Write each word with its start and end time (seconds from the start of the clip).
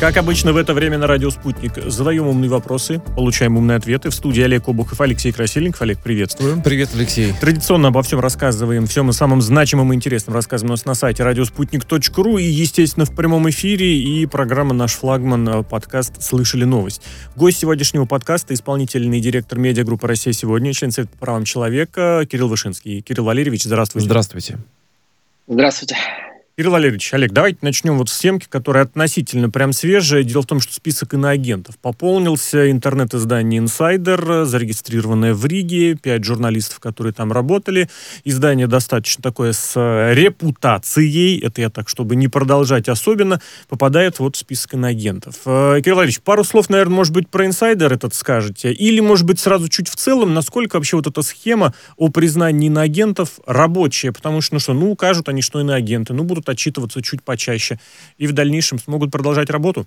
Как 0.00 0.16
обычно 0.16 0.52
в 0.52 0.56
это 0.56 0.74
время 0.74 0.98
на 0.98 1.06
радио 1.06 1.30
«Спутник» 1.30 1.72
задаем 1.86 2.26
умные 2.26 2.50
вопросы, 2.50 3.00
получаем 3.14 3.56
умные 3.56 3.76
ответы. 3.76 4.10
В 4.10 4.14
студии 4.14 4.42
Олег 4.42 4.68
Обухов, 4.68 5.00
Алексей 5.00 5.30
Красильников. 5.32 5.82
Олег, 5.82 5.98
приветствую. 6.00 6.60
Привет, 6.62 6.90
Алексей. 6.94 7.32
Традиционно 7.40 7.88
обо 7.88 8.02
всем 8.02 8.18
рассказываем, 8.18 8.86
всем 8.86 9.10
и 9.10 9.12
самым 9.12 9.40
значимым 9.40 9.92
и 9.92 9.96
интересным 9.96 10.34
рассказываем 10.34 10.72
у 10.72 10.74
нас 10.74 10.84
на 10.84 10.94
сайте 10.94 11.22
радиоспутник.ру 11.22 12.38
и, 12.38 12.44
естественно, 12.44 13.06
в 13.06 13.14
прямом 13.14 13.48
эфире 13.50 13.96
и 13.96 14.26
программа 14.26 14.74
«Наш 14.74 14.94
флагман» 14.94 15.48
э, 15.48 15.62
подкаст 15.62 16.20
«Слышали 16.20 16.64
новость». 16.64 17.00
Гость 17.36 17.60
сегодняшнего 17.60 18.04
подкаста– 18.04 18.52
исполнительный 18.54 19.20
директор 19.20 19.58
медиагруппы 19.58 20.08
«Россия 20.08 20.32
сегодня», 20.32 20.72
член 20.72 20.90
Совета 20.90 21.12
по 21.12 21.18
правам 21.18 21.44
человека 21.44 22.26
Кирилл 22.30 22.48
Вышинский. 22.48 23.00
Кирилл 23.00 23.24
Валерьевич, 23.24 23.62
здравствуйте. 23.62 24.06
Здравствуйте. 24.06 24.58
Здравствуйте. 25.46 25.96
Кирилл 26.56 26.70
Валерьевич, 26.70 27.12
Олег, 27.12 27.32
давайте 27.32 27.58
начнем 27.62 27.98
вот 27.98 28.08
с 28.08 28.16
темки, 28.16 28.46
которая 28.48 28.84
относительно 28.84 29.50
прям 29.50 29.72
свежая. 29.72 30.22
Дело 30.22 30.42
в 30.42 30.46
том, 30.46 30.60
что 30.60 30.72
список 30.72 31.14
иноагентов 31.14 31.76
пополнился. 31.78 32.70
Интернет-издание 32.70 33.58
«Инсайдер», 33.58 34.44
зарегистрированное 34.44 35.34
в 35.34 35.44
Риге, 35.46 35.96
пять 35.96 36.22
журналистов, 36.22 36.78
которые 36.78 37.12
там 37.12 37.32
работали. 37.32 37.90
Издание 38.22 38.68
достаточно 38.68 39.20
такое 39.20 39.52
с 39.52 39.74
репутацией, 40.14 41.40
это 41.40 41.60
я 41.60 41.70
так, 41.70 41.88
чтобы 41.88 42.14
не 42.14 42.28
продолжать 42.28 42.88
особенно, 42.88 43.40
попадает 43.68 44.20
вот 44.20 44.36
в 44.36 44.38
список 44.38 44.74
иноагентов. 44.74 45.40
Э, 45.46 45.80
Кирилл 45.80 45.96
Валерьевич, 45.96 46.20
пару 46.20 46.44
слов, 46.44 46.70
наверное, 46.70 46.94
может 46.94 47.12
быть, 47.12 47.28
про 47.28 47.46
«Инсайдер» 47.46 47.92
этот 47.92 48.14
скажете? 48.14 48.72
Или, 48.72 49.00
может 49.00 49.26
быть, 49.26 49.40
сразу 49.40 49.68
чуть 49.68 49.88
в 49.88 49.96
целом, 49.96 50.34
насколько 50.34 50.76
вообще 50.76 50.94
вот 50.98 51.08
эта 51.08 51.22
схема 51.22 51.74
о 51.96 52.10
признании 52.10 52.68
иноагентов 52.68 53.40
рабочая? 53.44 54.12
Потому 54.12 54.40
что, 54.40 54.54
ну 54.54 54.60
что, 54.60 54.72
ну, 54.72 54.92
укажут 54.92 55.28
они, 55.28 55.42
что 55.42 55.60
иноагенты, 55.60 56.14
ну, 56.14 56.22
будут 56.22 56.43
будут 56.44 56.48
отчитываться 56.48 57.02
чуть 57.02 57.22
почаще 57.22 57.78
и 58.18 58.26
в 58.26 58.32
дальнейшем 58.32 58.78
смогут 58.78 59.10
продолжать 59.10 59.50
работу? 59.50 59.86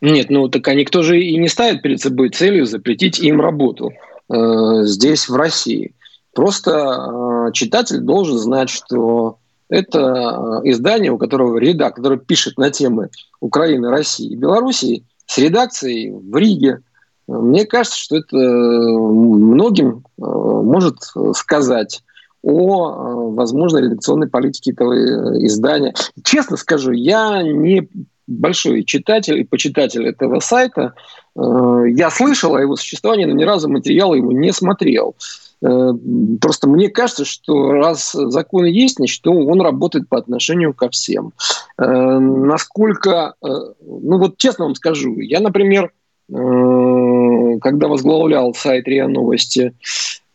Нет, 0.00 0.30
ну 0.30 0.48
так 0.48 0.66
они 0.68 0.84
кто 0.84 1.02
же 1.02 1.20
и 1.20 1.36
не 1.38 1.48
ставит 1.48 1.82
перед 1.82 2.00
собой 2.00 2.30
целью 2.30 2.66
запретить 2.66 3.18
им 3.18 3.40
работу 3.40 3.92
э, 4.28 4.84
здесь, 4.84 5.28
в 5.28 5.36
России. 5.36 5.92
Просто 6.34 6.70
э, 6.70 7.52
читатель 7.52 7.98
должен 7.98 8.38
знать, 8.38 8.70
что 8.70 9.36
это 9.68 9.98
э, 9.98 10.70
издание, 10.70 11.10
у 11.10 11.18
которого 11.18 11.58
редактор, 11.58 12.02
который 12.02 12.18
пишет 12.18 12.56
на 12.56 12.70
темы 12.70 13.10
Украины, 13.40 13.90
России 13.90 14.32
и 14.32 14.36
Белоруссии, 14.36 15.04
с 15.26 15.38
редакцией 15.38 16.12
в 16.12 16.34
Риге. 16.34 16.80
Мне 17.28 17.66
кажется, 17.66 17.98
что 17.98 18.16
это 18.16 18.36
э, 18.36 18.98
многим 18.98 19.98
э, 19.98 20.22
может 20.22 20.96
сказать 21.34 22.02
о 22.42 22.90
э, 22.90 23.34
возможной 23.34 23.82
редакционной 23.82 24.28
политике 24.28 24.72
этого 24.72 24.94
э, 24.94 25.44
издания. 25.46 25.94
Честно 26.24 26.56
скажу, 26.56 26.92
я 26.92 27.42
не 27.42 27.88
большой 28.26 28.84
читатель 28.84 29.38
и 29.38 29.44
почитатель 29.44 30.06
этого 30.06 30.40
сайта. 30.40 30.94
Э, 31.36 31.84
я 31.88 32.10
слышал 32.10 32.54
о 32.54 32.60
его 32.60 32.76
существовании, 32.76 33.26
но 33.26 33.34
ни 33.34 33.44
разу 33.44 33.68
материал 33.68 34.14
его 34.14 34.32
не 34.32 34.52
смотрел. 34.52 35.14
Просто 35.60 36.70
мне 36.70 36.88
кажется, 36.88 37.26
что 37.26 37.72
раз 37.72 38.12
закон 38.12 38.64
есть, 38.64 38.96
значит, 38.96 39.26
он 39.26 39.60
работает 39.60 40.08
по 40.08 40.16
отношению 40.16 40.72
ко 40.72 40.88
всем. 40.88 41.34
Насколько, 41.76 43.34
ну 43.42 44.16
вот 44.16 44.38
честно 44.38 44.64
вам 44.64 44.74
скажу, 44.74 45.20
я, 45.20 45.38
например, 45.40 45.92
когда 46.30 47.88
возглавлял 47.88 48.54
сайт 48.54 48.88
РИА 48.88 49.08
Новости, 49.08 49.74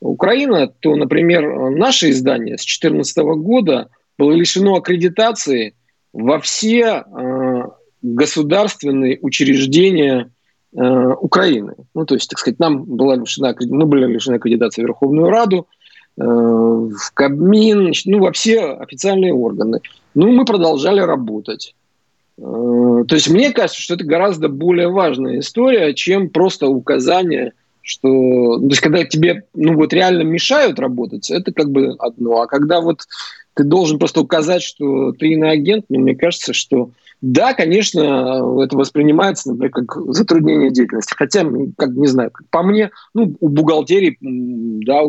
Украина, 0.06 0.68
то, 0.68 0.96
например, 0.96 1.70
наше 1.72 2.12
издание 2.12 2.58
с 2.58 2.62
2014 2.62 3.18
года 3.38 3.90
было 4.18 4.32
лишено 4.32 4.76
аккредитации 4.76 5.76
во 6.14 6.40
все 6.40 7.04
э, 7.06 7.64
государственные 8.02 9.20
учреждения 9.22 10.32
э, 10.76 10.82
Украины. 11.20 11.76
Ну, 11.94 12.06
то 12.06 12.16
есть, 12.16 12.30
так 12.30 12.40
сказать, 12.40 12.60
нам 12.60 12.84
была 12.84 13.16
лишена, 13.16 13.54
мы 13.68 13.86
были 13.86 14.06
лишены 14.06 14.36
аккредитации 14.36 14.82
в 14.82 14.86
Верховную 14.86 15.30
Раду, 15.30 15.68
э, 16.18 16.24
в 16.24 17.12
Кабмин, 17.14 17.92
ну, 18.06 18.20
во 18.20 18.32
все 18.32 18.74
официальные 18.74 19.34
органы. 19.34 19.82
Ну, 20.14 20.32
мы 20.32 20.46
продолжали 20.46 21.02
работать. 21.02 21.76
Э, 22.38 22.42
то 22.42 23.16
есть, 23.16 23.30
мне 23.30 23.52
кажется, 23.52 23.82
что 23.82 23.96
это 23.96 24.06
гораздо 24.06 24.48
более 24.48 24.90
важная 24.90 25.40
история, 25.40 25.94
чем 25.94 26.30
просто 26.30 26.68
указание– 26.68 27.54
что, 27.86 28.08
ну, 28.10 28.62
то 28.62 28.70
есть, 28.70 28.82
когда 28.82 29.06
тебе, 29.06 29.44
ну, 29.54 29.76
вот 29.76 29.94
реально 29.94 30.24
мешают 30.24 30.80
работать, 30.80 31.30
это 31.30 31.54
как 31.54 31.70
бы 31.70 31.96
одно, 32.00 32.42
а 32.42 32.48
когда 32.48 32.82
вот 32.82 33.02
ты 33.54 33.64
должен 33.64 34.00
просто 34.00 34.22
указать, 34.22 34.64
что 34.64 35.12
ты 35.12 35.28
иноагент, 35.28 35.86
ну, 35.90 36.00
мне 36.00 36.16
кажется, 36.16 36.52
что 36.52 36.90
да, 37.22 37.54
конечно, 37.54 38.62
это 38.64 38.78
воспринимается, 38.78 39.50
например, 39.50 39.72
как 39.72 40.14
затруднение 40.14 40.70
деятельности. 40.70 41.16
Хотя, 41.18 41.46
как 41.78 41.90
не 41.92 42.08
знаю, 42.08 42.32
по 42.52 42.62
мне, 42.62 42.92
ну, 43.14 43.36
у 43.40 43.48
бухгалтерии, 43.48 44.18
да, 44.22 45.02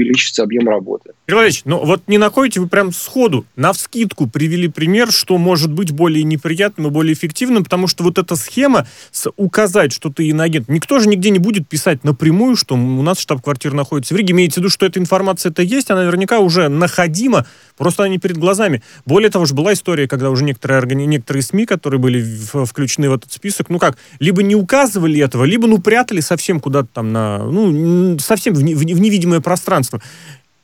увеличится 0.00 0.42
объем 0.42 0.68
работы. 0.68 1.12
Григорий 1.26 1.50
ну 1.64 1.84
вот 1.84 2.02
не 2.06 2.18
находите 2.18 2.60
вы 2.60 2.68
прям 2.68 2.92
сходу, 2.92 3.44
на 3.56 3.72
вскидку 3.72 4.26
привели 4.26 4.68
пример, 4.68 5.12
что 5.12 5.38
может 5.38 5.72
быть 5.72 5.92
более 5.92 6.24
неприятным 6.24 6.88
и 6.88 6.90
более 6.90 7.14
эффективным, 7.14 7.64
потому 7.64 7.86
что 7.86 8.04
вот 8.04 8.18
эта 8.18 8.36
схема 8.36 8.86
с 9.10 9.30
указать, 9.36 9.92
что 9.92 10.10
ты 10.10 10.28
иноагент, 10.28 10.68
никто 10.68 10.98
же 10.98 11.08
нигде 11.08 11.30
не 11.30 11.38
будет 11.38 11.68
писать 11.68 12.04
напрямую, 12.04 12.56
что 12.56 12.74
у 12.74 13.02
нас 13.02 13.18
штаб-квартира 13.18 13.74
находится 13.74 14.14
в 14.14 14.16
Риге. 14.16 14.32
Имеется 14.32 14.60
в 14.60 14.62
виду, 14.62 14.70
что 14.70 14.86
эта 14.86 14.98
информация-то 14.98 15.62
есть, 15.62 15.90
она 15.90 16.02
наверняка 16.02 16.38
уже 16.38 16.68
находима, 16.68 17.46
просто 17.80 18.04
не 18.04 18.18
перед 18.18 18.36
глазами. 18.36 18.82
Более 19.06 19.30
того, 19.30 19.46
же 19.46 19.54
была 19.54 19.72
история, 19.72 20.06
когда 20.06 20.28
уже 20.28 20.44
некоторые, 20.44 20.78
органи... 20.78 21.04
некоторые 21.04 21.42
СМИ, 21.42 21.64
которые 21.64 21.98
были 21.98 22.20
в... 22.20 22.66
включены 22.66 23.08
в 23.08 23.14
этот 23.14 23.32
список, 23.32 23.70
ну 23.70 23.78
как, 23.78 23.96
либо 24.18 24.42
не 24.42 24.54
указывали 24.54 25.18
этого, 25.18 25.44
либо 25.44 25.66
ну 25.66 25.78
прятали 25.78 26.20
совсем 26.20 26.60
куда-то 26.60 26.88
там 26.92 27.10
на, 27.10 27.38
ну, 27.38 28.18
совсем 28.18 28.52
в, 28.52 28.62
не... 28.62 28.74
в 28.74 29.00
невидимое 29.00 29.40
пространство 29.40 30.02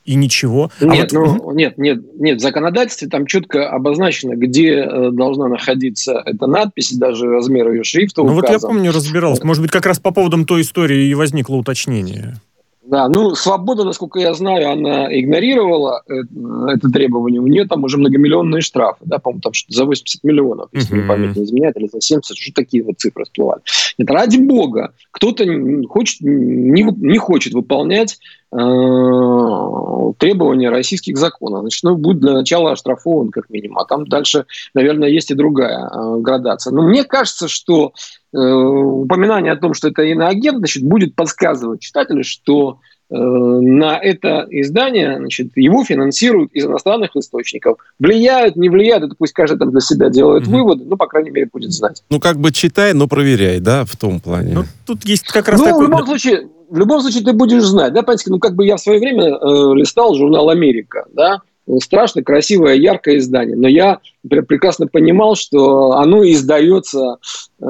и 0.04 0.14
ничего. 0.14 0.70
А 0.78 0.84
нет, 0.84 1.12
а 1.14 1.20
вот... 1.20 1.42
ну, 1.42 1.52
нет, 1.52 1.78
нет, 1.78 2.00
нет, 2.20 2.38
в 2.38 2.42
законодательстве 2.42 3.08
там 3.08 3.24
четко 3.26 3.70
обозначено, 3.70 4.36
где 4.36 4.74
э, 4.74 5.10
должна 5.10 5.48
находиться 5.48 6.22
эта 6.24 6.46
надпись, 6.46 6.92
даже 6.92 7.26
размер 7.26 7.70
ее 7.72 7.82
шрифта 7.82 8.22
Ну 8.22 8.36
указан. 8.36 8.42
вот 8.42 8.62
я 8.62 8.68
помню, 8.68 8.92
разбирался. 8.92 9.46
Может 9.46 9.62
быть, 9.62 9.72
как 9.72 9.86
раз 9.86 9.98
по 9.98 10.10
поводам 10.10 10.44
той 10.44 10.60
истории 10.60 11.08
и 11.08 11.14
возникло 11.14 11.56
уточнение. 11.56 12.36
Да, 12.88 13.08
ну, 13.08 13.34
свобода, 13.34 13.84
насколько 13.84 14.20
я 14.20 14.32
знаю, 14.32 14.70
она 14.70 15.06
игнорировала 15.18 16.02
это, 16.06 16.70
это 16.72 16.88
требование. 16.88 17.40
У 17.40 17.46
нее 17.46 17.66
там 17.66 17.82
уже 17.82 17.98
многомиллионные 17.98 18.60
штрафы, 18.60 19.00
да, 19.04 19.18
по-моему, 19.18 19.40
там 19.40 19.52
что 19.54 19.72
за 19.72 19.84
80 19.84 20.22
миллионов, 20.22 20.68
если 20.72 20.94
мне 20.94 21.08
память 21.08 21.36
не 21.36 21.44
изменяет, 21.44 21.76
или 21.76 21.88
за 21.92 22.00
70, 22.00 22.36
что 22.36 22.52
такие 22.54 22.84
вот 22.84 22.98
цифры 22.98 23.24
всплывали. 23.24 23.62
Нет, 23.98 24.08
ради 24.10 24.36
бога, 24.36 24.92
кто-то 25.10 25.44
хочет, 25.88 26.20
не, 26.20 26.82
не 26.82 27.18
хочет 27.18 27.54
выполнять 27.54 28.18
требования 30.18 30.70
российских 30.70 31.18
законов. 31.18 31.60
Значит, 31.60 31.82
ну, 31.82 31.96
будет 31.96 32.20
для 32.20 32.32
начала 32.32 32.72
оштрафован 32.72 33.30
как 33.30 33.50
минимум, 33.50 33.78
а 33.78 33.84
там 33.84 34.06
дальше, 34.06 34.46
наверное, 34.74 35.08
есть 35.08 35.30
и 35.30 35.34
другая 35.34 35.88
э, 35.88 36.16
градация. 36.20 36.72
Но 36.72 36.82
мне 36.82 37.04
кажется, 37.04 37.48
что 37.48 37.92
э, 38.32 38.38
упоминание 38.38 39.52
о 39.52 39.56
том, 39.56 39.74
что 39.74 39.88
это 39.88 40.02
иноагент, 40.02 40.58
значит, 40.58 40.82
будет 40.82 41.14
подсказывать 41.14 41.80
читателю, 41.80 42.24
что 42.24 42.78
э, 42.80 42.95
на 43.08 43.98
это 43.98 44.46
издание, 44.50 45.16
значит, 45.18 45.48
его 45.54 45.84
финансируют 45.84 46.52
из 46.52 46.64
иностранных 46.64 47.14
источников. 47.14 47.78
Влияют, 47.98 48.56
не 48.56 48.68
влияют, 48.68 49.04
это 49.04 49.14
пусть 49.16 49.32
каждый 49.32 49.58
там 49.58 49.70
для 49.70 49.80
себя 49.80 50.10
делает 50.10 50.44
mm-hmm. 50.44 50.50
выводы, 50.50 50.84
ну, 50.86 50.96
по 50.96 51.06
крайней 51.06 51.30
мере, 51.30 51.48
будет 51.52 51.72
знать. 51.72 52.02
Ну, 52.10 52.18
как 52.18 52.38
бы 52.38 52.52
читай, 52.52 52.94
но 52.94 53.06
проверяй, 53.06 53.60
да, 53.60 53.84
в 53.84 53.96
том 53.96 54.20
плане. 54.20 54.54
Ну, 54.54 54.64
тут 54.84 55.04
есть 55.04 55.28
как 55.28 55.48
раз 55.48 55.60
ну, 55.60 55.66
такой... 55.66 55.86
в 55.86 55.88
любом 55.88 56.06
случае, 56.06 56.48
в 56.68 56.78
любом 56.78 57.00
случае 57.00 57.22
ты 57.22 57.32
будешь 57.32 57.62
знать, 57.62 57.92
да, 57.92 58.02
понимаете, 58.02 58.30
ну, 58.30 58.38
как 58.40 58.54
бы 58.54 58.66
я 58.66 58.76
в 58.76 58.80
свое 58.80 58.98
время 58.98 59.36
э, 59.36 59.74
листал 59.74 60.14
журнал 60.14 60.50
«Америка», 60.50 61.04
да, 61.12 61.42
страшно 61.80 62.22
красивое, 62.22 62.74
яркое 62.74 63.18
издание. 63.18 63.56
Но 63.56 63.68
я 63.68 63.98
прекрасно 64.28 64.86
понимал, 64.86 65.34
что 65.34 65.92
оно 65.92 66.24
издается, 66.24 67.16
э, 67.60 67.64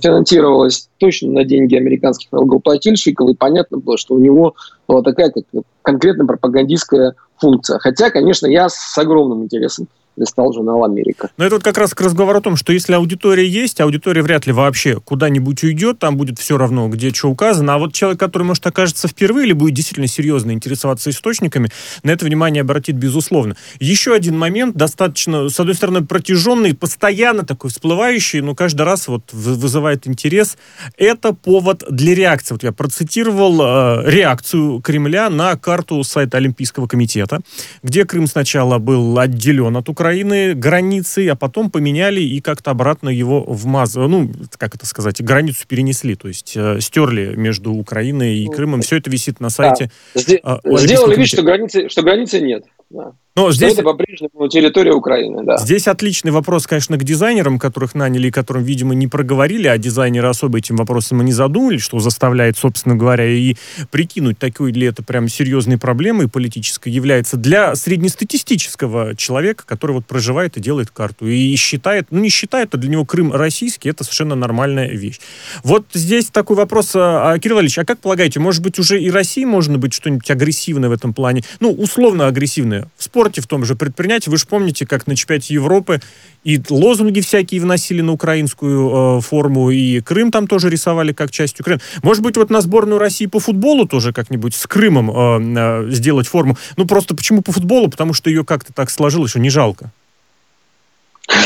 финансировалось 0.00 0.88
точно 0.98 1.32
на 1.32 1.44
деньги 1.44 1.76
американских 1.76 2.32
налогоплательщиков, 2.32 3.30
и 3.30 3.34
понятно 3.34 3.78
было, 3.78 3.96
что 3.98 4.14
у 4.14 4.18
него 4.18 4.54
была 4.88 5.02
такая 5.02 5.30
как 5.30 5.44
конкретно 5.82 6.26
пропагандистская 6.26 7.14
функция. 7.36 7.78
Хотя, 7.78 8.10
конечно, 8.10 8.46
я 8.46 8.68
с 8.68 8.96
огромным 8.98 9.44
интересом 9.44 9.88
листал 10.16 10.52
журнал 10.52 10.84
«Америка». 10.84 11.30
Но 11.36 11.44
это 11.44 11.56
вот 11.56 11.64
как 11.64 11.78
раз 11.78 11.94
к 11.94 12.00
разговору 12.00 12.38
о 12.38 12.40
том, 12.40 12.56
что 12.56 12.72
если 12.72 12.94
аудитория 12.94 13.46
есть, 13.46 13.80
аудитория 13.80 14.22
вряд 14.22 14.46
ли 14.46 14.52
вообще 14.52 15.00
куда-нибудь 15.00 15.62
уйдет, 15.62 15.98
там 15.98 16.16
будет 16.16 16.38
все 16.38 16.56
равно, 16.56 16.88
где 16.88 17.12
что 17.12 17.28
указано, 17.28 17.74
а 17.74 17.78
вот 17.78 17.92
человек, 17.92 18.18
который, 18.18 18.42
может, 18.42 18.66
окажется 18.66 19.08
впервые 19.08 19.46
или 19.46 19.52
будет 19.52 19.74
действительно 19.74 20.06
серьезно 20.06 20.52
интересоваться 20.52 21.10
источниками, 21.10 21.70
на 22.02 22.10
это 22.10 22.24
внимание 22.24 22.62
обратит 22.62 22.96
безусловно. 22.96 23.56
Еще 23.78 24.14
один 24.14 24.38
момент, 24.38 24.76
достаточно, 24.76 25.48
с 25.48 25.60
одной 25.60 25.74
стороны, 25.74 26.04
протяженный, 26.04 26.74
постоянно 26.74 27.44
такой 27.44 27.70
всплывающий, 27.70 28.40
но 28.40 28.54
каждый 28.54 28.82
раз 28.82 29.08
вот 29.08 29.32
вызывает 29.32 30.06
интерес, 30.06 30.56
это 30.96 31.32
повод 31.32 31.84
для 31.88 32.14
реакции. 32.14 32.54
Вот 32.54 32.62
я 32.62 32.72
процитировал 32.72 33.60
э, 33.60 34.10
реакцию 34.10 34.80
Кремля 34.80 35.30
на 35.30 35.56
карту 35.56 36.02
сайта 36.02 36.38
Олимпийского 36.38 36.86
комитета, 36.86 37.40
где 37.82 38.04
Крым 38.04 38.26
сначала 38.26 38.78
был 38.78 39.18
отделен 39.18 39.76
от 39.76 39.88
Украины, 39.88 40.05
Украины 40.06 40.54
границей, 40.54 41.26
а 41.28 41.34
потом 41.34 41.68
поменяли 41.68 42.20
и 42.20 42.40
как-то 42.40 42.70
обратно 42.70 43.08
его 43.08 43.42
вмазали, 43.42 44.06
ну, 44.06 44.30
как 44.56 44.76
это 44.76 44.86
сказать, 44.86 45.20
границу 45.20 45.66
перенесли, 45.66 46.14
то 46.14 46.28
есть 46.28 46.56
э, 46.56 46.78
стерли 46.80 47.34
между 47.34 47.72
Украиной 47.72 48.38
и 48.38 48.46
Крымом. 48.46 48.82
Все 48.82 48.98
это 48.98 49.10
висит 49.10 49.40
на 49.40 49.50
сайте. 49.50 49.90
Да. 50.14 50.60
Э, 50.62 50.76
сделали 50.78 51.16
вид, 51.16 51.26
что 51.26 51.42
границы, 51.42 51.88
что 51.88 52.02
границы 52.02 52.40
нет. 52.40 52.64
Да. 52.88 53.14
Но 53.36 53.52
здесь... 53.52 53.74
Это 53.74 53.82
по-прежнему 53.82 54.48
территория 54.48 54.92
Украины, 54.92 55.44
да. 55.44 55.58
Здесь 55.58 55.86
отличный 55.86 56.32
вопрос, 56.32 56.66
конечно, 56.66 56.96
к 56.96 57.04
дизайнерам, 57.04 57.58
которых 57.58 57.94
наняли 57.94 58.28
и 58.28 58.30
которым, 58.30 58.62
видимо, 58.62 58.94
не 58.94 59.08
проговорили, 59.08 59.68
а 59.68 59.76
дизайнеры 59.76 60.28
особо 60.28 60.56
этим 60.56 60.76
вопросом 60.76 61.20
и 61.20 61.24
не 61.24 61.32
задумались, 61.32 61.82
что 61.82 61.98
заставляет, 61.98 62.56
собственно 62.56 62.96
говоря, 62.96 63.26
и 63.26 63.56
прикинуть, 63.90 64.38
такой 64.38 64.72
ли 64.72 64.86
это 64.86 65.02
прям 65.02 65.28
серьезной 65.28 65.76
проблемой 65.76 66.28
политической 66.28 66.88
является 66.88 67.36
для 67.36 67.74
среднестатистического 67.74 69.14
человека, 69.14 69.64
который 69.66 69.92
вот 69.92 70.06
проживает 70.06 70.56
и 70.56 70.60
делает 70.60 70.88
карту, 70.88 71.26
и 71.26 71.54
считает, 71.56 72.06
ну 72.10 72.20
не 72.20 72.30
считает, 72.30 72.74
а 72.74 72.78
для 72.78 72.88
него 72.88 73.04
Крым 73.04 73.32
российский, 73.32 73.90
это 73.90 74.02
совершенно 74.02 74.34
нормальная 74.34 74.88
вещь. 74.88 75.20
Вот 75.62 75.84
здесь 75.92 76.26
такой 76.26 76.56
вопрос, 76.56 76.92
а, 76.94 77.32
а, 77.32 77.38
Кирилл 77.38 77.60
Ильич, 77.60 77.78
а 77.78 77.84
как 77.84 77.98
полагаете, 77.98 78.40
может 78.40 78.62
быть, 78.62 78.78
уже 78.78 78.98
и 78.98 79.10
России 79.10 79.44
можно 79.44 79.76
быть 79.76 79.92
что-нибудь 79.92 80.30
агрессивное 80.30 80.88
в 80.88 80.92
этом 80.92 81.12
плане? 81.12 81.44
Ну, 81.60 81.70
условно 81.70 82.28
агрессивное. 82.28 82.88
В 82.96 83.04
спорте 83.04 83.25
спорте 83.26 83.40
в 83.40 83.46
том 83.46 83.64
же 83.64 83.74
предпринять. 83.74 84.28
Вы 84.28 84.36
же 84.36 84.46
помните, 84.46 84.86
как 84.86 85.08
на 85.08 85.16
чемпионате 85.16 85.54
Европы 85.54 86.00
и 86.44 86.60
лозунги 86.70 87.20
всякие 87.20 87.60
вносили 87.60 88.02
на 88.02 88.12
украинскую 88.12 89.18
э, 89.18 89.20
форму, 89.20 89.70
и 89.70 90.00
Крым 90.00 90.30
там 90.30 90.46
тоже 90.46 90.70
рисовали 90.70 91.12
как 91.12 91.32
часть 91.32 91.58
Украины. 91.60 91.80
Может 92.02 92.22
быть, 92.22 92.36
вот 92.36 92.50
на 92.50 92.60
сборную 92.60 92.98
России 92.98 93.26
по 93.26 93.40
футболу 93.40 93.88
тоже 93.88 94.12
как-нибудь 94.12 94.54
с 94.54 94.66
Крымом 94.68 95.10
э, 95.10 95.86
э, 95.88 95.90
сделать 95.90 96.28
форму? 96.28 96.56
Ну, 96.76 96.86
просто 96.86 97.16
почему 97.16 97.42
по 97.42 97.50
футболу? 97.50 97.88
Потому 97.88 98.12
что 98.12 98.30
ее 98.30 98.44
как-то 98.44 98.72
так 98.72 98.90
сложилось, 98.90 99.30
что 99.30 99.40
не 99.40 99.50
жалко. 99.50 99.90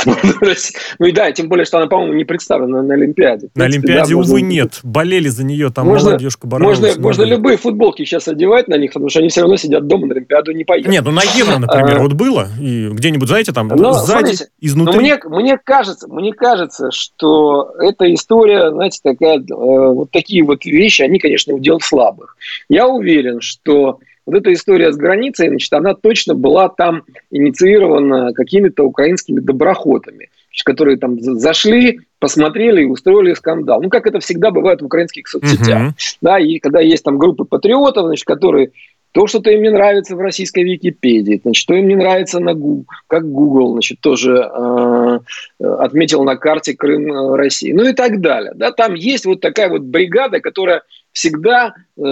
Ну 0.98 1.06
и 1.06 1.12
да, 1.12 1.30
тем 1.32 1.48
более, 1.48 1.64
что 1.64 1.78
она, 1.78 1.86
по-моему, 1.86 2.14
не 2.14 2.24
представлена 2.24 2.82
на 2.82 2.94
Олимпиаде. 2.94 3.48
На 3.54 3.64
Олимпиаде, 3.64 4.14
увы, 4.14 4.42
нет. 4.42 4.80
Болели 4.82 5.28
за 5.28 5.44
нее, 5.44 5.70
там 5.70 5.86
можно, 5.86 6.10
молодежка 6.10 6.46
боролась. 6.46 6.96
Можно, 6.98 7.22
любые 7.24 7.56
футболки 7.56 8.04
сейчас 8.04 8.28
одевать 8.28 8.68
на 8.68 8.76
них, 8.76 8.92
потому 8.92 9.08
что 9.08 9.20
они 9.20 9.28
все 9.28 9.42
равно 9.42 9.56
сидят 9.56 9.86
дома, 9.86 10.06
на 10.06 10.14
Олимпиаду 10.14 10.52
не 10.52 10.64
поедут. 10.64 10.90
Нет, 10.90 11.04
ну 11.04 11.10
на 11.10 11.22
Евро, 11.22 11.58
например, 11.58 11.98
а, 11.98 12.02
вот 12.02 12.12
было, 12.14 12.48
и 12.60 12.88
где-нибудь, 12.88 13.28
знаете, 13.28 13.52
там 13.52 13.68
но, 13.68 13.92
сзади, 13.92 14.36
изнутри. 14.60 14.98
Мне, 14.98 15.18
мне, 15.24 15.58
кажется, 15.58 16.08
мне 16.08 16.32
кажется, 16.32 16.90
что 16.90 17.72
эта 17.80 18.12
история, 18.12 18.70
знаете, 18.70 19.00
такая, 19.02 19.38
э, 19.38 19.42
вот 19.48 20.10
такие 20.10 20.44
вот 20.44 20.64
вещи, 20.64 21.02
они, 21.02 21.18
конечно, 21.18 21.54
удел 21.54 21.80
слабых. 21.80 22.36
Я 22.68 22.86
уверен, 22.88 23.40
что 23.40 24.00
вот 24.26 24.36
эта 24.36 24.52
история 24.52 24.92
с 24.92 24.96
границей, 24.96 25.48
значит, 25.48 25.72
она 25.72 25.94
точно 25.94 26.34
была 26.34 26.68
там 26.68 27.02
инициирована 27.30 28.32
какими-то 28.32 28.84
украинскими 28.84 29.40
доброхотами, 29.40 30.30
которые 30.64 30.98
там 30.98 31.20
зашли, 31.20 32.00
посмотрели 32.18 32.82
и 32.82 32.86
устроили 32.86 33.34
скандал. 33.34 33.82
Ну, 33.82 33.88
как 33.88 34.06
это 34.06 34.20
всегда 34.20 34.50
бывает 34.50 34.82
в 34.82 34.86
украинских 34.86 35.26
соцсетях. 35.26 35.90
Uh-huh. 35.90 36.16
Да, 36.20 36.38
и 36.38 36.58
когда 36.58 36.80
есть 36.80 37.02
там 37.02 37.18
группы 37.18 37.44
патриотов, 37.44 38.06
значит, 38.06 38.26
которые 38.26 38.72
то, 39.12 39.26
что-то 39.26 39.50
им 39.50 39.62
не 39.62 39.70
нравится 39.70 40.14
в 40.14 40.20
российской 40.20 40.62
Википедии, 40.62 41.40
значит, 41.42 41.60
что 41.60 41.74
им 41.74 41.88
не 41.88 41.96
нравится 41.96 42.38
на 42.38 42.54
Google, 42.54 42.84
как 43.08 43.30
Google, 43.30 43.72
значит, 43.72 44.00
тоже 44.00 44.36
э, 44.36 45.18
отметил 45.58 46.22
на 46.22 46.36
карте 46.36 46.74
Крым 46.74 47.12
э, 47.12 47.36
России, 47.36 47.72
ну 47.72 47.88
и 47.88 47.92
так 47.92 48.20
далее. 48.20 48.52
Да, 48.54 48.70
там 48.70 48.94
есть 48.94 49.26
вот 49.26 49.40
такая 49.40 49.68
вот 49.68 49.82
бригада, 49.82 50.40
которая 50.40 50.82
всегда 51.12 51.74
э, 51.96 52.02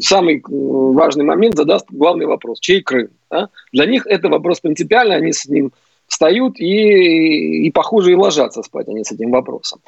самый 0.00 0.38
э, 0.38 0.42
важный 0.48 1.24
момент 1.24 1.56
задаст 1.56 1.86
главный 1.90 2.26
вопрос, 2.26 2.58
чей 2.58 2.82
Крым. 2.82 3.10
Да? 3.30 3.48
Для 3.72 3.86
них 3.86 4.04
это 4.06 4.28
вопрос 4.28 4.60
принципиальный, 4.60 5.16
они 5.16 5.32
с 5.32 5.46
ним 5.46 5.70
встают 6.08 6.58
и, 6.58 7.66
и 7.66 7.70
похоже 7.70 8.10
и 8.10 8.16
ложатся 8.16 8.64
спать 8.64 8.88
они 8.88 9.04
с 9.04 9.12
этим 9.12 9.30
вопросом. 9.30 9.78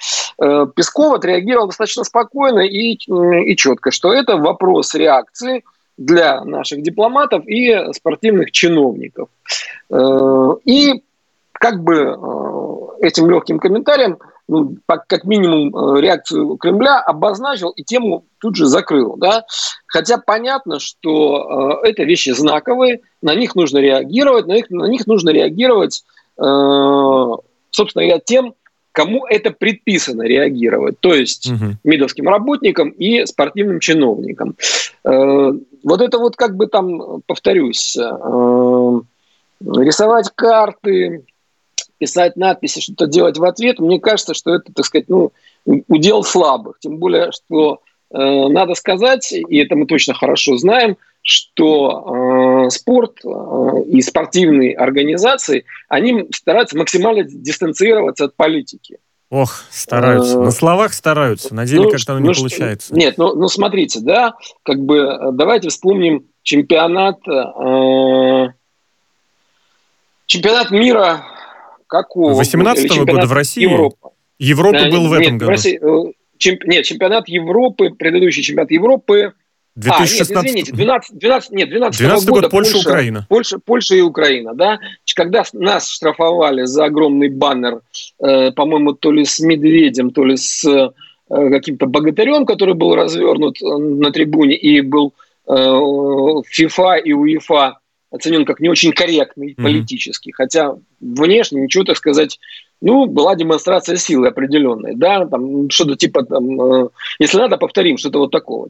Э, 0.41 0.69
Песков 0.73 1.15
отреагировал 1.15 1.67
достаточно 1.67 2.05
спокойно 2.05 2.61
и, 2.61 2.93
и 2.95 3.57
четко, 3.57 3.91
что 3.91 4.13
это 4.13 4.37
вопрос 4.37 4.95
реакции– 4.95 5.65
для 6.05 6.45
наших 6.45 6.83
дипломатов 6.83 7.47
и 7.47 7.93
спортивных 7.93 8.51
чиновников. 8.51 9.29
Э, 9.91 10.51
и 10.65 11.03
как 11.53 11.83
бы 11.83 11.95
э, 11.95 13.07
этим 13.07 13.31
легким 13.31 13.59
комментарием, 13.59 14.19
ну, 14.49 14.77
как 14.87 15.25
минимум, 15.25 15.75
э, 15.75 16.01
реакцию 16.01 16.57
Кремля 16.57 17.01
обозначил 17.01 17.71
и 17.71 17.85
тему 17.85 18.25
тут 18.39 18.57
же 18.57 18.67
закрыл. 18.67 19.17
Да? 19.17 19.45
Хотя 19.87 20.19
понятно, 20.19 20.81
что 20.81 21.81
это 21.85 22.03
вещи 22.03 22.31
знаковые, 22.31 23.01
на 23.23 23.35
них 23.35 23.55
нужно 23.55 23.79
реагировать, 23.79 24.47
на 24.47 24.55
них, 24.55 24.71
на 24.71 24.87
них 24.87 25.07
нужно 25.07 25.31
реагировать, 25.31 26.05
собственно 26.37 28.05
говоря, 28.05 28.21
тем, 28.25 28.55
кому 28.91 29.27
это 29.27 29.51
предписано 29.51 30.23
реагировать, 30.23 30.99
то 31.01 31.15
есть 31.15 31.51
угу. 31.51 31.77
медовским 31.85 32.29
работникам 32.29 32.91
и 32.91 33.25
спортивным 33.27 33.81
чиновникам. 33.81 34.57
Э, 35.83 35.89
вот 35.89 36.01
это 36.01 36.19
вот 36.19 36.37
как 36.37 36.57
бы 36.57 36.67
там, 36.67 37.23
повторюсь, 37.27 37.97
э, 37.97 39.01
рисовать 39.61 40.31
карты, 40.35 41.25
писать 41.99 42.37
надписи, 42.37 42.81
что-то 42.81 43.07
делать 43.07 43.39
в 43.39 43.45
ответ, 43.45 43.79
мне 43.79 44.01
кажется, 44.01 44.35
что 44.35 44.55
это, 44.55 44.73
так 44.73 44.85
сказать, 44.85 45.09
ну, 45.09 45.33
удел 45.65 46.25
слабых. 46.25 46.79
Тем 46.81 46.97
более, 46.97 47.31
что 47.31 47.81
э, 48.11 48.49
надо 48.49 48.75
сказать, 48.75 49.33
и 49.33 49.59
это 49.59 49.77
мы 49.77 49.87
точно 49.87 50.15
хорошо 50.15 50.57
знаем, 50.57 50.97
что 51.23 52.65
э, 52.67 52.71
спорт 52.71 53.21
э, 53.25 53.29
и 53.87 54.03
спортивные 54.03 54.75
организации, 54.75 55.65
они 55.89 56.27
стараются 56.35 56.77
максимально 56.77 57.23
дистанцироваться 57.23 58.25
от 58.25 58.35
политики. 58.35 58.99
Ох, 59.33 59.65
стараются. 59.71 60.39
На 60.39 60.51
словах 60.51 60.93
стараются, 60.93 61.55
на 61.55 61.65
деле 61.65 61.85
ну, 61.85 61.91
как-то 61.91 62.19
ну, 62.19 62.29
не 62.29 62.35
получается. 62.35 62.95
Нет, 62.95 63.17
ну, 63.17 63.35
ну 63.35 63.49
смотрите, 63.49 64.01
да, 64.01 64.35
как 64.63 64.79
бы 64.81 64.99
э, 64.99 65.33
давайте 65.33 65.71
вспомним 65.71 66.27
чемпионат, 66.43 67.17
э, 67.27 68.53
чемпионат 70.27 70.71
мира 70.71 71.25
какого? 71.87 72.35
18 72.35 72.91
-го 72.91 73.07
года 73.07 73.27
в 73.27 73.33
России? 73.33 73.63
Европа. 73.63 74.11
Европа 74.39 74.81
да, 74.81 74.91
был 74.91 75.09
в 75.09 75.15
этом 75.15 75.33
нет, 75.33 75.41
году. 75.41 75.47
В 75.47 75.49
России, 75.49 75.81
э, 75.81 76.13
чемп, 76.37 76.65
нет, 76.65 76.85
чемпионат 76.85 77.27
Европы, 77.27 77.89
предыдущий 77.89 78.43
чемпионат 78.43 78.71
Европы 78.71 79.33
2016... 79.77 80.37
А, 80.37 80.41
нет, 80.41 80.47
извините, 80.47 80.73
12, 80.73 81.19
12, 81.19 81.51
нет, 81.53 81.71
12, 81.71 82.01
12 82.01 82.29
года 82.29 82.41
год 82.43 82.51
Польша, 82.51 82.73
Польша, 82.73 82.89
Украина. 82.89 83.27
Польша, 83.31 83.59
Польша 83.59 83.95
и 83.95 84.03
Украина, 84.03 84.55
да. 84.55 84.79
Когда 85.15 85.43
нас 85.53 85.91
штрафовали 85.91 86.65
за 86.65 86.85
огромный 86.85 87.29
баннер, 87.29 87.81
э, 88.19 88.53
по-моему, 88.53 88.93
то 88.93 89.13
ли 89.13 89.25
с 89.25 89.41
медведем, 89.41 90.11
то 90.11 90.25
ли 90.25 90.37
с 90.37 90.65
э, 90.65 90.91
каким-то 91.29 91.87
богатырем, 91.87 92.47
который 92.47 92.75
был 92.75 92.95
развернут 92.95 93.61
э, 93.63 93.67
на 93.77 94.11
трибуне 94.11 94.57
и 94.57 94.81
был 94.81 95.15
э, 95.49 95.53
ФИФА 96.47 96.97
и 96.97 97.13
УЕФА 97.13 97.79
оценен 98.13 98.45
как 98.45 98.61
не 98.61 98.69
очень 98.69 98.93
корректный 98.93 99.53
mm-hmm. 99.53 99.63
политически, 99.63 100.31
хотя 100.31 100.77
внешне 101.01 101.63
ничего, 101.63 101.85
так 101.85 101.97
сказать, 101.97 102.39
ну, 102.83 103.07
была 103.07 103.37
демонстрация 103.37 103.97
силы 103.97 104.29
определенной, 104.29 104.95
да, 104.97 105.25
там 105.27 105.71
что-то 105.71 105.97
типа, 105.97 106.25
там, 106.25 106.61
э, 106.61 106.89
если 107.21 107.39
надо, 107.39 107.57
повторим, 107.57 107.97
что-то 107.97 108.19
вот 108.19 108.33
такого. 108.33 108.69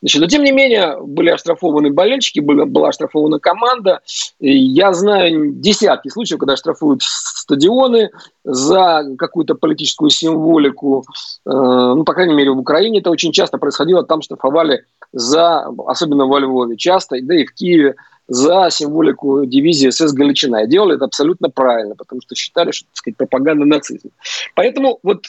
Значит, 0.00 0.20
но 0.20 0.28
тем 0.28 0.44
не 0.44 0.52
менее, 0.52 0.98
были 1.00 1.30
оштрафованы 1.30 1.90
болельщики, 1.90 2.40
была, 2.40 2.66
была 2.66 2.90
оштрафована 2.90 3.38
команда. 3.38 4.00
Я 4.38 4.92
знаю 4.92 5.52
десятки 5.52 6.08
случаев, 6.08 6.38
когда 6.38 6.56
штрафуют 6.56 7.02
стадионы 7.02 8.10
за 8.44 9.04
какую-то 9.16 9.54
политическую 9.54 10.10
символику. 10.10 11.04
Э, 11.46 11.50
ну, 11.50 12.04
по 12.04 12.12
крайней 12.12 12.34
мере, 12.34 12.50
в 12.50 12.58
Украине 12.58 13.00
это 13.00 13.10
очень 13.10 13.32
часто 13.32 13.56
происходило, 13.56 14.04
там 14.04 14.20
штрафовали 14.20 14.84
за, 15.12 15.64
особенно 15.86 16.26
во 16.26 16.38
Львове 16.38 16.76
часто, 16.76 17.16
да 17.22 17.34
и 17.34 17.46
в 17.46 17.54
Киеве, 17.54 17.94
за 18.28 18.68
символику 18.70 19.44
дивизии 19.44 19.90
СС 19.90 20.12
Галичина. 20.12 20.64
И 20.64 20.68
делали 20.68 20.96
это 20.96 21.04
абсолютно 21.04 21.50
правильно, 21.50 21.94
потому 21.94 22.20
что 22.22 22.34
считали, 22.34 22.70
что, 22.70 22.86
так 22.86 22.96
сказать, 22.96 23.16
пропаганда 23.16 23.64
нацизма. 23.64 24.10
Поэтому 24.54 24.98
вот 25.02 25.26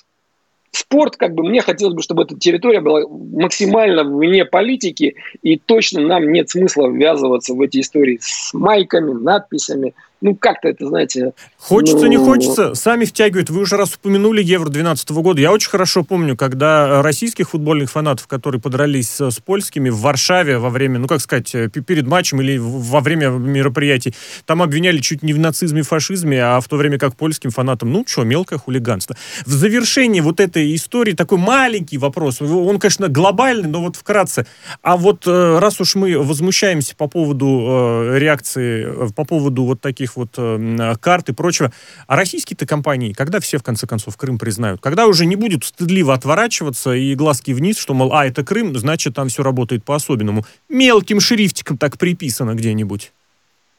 спорт, 0.75 1.15
как 1.17 1.34
бы 1.34 1.44
мне 1.44 1.62
хотелось 1.62 1.96
бы, 1.96 2.01
чтобы 2.01 2.24
эта 2.24 2.38
территория 2.38 2.82
была 2.82 3.01
максимально 3.08 4.03
вне 4.03 4.46
политики, 4.46 5.15
и 5.41 5.58
точно 5.58 6.01
нам 6.01 6.32
нет 6.32 6.50
смысла 6.50 6.88
ввязываться 6.88 7.53
в 7.53 7.62
эти 7.62 7.82
истории 7.82 8.20
с 8.22 8.53
майками, 8.53 9.13
надписями, 9.13 9.94
ну, 10.25 10.36
как-то 10.36 10.70
это, 10.70 10.88
знаете... 10.88 11.34
Хочется, 11.58 12.05
ну... 12.05 12.08
не 12.08 12.17
хочется, 12.17 12.74
сами 12.74 13.05
втягивают. 13.05 13.51
Вы 13.51 13.62
уже 13.62 13.77
раз 13.77 13.94
упомянули 13.96 14.41
Евро 14.41 14.70
12 14.70 15.12
года. 15.12 15.39
Я 15.39 15.51
очень 15.51 15.70
хорошо 15.70 16.03
помню, 16.03 16.36
когда 16.36 17.03
российских 17.03 17.51
футбольных 17.51 17.91
фанатов, 17.91 18.25
которые 18.25 18.62
подрались 18.62 19.10
с, 19.10 19.29
с 19.29 19.39
польскими 19.39 19.89
в 19.89 20.00
Варшаве 20.00 20.58
во 20.58 20.70
время, 20.70 20.98
ну, 20.98 21.08
как 21.08 21.22
сказать, 21.22 21.53
э, 21.53 21.70
перед 21.70 22.08
матчем 22.08 22.41
или 22.41 22.58
во 22.58 23.01
время 23.01 23.27
мероприятий, 23.27 24.15
там 24.46 24.63
обвиняли 24.63 24.98
чуть 24.98 25.22
не 25.22 25.32
в 25.32 25.38
нацизме 25.38 25.82
и 25.82 25.84
фашизме, 25.84 26.41
а 26.44 26.60
в 26.60 26.67
то 26.67 26.77
время 26.77 26.98
как 26.98 27.15
польским 27.15 27.51
фанатам, 27.51 27.91
ну, 27.91 28.03
что, 28.08 28.24
мелкое 28.24 28.58
хулиганство. 28.58 29.15
В 29.46 29.51
завершении 29.51 30.22
вот 30.22 30.39
этой 30.39 30.65
истории 30.74 31.12
такой 31.12 31.38
маленький 31.38 31.98
вопрос. 31.98 32.42
Он, 32.42 32.80
конечно, 32.80 33.10
глобальный, 33.10 33.70
но 33.70 33.82
вот 33.82 33.98
вкратце. 33.98 34.48
А 34.82 34.96
вот 34.96 35.28
э, 35.28 35.60
раз 35.60 35.82
уж 35.82 35.96
мы 35.96 36.18
возмущаемся 36.18 36.96
по 36.96 37.08
поводу 37.08 37.66
э, 37.68 38.20
реакции, 38.20 39.12
по 39.14 39.26
поводу 39.26 39.66
вот 39.66 39.82
таких 39.82 40.16
вот 40.16 40.30
э, 40.38 40.96
карт 41.02 41.30
и 41.30 41.34
прочего. 41.34 41.72
А 42.08 42.16
российские-то 42.16 42.66
компании, 42.66 43.14
когда 43.14 43.40
все, 43.40 43.58
в 43.58 43.64
конце 43.64 43.86
концов, 43.86 44.16
Крым 44.16 44.38
признают? 44.38 44.82
Когда 44.82 45.08
уже 45.08 45.26
не 45.26 45.36
будут 45.36 45.66
стыдливо 45.66 46.14
отворачиваться 46.14 46.94
и 46.94 47.16
глазки 47.16 47.52
вниз, 47.52 47.78
что, 47.78 47.94
мол, 47.94 48.14
а, 48.14 48.26
это 48.26 48.44
Крым, 48.44 48.76
значит, 48.78 49.16
там 49.16 49.28
все 49.28 49.44
работает 49.44 49.84
по-особенному. 49.84 50.46
Мелким 50.70 51.20
шрифтиком 51.20 51.78
так 51.78 51.98
приписано 51.98 52.56
где-нибудь. 52.56 53.12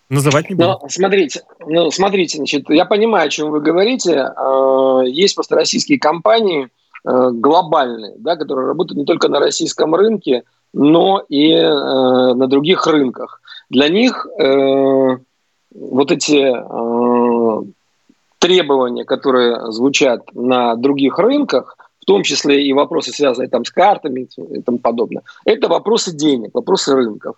Называть 0.09 0.49
не 0.49 0.55
буду. 0.55 0.79
Ну, 0.83 0.89
смотрите, 0.89 1.43
ну, 1.67 1.91
смотрите, 1.91 2.39
значит, 2.39 2.71
я 2.71 2.85
понимаю, 2.85 3.27
о 3.27 3.31
чем 3.31 3.51
вы 3.51 3.61
говорите. 3.61 4.13
Э, 4.13 5.03
есть 5.05 5.35
просто 5.35 5.57
российские 5.57 5.99
компании 5.99 6.69
э, 7.05 7.31
глобальные, 7.33 8.15
да, 8.19 8.37
которые 8.37 8.69
работают 8.69 8.99
не 8.99 9.05
только 9.05 9.29
на 9.29 9.41
российском 9.41 9.95
рынке, 9.97 10.45
но 10.73 11.25
и 11.29 11.51
э, 11.51 11.65
на 12.35 12.47
других 12.47 12.87
рынках. 12.87 13.41
Для 13.69 13.89
них 13.89 14.29
вот 15.75 16.13
эти 16.13 16.55
требования, 18.39 19.05
которые 19.05 19.73
звучат 19.73 20.33
на 20.35 20.77
других 20.77 21.19
рынках, 21.19 21.77
в 22.01 22.05
том 22.05 22.23
числе 22.23 22.65
и 22.65 22.73
вопросы, 22.73 23.11
связанные 23.11 23.49
там 23.49 23.65
с 23.65 23.73
картами 23.73 24.29
и 24.37 24.63
тому 24.63 24.79
подобное, 24.79 25.25
это 25.45 25.67
вопросы 25.67 26.15
денег, 26.15 26.51
вопросы 26.55 26.95
рынков. 26.95 27.35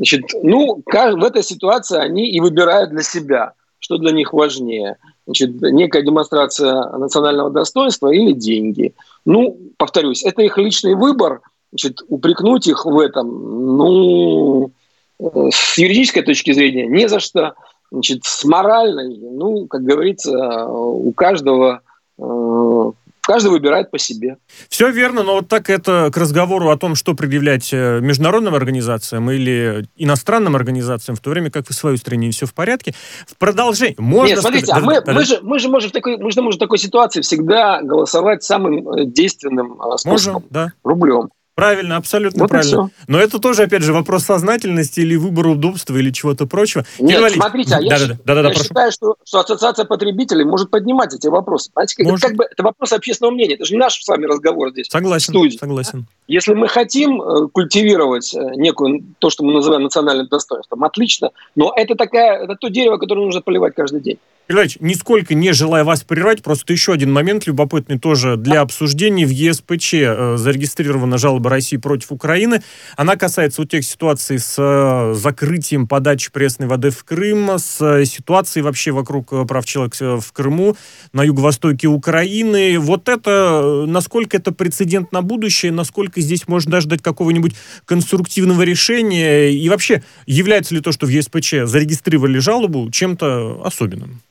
Значит, 0.00 0.30
ну, 0.42 0.82
в 0.82 1.24
этой 1.24 1.42
ситуации 1.42 1.98
они 1.98 2.30
и 2.30 2.40
выбирают 2.40 2.88
для 2.88 3.02
себя, 3.02 3.52
что 3.78 3.98
для 3.98 4.12
них 4.12 4.32
важнее. 4.32 4.96
Значит, 5.26 5.60
некая 5.60 6.00
демонстрация 6.00 6.96
национального 6.96 7.50
достоинства 7.50 8.08
или 8.08 8.32
деньги. 8.32 8.94
Ну, 9.26 9.58
повторюсь, 9.76 10.24
это 10.24 10.40
их 10.40 10.56
личный 10.56 10.94
выбор. 10.94 11.42
Значит, 11.70 12.00
упрекнуть 12.08 12.66
их 12.66 12.86
в 12.86 12.98
этом, 12.98 13.76
ну, 13.76 14.70
э, 15.18 15.50
с 15.52 15.76
юридической 15.76 16.22
точки 16.22 16.52
зрения 16.54 16.86
не 16.86 17.06
за 17.06 17.20
что. 17.20 17.52
Значит, 17.92 18.24
с 18.24 18.42
моральной, 18.46 19.18
ну, 19.18 19.66
как 19.66 19.82
говорится, 19.82 20.64
у 20.66 21.12
каждого 21.12 21.82
э, 22.18 22.92
Каждый 23.30 23.52
выбирает 23.52 23.92
по 23.92 23.98
себе. 23.98 24.38
Все 24.68 24.90
верно, 24.90 25.22
но 25.22 25.34
вот 25.34 25.46
так 25.46 25.70
это 25.70 26.10
к 26.12 26.16
разговору 26.16 26.68
о 26.70 26.76
том, 26.76 26.96
что 26.96 27.14
предъявлять 27.14 27.72
э, 27.72 28.00
международным 28.00 28.56
организациям 28.56 29.30
или 29.30 29.86
иностранным 29.94 30.56
организациям, 30.56 31.14
в 31.14 31.20
то 31.20 31.30
время 31.30 31.48
как 31.48 31.68
в 31.68 31.72
своей 31.72 31.96
стране 31.96 32.32
все 32.32 32.46
в 32.46 32.54
порядке. 32.54 32.92
В 33.28 33.36
продолжение. 33.36 33.94
Можно 33.98 34.30
Нет, 34.30 34.40
смотрите, 34.40 34.66
сказать... 34.66 34.82
а 34.82 34.86
мы, 34.86 35.00
да, 35.00 35.12
мы, 35.12 35.24
же, 35.24 35.38
мы 35.42 35.60
же 35.60 35.68
можем 35.68 35.90
в 35.90 35.92
такой, 35.92 36.16
мы 36.16 36.32
же 36.32 36.42
можем 36.42 36.58
в 36.58 36.60
такой 36.60 36.78
ситуации 36.78 37.20
всегда 37.20 37.80
голосовать 37.82 38.42
самым 38.42 38.88
э, 38.88 39.04
действенным 39.04 39.80
э, 39.80 39.98
способом. 39.98 40.10
Можем, 40.10 40.44
да. 40.50 40.72
Рублем. 40.82 41.30
Правильно, 41.60 41.96
абсолютно 41.96 42.44
вот 42.44 42.50
правильно. 42.50 42.90
Но 43.06 43.18
это 43.20 43.38
тоже, 43.38 43.64
опять 43.64 43.82
же, 43.82 43.92
вопрос 43.92 44.24
сознательности 44.24 45.00
или 45.00 45.16
выбора 45.16 45.50
удобства 45.50 45.96
или 45.96 46.10
чего-то 46.10 46.46
прочего. 46.46 46.84
Нет, 46.98 47.20
Валерий... 47.20 47.40
смотрите, 47.40 47.74
а 47.74 47.80
я, 47.80 47.90
да, 47.90 47.98
да, 47.98 48.14
да, 48.24 48.34
да, 48.34 48.40
я 48.40 48.48
прошу. 48.48 48.64
считаю, 48.64 48.92
что, 48.92 49.16
что 49.24 49.40
ассоциация 49.40 49.84
потребителей 49.84 50.44
может 50.44 50.70
поднимать 50.70 51.14
эти 51.14 51.26
вопросы. 51.26 51.70
Понимаете, 51.74 51.96
как, 51.96 52.06
может. 52.06 52.22
как 52.22 52.36
бы 52.36 52.44
это 52.50 52.62
вопрос 52.62 52.92
общественного 52.92 53.34
мнения. 53.34 53.54
Это 53.54 53.66
же 53.66 53.74
не 53.74 53.78
наш 53.78 54.00
с 54.00 54.08
вами 54.08 54.24
разговор 54.24 54.70
здесь. 54.70 54.88
Согласен, 54.88 55.32
в 55.32 55.36
студии. 55.36 55.56
согласен. 55.58 56.06
Если 56.28 56.54
мы 56.54 56.68
хотим 56.68 57.20
э, 57.20 57.48
культивировать 57.48 58.32
э, 58.34 58.38
некую, 58.54 59.02
то, 59.18 59.30
что 59.30 59.44
мы 59.44 59.52
называем 59.52 59.82
национальным 59.82 60.28
достоинством, 60.28 60.84
отлично. 60.84 61.30
Но 61.56 61.72
это, 61.76 61.94
такая, 61.94 62.44
это 62.44 62.54
то 62.54 62.68
дерево, 62.68 62.96
которое 62.96 63.22
нужно 63.22 63.42
поливать 63.42 63.74
каждый 63.74 64.00
день. 64.00 64.18
Ильич, 64.50 64.78
нисколько 64.80 65.34
не 65.34 65.52
желая 65.52 65.84
вас 65.84 66.02
прерывать, 66.02 66.42
просто 66.42 66.72
еще 66.72 66.92
один 66.92 67.12
момент 67.12 67.46
любопытный 67.46 68.00
тоже 68.00 68.36
для 68.36 68.62
обсуждения. 68.62 69.24
В 69.24 69.30
ЕСПЧ 69.30 69.94
э, 69.94 70.36
зарегистрирована 70.36 71.18
жалоба 71.18 71.49
России 71.50 71.76
против 71.76 72.12
Украины. 72.12 72.62
Она 72.96 73.16
касается 73.16 73.62
вот 73.62 73.70
тех 73.70 73.84
ситуаций 73.84 74.38
с 74.38 74.56
э, 74.58 75.14
закрытием 75.14 75.86
подачи 75.86 76.30
пресной 76.30 76.68
воды 76.68 76.90
в 76.90 77.04
Крым, 77.04 77.50
с 77.50 77.80
э, 77.80 78.04
ситуацией 78.04 78.62
вообще 78.62 78.92
вокруг 78.92 79.32
э, 79.32 79.44
прав 79.44 79.64
человека 79.64 80.20
в 80.20 80.32
Крыму, 80.32 80.76
на 81.12 81.22
юго-востоке 81.22 81.88
Украины. 81.88 82.78
Вот 82.78 83.08
это, 83.08 83.84
насколько 83.86 84.36
это 84.36 84.52
прецедент 84.52 85.12
на 85.12 85.22
будущее, 85.22 85.72
насколько 85.72 86.20
здесь 86.20 86.48
можно 86.48 86.72
даже 86.72 86.88
дать 86.88 87.02
какого-нибудь 87.02 87.54
конструктивного 87.84 88.62
решения, 88.62 89.50
и 89.50 89.68
вообще, 89.68 90.02
является 90.26 90.74
ли 90.74 90.80
то, 90.80 90.92
что 90.92 91.06
в 91.06 91.10
ЕСПЧ 91.10 91.64
зарегистрировали 91.64 92.38
жалобу, 92.38 92.90
чем-то 92.90 93.62
особенным? 93.64 94.22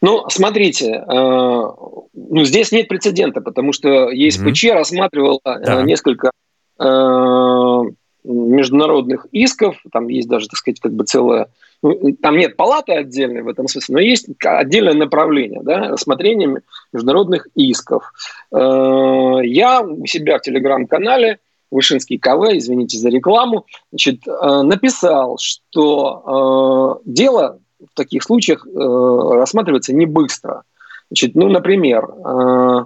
Ну, 0.00 0.24
смотрите, 0.28 0.92
э, 0.92 1.04
ну, 1.08 2.44
здесь 2.44 2.72
нет 2.72 2.88
прецедента, 2.88 3.40
потому 3.40 3.72
что 3.72 4.10
ЕСПЧ 4.10 4.64
mm-hmm. 4.64 4.72
рассматривала 4.72 5.40
э, 5.44 5.58
да. 5.64 5.82
несколько 5.82 6.30
э, 6.78 7.82
международных 8.24 9.26
исков, 9.32 9.76
там 9.92 10.08
есть 10.08 10.28
даже, 10.28 10.48
так 10.48 10.58
сказать, 10.58 10.80
как 10.80 10.92
бы 10.92 11.04
целая, 11.04 11.48
ну, 11.82 12.16
там 12.20 12.38
нет 12.38 12.56
палаты 12.56 12.92
отдельной 12.92 13.42
в 13.42 13.48
этом 13.48 13.68
смысле, 13.68 13.94
но 13.94 14.00
есть 14.00 14.28
отдельное 14.42 14.94
направление, 14.94 15.60
да, 15.62 15.88
рассмотрение 15.88 16.62
международных 16.92 17.48
исков. 17.54 18.12
Э, 18.52 19.40
я 19.44 19.82
у 19.82 20.06
себя 20.06 20.38
в 20.38 20.42
телеграм-канале 20.42 21.38
Вышинский 21.70 22.18
КВ, 22.18 22.56
извините 22.56 22.98
за 22.98 23.10
рекламу, 23.10 23.66
значит, 23.90 24.26
э, 24.26 24.62
написал, 24.62 25.38
что 25.38 27.00
э, 27.04 27.10
дело 27.10 27.58
в 27.90 27.94
таких 27.94 28.22
случаях 28.22 28.66
э, 28.66 28.70
рассматривается 28.70 29.94
не 29.94 30.06
быстро. 30.06 30.62
Значит, 31.10 31.34
ну, 31.34 31.48
например, 31.48 32.04
э, 32.04 32.84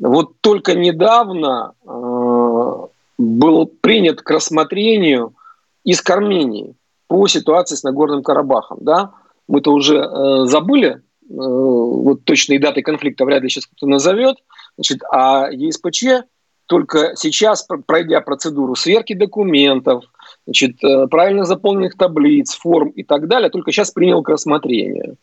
вот 0.00 0.32
только 0.40 0.74
недавно 0.74 1.72
э, 1.84 2.86
был 3.18 3.66
принят 3.80 4.22
к 4.22 4.30
рассмотрению 4.30 5.34
иск 5.84 6.08
Армении 6.10 6.74
по 7.08 7.26
ситуации 7.26 7.74
с 7.74 7.82
Нагорным 7.82 8.22
Карабахом. 8.22 8.78
Да? 8.80 9.12
Мы-то 9.48 9.72
уже 9.72 9.96
э, 9.98 10.44
забыли, 10.44 10.88
э, 10.90 10.98
вот 11.28 12.24
точные 12.24 12.60
даты 12.60 12.82
конфликта 12.82 13.24
вряд 13.24 13.42
ли 13.42 13.48
сейчас 13.48 13.66
кто-то 13.66 13.86
назовет, 13.86 14.36
значит, 14.76 15.02
а 15.10 15.48
ЕСПЧ 15.50 16.26
только 16.66 17.16
сейчас, 17.16 17.66
пройдя 17.86 18.20
процедуру 18.20 18.74
сверки 18.76 19.14
документов, 19.14 20.04
значит, 20.48 20.82
э, 20.82 21.06
правильно 21.08 21.44
заполненных 21.44 21.94
таблиц, 21.94 22.54
форм 22.54 22.88
и 22.88 23.02
так 23.02 23.28
далее, 23.28 23.50
только 23.50 23.70
сейчас 23.70 23.90
принял 23.90 24.22
к 24.22 24.30
рассмотрению. 24.30 25.16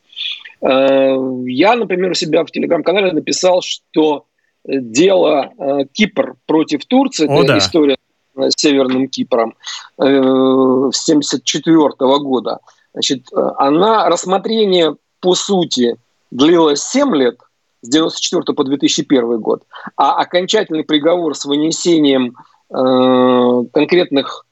Э, 0.61 1.17
я, 1.47 1.75
например, 1.75 2.11
у 2.11 2.13
себя 2.13 2.45
в 2.45 2.51
телеграм-канале 2.51 3.11
написал, 3.11 3.63
что 3.63 4.25
дело 4.63 5.51
э, 5.57 5.85
Кипр 5.91 6.35
против 6.45 6.85
Турции, 6.85 7.27
О, 7.27 7.43
да. 7.43 7.57
история 7.57 7.97
с 8.35 8.53
Северным 8.55 9.07
Кипром 9.07 9.55
с 9.97 10.03
1974 10.03 11.89
года, 12.19 12.59
значит, 12.93 13.27
она, 13.33 14.07
рассмотрение 14.09 14.97
по 15.21 15.33
сути 15.33 15.95
длилось 16.29 16.83
7 16.83 17.15
лет, 17.15 17.37
с 17.81 17.87
1994 17.87 18.55
по 18.55 18.63
2001 18.63 19.39
год, 19.39 19.63
а 19.95 20.17
окончательный 20.17 20.83
приговор 20.83 21.33
с 21.33 21.45
вынесением 21.45 22.35
э, 22.69 23.63
конкретных 23.73 24.44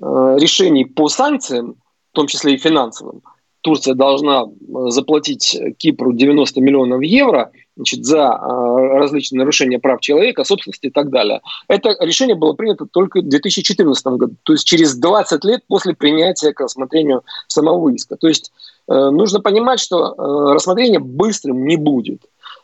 решений 0.00 0.84
по 0.84 1.08
санкциям, 1.08 1.76
в 2.12 2.14
том 2.16 2.26
числе 2.26 2.54
и 2.54 2.58
финансовым, 2.58 3.22
Турция 3.66 3.94
должна 3.94 4.44
э, 4.44 4.90
заплатить 4.90 5.58
Кипру 5.78 6.12
90 6.12 6.60
миллионов 6.60 7.02
евро 7.02 7.50
значит, 7.74 8.04
за 8.04 8.18
э, 8.18 8.96
различные 8.96 9.40
нарушения 9.40 9.80
прав 9.80 10.00
человека, 10.00 10.44
собственности 10.44 10.86
и 10.86 10.90
так 10.90 11.10
далее. 11.10 11.40
Это 11.66 11.96
решение 11.98 12.36
было 12.36 12.52
принято 12.52 12.86
только 12.86 13.20
в 13.20 13.28
2014 13.28 14.06
году, 14.06 14.36
то 14.44 14.52
есть 14.52 14.64
через 14.66 14.94
20 14.94 15.44
лет 15.44 15.62
после 15.66 15.94
принятия 15.94 16.52
к 16.52 16.60
рассмотрению 16.60 17.22
самого 17.48 17.88
иска. 17.88 18.14
То 18.16 18.28
есть 18.28 18.52
нужно 18.86 19.40
понимать, 19.40 19.80
что 19.80 20.14
рассмотрение 20.52 21.00
быстрым 21.00 21.66
не 21.66 21.76
будет. 21.76 22.22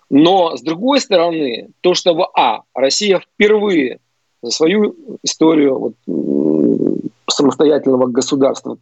Но, 0.08 0.56
с 0.56 0.62
другой 0.62 1.00
стороны, 1.00 1.70
то, 1.80 1.94
что 1.94 2.14
в 2.14 2.30
А, 2.36 2.60
Россия 2.74 3.18
впервые 3.18 3.98
за 4.40 4.52
свою 4.52 4.94
историю 5.24 5.78
вот, 5.78 5.94
самостоятельного 7.29 8.07
государства, 8.07 8.76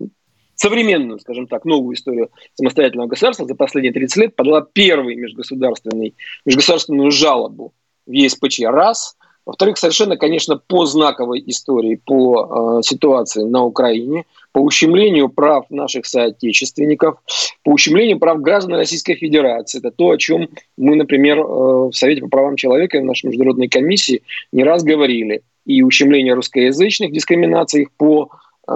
современную, 0.55 1.19
скажем 1.21 1.47
так, 1.47 1.65
новую 1.65 1.97
историю 1.97 2.31
самостоятельного 2.55 3.09
государства 3.09 3.47
за 3.47 3.55
последние 3.55 3.93
30 3.93 4.17
лет 4.19 4.37
подала 4.37 4.61
первый 4.61 5.17
межгосударственный, 5.17 6.15
межгосударственную 6.45 7.11
жалобу 7.11 7.73
в 8.07 8.13
ЕСПЧ. 8.13 8.61
Раз. 8.65 9.17
Во-вторых, 9.47 9.79
совершенно, 9.79 10.19
конечно, 10.19 10.59
по 10.59 10.85
знаковой 10.85 11.43
истории, 11.47 12.01
по 12.05 12.79
э, 12.79 12.83
ситуации 12.83 13.43
на 13.43 13.65
Украине, 13.65 14.27
по 14.53 14.61
ущемлению 14.61 15.31
прав 15.31 15.65
наших 15.71 16.05
соотечественников, 16.05 17.19
по 17.65 17.71
ущемлению 17.71 18.19
прав 18.19 18.41
граждан 18.43 18.75
Российской 18.75 19.15
Федерации. 19.15 19.79
Это 19.79 19.91
то, 19.91 20.11
о 20.11 20.19
чем 20.19 20.51
мы, 20.77 20.95
например, 20.95 21.39
э, 21.39 21.43
в 21.43 21.93
Совете 21.93 22.21
по 22.21 22.29
правам 22.29 22.57
человека, 22.57 23.01
в 23.01 23.05
нашей 23.05 23.27
международной 23.27 23.69
комиссии 23.69 24.23
не 24.53 24.63
раз 24.63 24.85
говорили. 24.85 25.43
И 25.71 25.83
ущемление 25.83 26.35
русскоязычных 26.35 27.12
дискриминаций 27.12 27.89
по 27.97 28.31
э, 28.67 28.73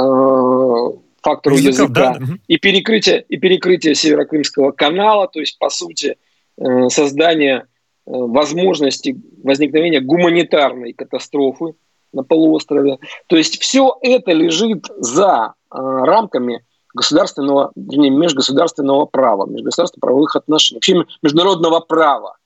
фактору 1.22 1.56
Языков, 1.56 1.90
языка, 1.90 2.18
да? 2.20 2.26
и 2.46 2.58
перекрытие, 2.58 3.24
и 3.28 3.36
перекрытие 3.36 3.94
Северокрымского 3.94 4.72
канала, 4.72 5.26
то 5.26 5.40
есть, 5.40 5.58
по 5.58 5.70
сути, 5.70 6.16
э, 6.58 6.88
создание 6.90 7.56
э, 7.56 7.64
возможности 8.06 9.16
возникновения 9.42 10.00
гуманитарной 10.00 10.92
катастрофы 10.92 11.74
на 12.12 12.22
полуострове. 12.22 12.98
То 13.26 13.36
есть 13.36 13.60
все 13.60 13.96
это 14.02 14.32
лежит 14.32 14.86
за 14.98 15.54
э, 15.54 15.76
рамками 15.78 16.64
государственного, 16.94 17.72
не 17.74 18.10
межгосударственного 18.10 19.06
права, 19.06 19.46
межгосударственных 19.46 20.00
правовых 20.00 20.36
отношений, 20.36 20.76
вообще 20.76 21.04
международного 21.22 21.80
права. 21.80 22.36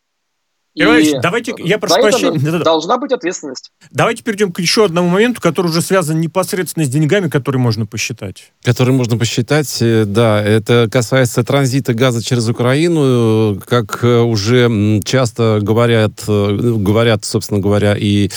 И 0.78 1.18
давайте, 1.20 1.54
я 1.58 1.78
прошу 1.78 2.00
прощения. 2.00 2.38
Должна 2.58 2.98
быть 2.98 3.12
ответственность. 3.12 3.72
Давайте 3.90 4.22
перейдем 4.22 4.52
к 4.52 4.60
еще 4.60 4.84
одному 4.84 5.08
моменту, 5.08 5.40
который 5.40 5.68
уже 5.68 5.82
связан 5.82 6.20
непосредственно 6.20 6.86
с 6.86 6.88
деньгами, 6.88 7.28
которые 7.28 7.60
можно 7.60 7.86
посчитать. 7.86 8.52
Которые 8.62 8.94
можно 8.94 9.18
посчитать, 9.18 9.78
э, 9.80 10.04
да. 10.04 10.42
Это 10.42 10.88
касается 10.90 11.42
транзита 11.42 11.94
газа 11.94 12.22
через 12.22 12.48
Украину. 12.48 13.60
Как 13.66 14.04
э, 14.04 14.20
уже 14.20 15.00
часто 15.04 15.58
говорят, 15.60 16.24
э, 16.28 16.56
говорят, 16.56 17.24
собственно 17.24 17.60
говоря, 17.60 17.96
и 17.98 18.30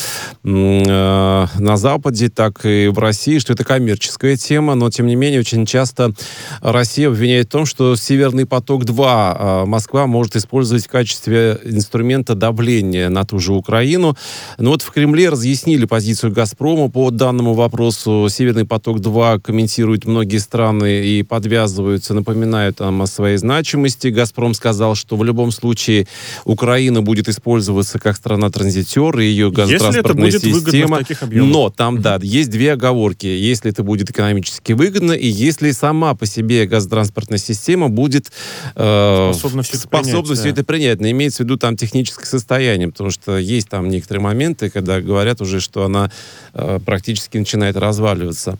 на 0.43 1.77
Западе, 1.77 2.29
так 2.29 2.65
и 2.65 2.87
в 2.87 2.97
России, 2.97 3.39
что 3.39 3.53
это 3.53 3.63
коммерческая 3.63 4.37
тема, 4.37 4.75
но, 4.75 4.89
тем 4.89 5.07
не 5.07 5.15
менее, 5.15 5.41
очень 5.41 5.65
часто 5.65 6.13
Россия 6.61 7.09
обвиняет 7.09 7.47
в 7.47 7.51
том, 7.51 7.65
что 7.65 7.95
«Северный 7.95 8.45
поток-2» 8.45 9.65
Москва 9.65 10.07
может 10.07 10.35
использовать 10.35 10.85
в 10.85 10.89
качестве 10.89 11.59
инструмента 11.63 12.30
инструмента 12.31 12.35
давления 12.35 13.09
на 13.09 13.23
ту 13.23 13.39
же 13.39 13.53
Украину. 13.53 14.15
Но 14.57 14.71
вот 14.71 14.81
в 14.81 14.91
Кремле 14.91 15.29
разъяснили 15.29 15.85
позицию 15.85 16.31
«Газпрома» 16.31 16.89
по 16.89 17.11
данному 17.11 17.53
вопросу. 17.53 18.27
«Северный 18.29 18.65
поток-2» 18.65 19.41
комментируют 19.41 20.05
многие 20.05 20.37
страны 20.37 21.05
и 21.05 21.23
подвязываются, 21.23 22.13
напоминают 22.13 22.77
там 22.77 23.01
о 23.01 23.07
своей 23.07 23.37
значимости. 23.37 24.07
«Газпром» 24.07 24.53
сказал, 24.53 24.95
что 24.95 25.15
в 25.15 25.23
любом 25.23 25.51
случае 25.51 26.07
Украина 26.45 27.01
будет 27.01 27.27
использоваться 27.27 27.99
как 27.99 28.15
страна-транзитер, 28.15 29.19
и 29.19 29.25
ее 29.25 29.51
газотранспортная 29.51 30.31
система. 30.31 31.01
Но 31.31 31.69
там, 31.69 32.01
да, 32.01 32.19
есть 32.21 32.49
две 32.49 32.73
оговорки. 32.73 33.27
Если 33.27 33.71
это 33.71 33.83
будет 33.83 34.09
экономически 34.09 34.73
выгодно, 34.73 35.13
и 35.13 35.27
если 35.27 35.71
сама 35.71 36.13
по 36.15 36.25
себе 36.25 36.65
газотранспортная 36.65 37.39
система 37.39 37.89
будет 37.89 38.31
э, 38.75 39.31
способна 39.33 39.63
все, 39.63 39.77
способна 39.77 40.21
принять, 40.21 40.39
все 40.39 40.43
да. 40.43 40.49
это 40.49 40.63
принять. 40.63 41.01
Но 41.01 41.09
имеется 41.09 41.43
в 41.43 41.45
виду 41.45 41.57
там 41.57 41.75
технически 41.75 42.10
к 42.15 42.25
состояниям, 42.25 42.91
потому 42.91 43.09
что 43.09 43.37
есть 43.37 43.69
там 43.69 43.89
некоторые 43.89 44.23
моменты, 44.23 44.69
когда 44.69 45.01
говорят 45.01 45.41
уже, 45.41 45.59
что 45.59 45.83
она 45.83 46.11
э, 46.53 46.79
практически 46.85 47.37
начинает 47.37 47.75
разваливаться. 47.75 48.57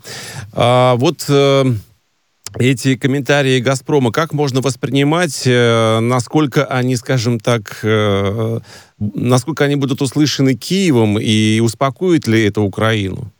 А, 0.52 0.96
вот 0.96 1.24
э, 1.28 1.64
эти 2.58 2.96
комментарии 2.96 3.60
«Газпрома» 3.60 4.12
как 4.12 4.32
можно 4.32 4.60
воспринимать, 4.60 5.46
э, 5.46 6.00
насколько 6.00 6.64
они, 6.64 6.96
скажем 6.96 7.40
так, 7.40 7.80
э, 7.82 8.58
насколько 8.98 9.64
они 9.64 9.76
будут 9.76 10.02
услышаны 10.02 10.54
Киевом 10.54 11.18
и 11.18 11.60
успокоит 11.60 12.26
ли 12.26 12.44
это 12.44 12.60
Украину? 12.60 13.30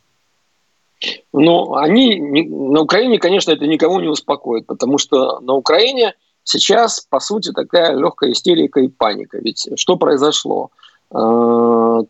Ну, 1.33 1.75
они 1.75 2.19
на 2.19 2.81
Украине, 2.81 3.19
конечно, 3.19 3.51
это 3.51 3.67
никого 3.67 4.01
не 4.01 4.07
успокоит, 4.07 4.65
потому 4.65 4.97
что 4.97 5.39
на 5.41 5.53
Украине 5.53 6.13
Сейчас, 6.43 7.05
по 7.09 7.19
сути, 7.19 7.51
такая 7.51 7.95
легкая 7.95 8.31
истерика 8.31 8.81
и 8.81 8.89
паника. 8.89 9.37
Ведь 9.39 9.69
что 9.75 9.95
произошло? 9.95 10.71
Э, 11.11 12.01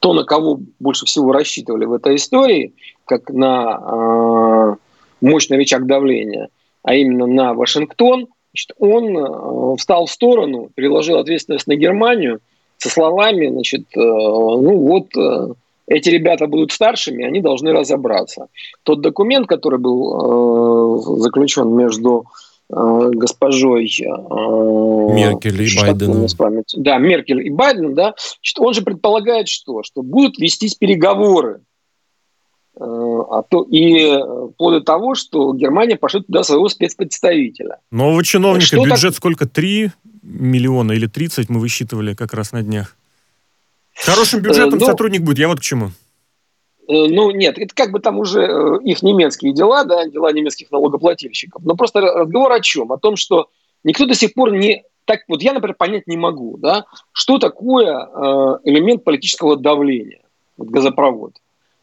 то, 0.00 0.12
на 0.12 0.24
кого 0.24 0.60
больше 0.80 1.06
всего 1.06 1.32
рассчитывали 1.32 1.86
в 1.86 1.94
этой 1.94 2.16
истории, 2.16 2.74
как 3.06 3.30
на 3.30 3.80
э, 3.80 4.74
мощный 5.22 5.56
рычаг 5.56 5.86
давления, 5.86 6.48
а 6.82 6.94
именно 6.94 7.26
на 7.26 7.54
Вашингтон, 7.54 8.26
значит, 8.52 8.72
он 8.78 9.16
э, 9.16 9.76
встал 9.78 10.06
в 10.06 10.10
сторону, 10.10 10.68
переложил 10.74 11.16
ответственность 11.18 11.66
на 11.66 11.76
Германию 11.76 12.40
со 12.76 12.90
словами, 12.90 13.48
значит, 13.48 13.84
ну 13.94 14.78
вот 14.78 15.06
эти 15.86 16.10
ребята 16.10 16.48
будут 16.48 16.72
старшими, 16.72 17.24
они 17.24 17.40
должны 17.40 17.72
разобраться. 17.72 18.48
Тот 18.82 19.00
документ, 19.00 19.46
который 19.46 19.78
был 19.78 20.98
заключен 21.20 21.74
между 21.74 22.26
госпожой 22.70 23.86
э, 23.86 24.04
Меркель 24.04 25.62
и 25.62 25.80
Байденом. 25.80 26.26
Да, 26.76 26.98
Меркель 26.98 27.46
и 27.46 27.50
Байден, 27.50 27.94
да, 27.94 28.14
он 28.58 28.74
же 28.74 28.82
предполагает 28.82 29.48
что? 29.48 29.82
Что 29.82 30.02
будут 30.02 30.38
вестись 30.38 30.74
переговоры 30.74 31.60
э, 32.76 32.80
а 32.80 33.42
то, 33.42 33.62
и 33.70 34.18
вплоть 34.54 34.78
до 34.78 34.80
того, 34.80 35.14
что 35.14 35.52
Германия 35.54 35.96
пошлет 35.96 36.26
туда 36.26 36.42
своего 36.42 36.68
спецпредставителя. 36.68 37.80
Нового 37.90 38.24
чиновника 38.24 38.66
что 38.66 38.84
бюджет 38.84 39.10
так... 39.10 39.14
сколько? 39.14 39.46
3 39.46 39.90
миллиона 40.22 40.92
или 40.92 41.06
30 41.06 41.50
мы 41.50 41.60
высчитывали 41.60 42.14
как 42.14 42.32
раз 42.32 42.52
на 42.52 42.62
днях. 42.62 42.96
Хорошим 43.94 44.40
бюджетом 44.40 44.78
Но... 44.78 44.86
сотрудник 44.86 45.22
будет, 45.22 45.38
я 45.38 45.48
вот 45.48 45.60
к 45.60 45.62
чему. 45.62 45.90
Э, 46.86 47.06
ну, 47.08 47.30
нет, 47.30 47.58
это 47.58 47.74
как 47.74 47.92
бы 47.92 48.00
там 48.00 48.18
уже 48.18 48.42
э, 48.42 48.78
их 48.84 49.02
немецкие 49.02 49.52
дела, 49.52 49.84
да, 49.84 50.06
дела 50.06 50.32
немецких 50.32 50.70
налогоплательщиков. 50.70 51.62
Но 51.64 51.76
просто 51.76 52.00
разговор 52.00 52.52
о 52.52 52.60
чем? 52.60 52.92
О 52.92 52.98
том, 52.98 53.16
что 53.16 53.48
никто 53.84 54.06
до 54.06 54.14
сих 54.14 54.34
пор 54.34 54.52
не... 54.52 54.84
Так 55.04 55.20
вот 55.28 55.42
я, 55.42 55.52
например, 55.52 55.76
понять 55.76 56.06
не 56.06 56.16
могу, 56.16 56.56
да, 56.58 56.86
что 57.12 57.38
такое 57.38 57.98
э, 57.98 58.58
элемент 58.64 59.04
политического 59.04 59.56
давления, 59.56 60.22
вот 60.56 60.68
газопровод. 60.68 61.34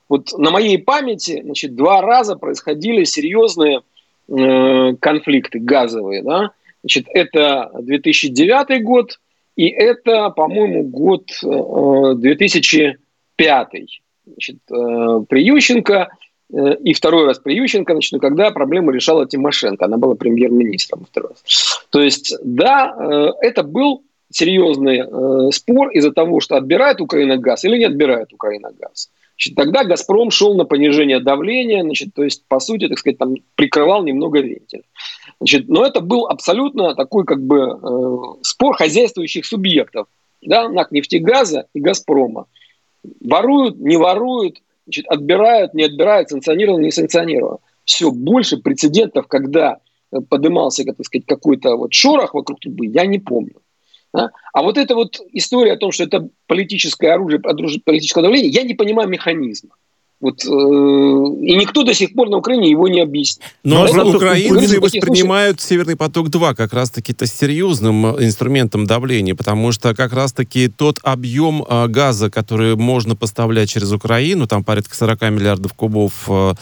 Вот 0.10 0.38
на 0.38 0.52
моей 0.52 0.78
памяти, 0.78 1.42
значит, 1.44 1.76
два 1.76 2.02
раза 2.02 2.36
происходили 2.36 3.04
серьезные 3.06 3.82
конфликты 4.28 5.60
газовые, 5.60 6.22
да. 6.24 6.52
Значит, 6.84 7.08
это 7.10 7.70
2009 7.80 8.84
год, 8.84 9.20
и 9.56 9.68
это, 9.68 10.30
по-моему, 10.30 10.84
год 10.84 11.28
э, 11.44 12.14
2005 12.16 13.70
значит, 14.26 14.58
э, 14.72 15.24
при 15.30 15.44
Ющенко, 15.44 16.10
э, 16.54 16.76
и 16.84 16.94
второй 16.94 17.26
раз 17.26 17.40
при 17.40 17.56
Ющенко, 17.56 17.94
значит, 17.94 18.20
когда 18.22 18.52
проблему 18.52 18.92
решала 18.92 19.28
Тимошенко, 19.28 19.86
она 19.86 19.98
была 19.98 20.16
премьер-министром 20.16 21.06
второй 21.10 21.32
раз. 21.32 21.86
То 21.90 22.02
есть, 22.02 22.36
да, 22.44 22.96
э, 22.98 23.32
это 23.42 23.64
был 23.64 24.04
серьезный 24.30 25.52
спор 25.52 25.90
из-за 25.90 26.14
того, 26.14 26.40
что 26.40 26.56
отбирает 26.56 27.02
Украина 27.02 27.38
газ 27.38 27.66
или 27.66 27.78
не 27.78 27.84
отбирает 27.84 28.32
Украина 28.32 28.72
газ. 28.80 29.10
Значит, 29.42 29.56
тогда 29.56 29.84
«Газпром» 29.84 30.30
шел 30.30 30.56
на 30.56 30.66
понижение 30.66 31.20
давления, 31.20 31.82
значит, 31.82 32.14
то 32.14 32.24
есть, 32.24 32.46
по 32.48 32.60
сути, 32.60 32.88
так 32.88 33.00
сказать, 33.00 33.18
там 33.18 33.36
прикрывал 33.56 34.04
немного 34.04 34.40
вентиль. 34.40 34.84
Значит, 35.40 35.68
но 35.68 35.84
это 35.84 36.00
был 36.00 36.28
абсолютно 36.28 36.94
такой 36.94 37.26
как 37.26 37.42
бы 37.42 37.58
э, 37.60 38.44
спор 38.44 38.76
хозяйствующих 38.76 39.46
субъектов, 39.46 40.08
да, 40.44 40.70
НАК 40.70 40.92
нефтегаза 40.92 41.66
и 41.74 41.80
«Газпрома». 41.80 42.46
Воруют, 43.22 43.80
не 43.80 43.98
воруют, 43.98 44.62
значит, 44.86 45.08
отбирают, 45.08 45.74
не 45.74 45.84
отбирают, 45.84 46.30
санкционировано, 46.30 46.84
не 46.84 46.92
санкционировано. 46.92 47.58
Все, 47.84 48.12
больше 48.12 48.58
прецедентов, 48.58 49.28
когда 49.28 49.80
поднимался, 50.30 50.84
так 50.84 51.06
сказать, 51.06 51.26
какой-то 51.26 51.76
вот 51.78 51.94
шорох 51.94 52.34
вокруг 52.34 52.60
трубы, 52.60 52.86
я 52.88 53.06
не 53.06 53.20
помню. 53.20 53.56
Да? 54.14 54.32
А 54.54 54.62
вот 54.62 54.78
эта 54.78 54.94
вот 54.94 55.20
история 55.32 55.74
о 55.74 55.78
том, 55.78 55.92
что 55.92 56.04
это 56.04 56.28
политическое 56.48 57.14
оружие, 57.14 57.40
политическое 57.40 58.22
давление, 58.22 58.52
я 58.52 58.64
не 58.64 58.74
понимаю 58.74 59.08
механизма. 59.08 59.76
Вот, 60.22 60.46
э, 60.46 60.48
и 60.48 61.56
никто 61.56 61.84
до 61.84 61.96
сих 61.96 62.14
пор 62.14 62.30
на 62.30 62.38
Украине 62.38 62.70
его 62.70 62.88
не 62.88 63.02
объяснит. 63.02 63.44
Но, 63.64 63.88
Но 63.92 64.08
украинцы 64.08 64.80
воспринимают 64.80 65.60
«Северный 65.60 65.96
поток-2» 65.96 66.54
как 66.54 66.74
раз-таки 66.74 67.16
серьезным 67.26 68.06
э, 68.16 68.26
инструментом 68.26 68.86
давления, 68.86 69.34
потому 69.34 69.72
что 69.72 69.96
как 69.96 70.14
раз-таки 70.14 70.68
тот 70.68 71.00
объем 71.02 71.66
э, 71.68 71.88
газа, 71.88 72.30
который 72.30 72.76
можно 72.76 73.16
поставлять 73.16 73.70
через 73.70 73.92
Украину, 73.92 74.46
там 74.46 74.64
порядка 74.64 74.96
40 74.96 75.22
миллиардов 75.32 75.74
кубов, 75.74 76.14
э, 76.28 76.54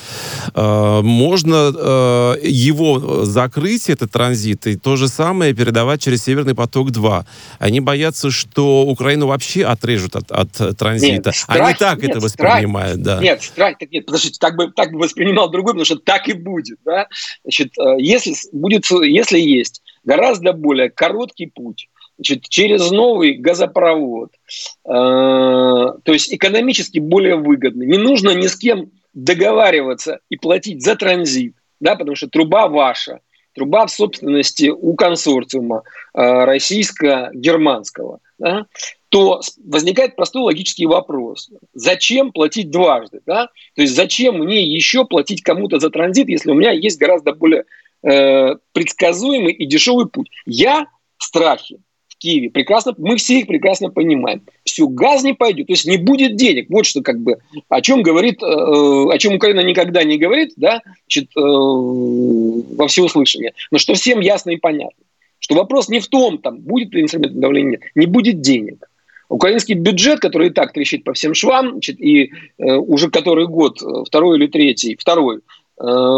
э, 0.56 1.02
можно 1.02 1.74
э, 1.76 2.36
его 2.44 3.26
закрыть, 3.26 3.90
этот 3.90 4.12
транзит, 4.12 4.68
и 4.68 4.78
то 4.78 4.96
же 4.96 5.10
самое 5.10 5.54
передавать 5.54 6.02
через 6.02 6.24
«Северный 6.24 6.56
поток-2». 6.56 7.26
Они 7.60 7.82
боятся, 7.82 8.32
что 8.32 8.84
Украину 8.84 9.28
вообще 9.28 9.66
отрежут 9.66 10.16
от, 10.16 10.32
от 10.32 10.78
транзита. 10.78 11.30
Нет, 11.30 11.36
страх, 11.36 11.60
Они 11.60 11.76
так 11.76 12.02
нет, 12.02 12.12
это 12.12 12.20
воспринимают, 12.22 13.02
страх, 13.02 13.20
да. 13.20 13.22
Нет, 13.22 13.49
страх, 13.50 13.78
так 13.78 13.92
нет, 13.92 14.06
подождите, 14.06 14.38
так 14.40 14.56
бы, 14.56 14.72
так 14.72 14.92
бы 14.92 15.00
воспринимал 15.00 15.50
другой, 15.50 15.74
потому 15.74 15.86
что 15.86 15.98
так 15.98 16.28
и 16.30 16.34
будет. 16.34 16.80
Да? 16.86 17.08
Значит, 17.44 17.78
э, 17.78 17.96
если, 18.00 18.34
будет, 18.54 18.86
если 18.90 19.40
есть 19.40 19.82
гораздо 20.04 20.54
более 20.54 20.90
короткий 20.90 21.48
путь, 21.48 21.90
значит, 22.18 22.48
через 22.48 22.90
новый 22.92 23.34
газопровод, 23.34 24.32
э, 24.32 24.90
то 24.90 26.00
есть 26.06 26.34
экономически 26.34 27.00
более 27.00 27.36
выгодный, 27.36 27.86
не 27.86 27.98
нужно 27.98 28.32
ни 28.32 28.48
с 28.48 28.56
кем 28.56 28.92
договариваться 29.14 30.20
и 30.30 30.38
платить 30.38 30.84
за 30.84 30.96
транзит, 30.96 31.56
да, 31.80 31.96
потому 31.96 32.16
что 32.16 32.28
труба 32.28 32.68
ваша, 32.68 33.20
труба 33.54 33.86
в 33.86 33.92
собственности 33.92 34.70
у 34.70 34.96
консорциума 34.96 35.84
э, 36.14 36.22
российско-германского. 36.22 38.20
Да? 38.38 38.66
То 39.10 39.42
возникает 39.66 40.16
простой 40.16 40.44
логический 40.44 40.86
вопрос. 40.86 41.50
Зачем 41.74 42.32
платить 42.32 42.70
дважды? 42.70 43.22
Да? 43.26 43.48
То 43.76 43.82
есть 43.82 43.96
зачем 43.96 44.40
мне 44.40 44.64
еще 44.64 45.06
платить 45.06 45.42
кому-то 45.42 45.80
за 45.80 45.90
транзит, 45.90 46.30
если 46.30 46.52
у 46.52 46.56
меня 46.56 46.72
есть 46.72 47.00
гораздо 47.00 47.34
более 47.34 47.66
э, 48.04 48.56
предсказуемый 48.72 49.54
и 49.54 49.66
дешевый 49.66 50.08
путь? 50.08 50.30
Я 50.46 50.86
в 51.18 51.24
страхе, 51.24 51.78
в 52.08 52.18
Киеве. 52.18 52.52
Прекрасно, 52.52 52.94
мы 53.00 53.18
все 53.18 53.40
их 53.40 53.48
прекрасно 53.48 53.90
понимаем. 53.90 54.44
Все, 54.64 54.88
газ 54.88 55.24
не 55.24 55.34
пойдет, 55.34 55.68
то 55.68 55.74
есть 55.74 55.88
не 55.88 55.98
будет 55.98 56.36
денег. 56.36 56.68
Вот 56.70 56.86
что 56.86 57.02
как 57.02 57.20
бы, 57.20 57.40
о 57.68 57.82
чем 57.82 58.04
говорит, 58.04 58.44
э, 58.44 58.46
о 58.46 59.18
чем 59.18 59.34
Украина 59.34 59.62
никогда 59.62 60.04
не 60.04 60.20
говорит, 60.20 60.54
да, 60.56 60.82
значит, 61.08 61.32
э, 61.36 61.42
во 61.42 62.88
всеуслышание. 62.88 63.54
Но 63.72 63.80
что 63.80 63.96
всем 63.96 64.20
ясно 64.20 64.52
и 64.52 64.58
понятно. 64.58 65.04
Что 65.40 65.56
вопрос 65.56 65.90
не 65.90 66.00
в 66.00 66.08
том, 66.08 66.38
там, 66.38 66.60
будет 66.60 66.94
ли 66.94 67.02
инструмент 67.02 67.40
давления, 67.40 67.72
нет, 67.72 67.82
не 67.96 68.06
будет 68.06 68.42
денег. 68.42 68.88
Украинский 69.30 69.76
бюджет, 69.76 70.20
который 70.20 70.48
и 70.48 70.52
так 70.52 70.74
трещит 70.74 71.04
по 71.04 71.14
всем 71.14 71.34
швам, 71.34 71.80
и 71.80 72.32
э, 72.58 72.76
уже 72.76 73.10
который 73.10 73.48
год, 73.48 73.82
э, 73.82 74.04
второй 74.06 74.38
или 74.38 74.48
третий, 74.48 74.98
второй, 75.00 75.38
э, 75.38 75.42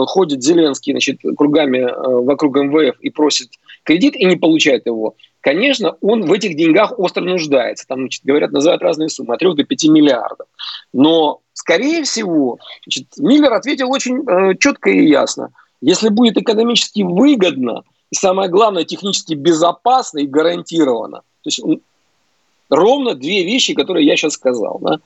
ходит 0.07 0.41
Зеленский 0.41 0.93
значит, 0.93 1.19
кругами 1.37 1.85
вокруг 2.23 2.55
МВФ 2.55 2.99
и 3.01 3.09
просит 3.09 3.49
кредит 3.83 4.15
и 4.15 4.25
не 4.25 4.37
получает 4.37 4.85
его, 4.85 5.15
конечно, 5.41 5.97
он 6.01 6.25
в 6.25 6.31
этих 6.31 6.55
деньгах 6.55 6.97
остро 6.97 7.21
нуждается. 7.21 7.85
Там, 7.87 8.01
значит, 8.01 8.23
говорят, 8.23 8.51
называют 8.51 8.81
разные 8.81 9.09
суммы, 9.09 9.33
от 9.33 9.39
3 9.39 9.55
до 9.55 9.63
5 9.63 9.83
миллиардов. 9.85 10.47
Но, 10.93 11.41
скорее 11.53 12.03
всего, 12.03 12.59
значит, 12.85 13.07
Миллер 13.17 13.51
ответил 13.53 13.91
очень 13.91 14.23
э, 14.27 14.55
четко 14.57 14.89
и 14.89 15.07
ясно. 15.07 15.49
Если 15.81 16.09
будет 16.09 16.37
экономически 16.37 17.01
выгодно, 17.01 17.83
и 18.11 18.15
самое 18.15 18.49
главное, 18.49 18.85
технически 18.85 19.33
безопасно 19.33 20.19
и 20.19 20.27
гарантированно, 20.27 21.17
то 21.17 21.47
есть 21.47 21.59
ровно 22.71 23.13
две 23.13 23.43
вещи, 23.43 23.73
которые 23.73 24.05
я 24.05 24.15
сейчас 24.15 24.33
сказал. 24.33 24.79
Да? 24.81 24.99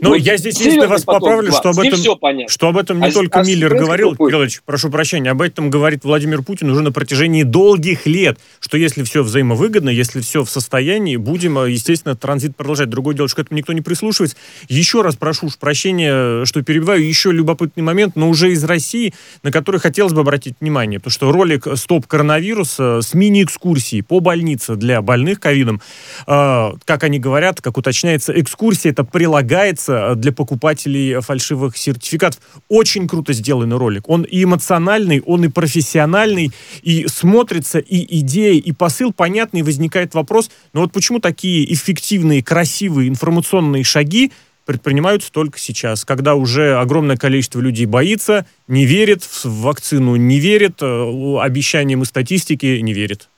Ну, 0.00 0.10
вот 0.10 0.16
я 0.16 0.36
здесь 0.36 0.60
если 0.60 0.86
вас 0.86 1.04
поправлю, 1.04 1.52
что 1.52 1.70
об, 1.70 1.80
этом, 1.80 2.48
что 2.48 2.68
об 2.68 2.76
этом 2.76 3.00
не 3.00 3.06
а, 3.06 3.12
только 3.12 3.40
а 3.40 3.44
Миллер 3.44 3.74
говорил, 3.74 4.14
Кириллович, 4.14 4.62
прошу 4.64 4.90
прощения, 4.90 5.30
об 5.30 5.42
этом 5.42 5.70
говорит 5.70 6.04
Владимир 6.04 6.42
Путин 6.42 6.70
уже 6.70 6.82
на 6.82 6.92
протяжении 6.92 7.42
долгих 7.42 8.06
лет, 8.06 8.38
что 8.60 8.76
если 8.76 9.02
все 9.02 9.22
взаимовыгодно, 9.22 9.88
если 9.90 10.20
все 10.20 10.44
в 10.44 10.50
состоянии, 10.50 11.16
будем, 11.16 11.58
э, 11.58 11.70
естественно, 11.70 12.14
транзит 12.14 12.56
продолжать. 12.56 12.90
Другое 12.90 13.14
дело, 13.14 13.28
что 13.28 13.36
к 13.36 13.46
этому 13.46 13.58
никто 13.58 13.72
не 13.72 13.80
прислушивается. 13.80 14.36
Еще 14.68 15.02
раз 15.02 15.16
прошу 15.16 15.46
уж 15.46 15.58
прощения, 15.58 16.44
что 16.44 16.62
перебиваю, 16.62 17.06
еще 17.06 17.32
любопытный 17.32 17.82
момент, 17.82 18.16
но 18.16 18.28
уже 18.28 18.52
из 18.52 18.64
России, 18.64 19.14
на 19.42 19.52
который 19.52 19.80
хотелось 19.80 20.12
бы 20.12 20.20
обратить 20.20 20.54
внимание, 20.60 20.98
потому 20.98 21.12
что 21.12 21.32
ролик 21.32 21.66
«Стоп 21.74 22.06
коронавирус» 22.06 22.78
с 22.78 23.14
мини-экскурсией 23.14 24.02
по 24.02 24.20
больнице 24.20 24.76
для 24.76 25.02
больных 25.02 25.40
ковидом, 25.40 25.80
э, 26.26 26.72
как 26.84 27.04
они 27.04 27.18
говорят, 27.18 27.60
как 27.60 27.76
уточняется, 27.78 28.38
экскурсия 28.38 28.92
это 28.92 29.04
прилагает 29.04 29.77
является 29.78 30.14
для 30.16 30.32
покупателей 30.32 31.20
фальшивых 31.20 31.76
сертификатов. 31.76 32.40
Очень 32.68 33.08
круто 33.08 33.32
сделанный 33.32 33.76
ролик. 33.76 34.08
Он 34.08 34.22
и 34.22 34.44
эмоциональный, 34.44 35.22
он 35.24 35.44
и 35.44 35.48
профессиональный, 35.48 36.50
и 36.82 37.06
смотрится, 37.06 37.78
и 37.78 38.20
идея, 38.20 38.60
и 38.60 38.72
посыл 38.72 39.12
понятный, 39.12 39.62
возникает 39.62 40.14
вопрос, 40.14 40.50
но 40.72 40.82
вот 40.82 40.92
почему 40.92 41.20
такие 41.20 41.72
эффективные, 41.72 42.42
красивые 42.42 43.08
информационные 43.08 43.84
шаги 43.84 44.32
предпринимаются 44.64 45.32
только 45.32 45.58
сейчас, 45.58 46.04
когда 46.04 46.34
уже 46.34 46.76
огромное 46.76 47.16
количество 47.16 47.60
людей 47.60 47.86
боится, 47.86 48.44
не 48.66 48.84
верит 48.84 49.22
в 49.22 49.62
вакцину, 49.62 50.16
не 50.16 50.38
верит, 50.38 50.82
э, 50.82 51.36
обещаниям 51.40 52.02
и 52.02 52.04
статистике 52.04 52.82
не 52.82 52.92
верит. 52.92 53.28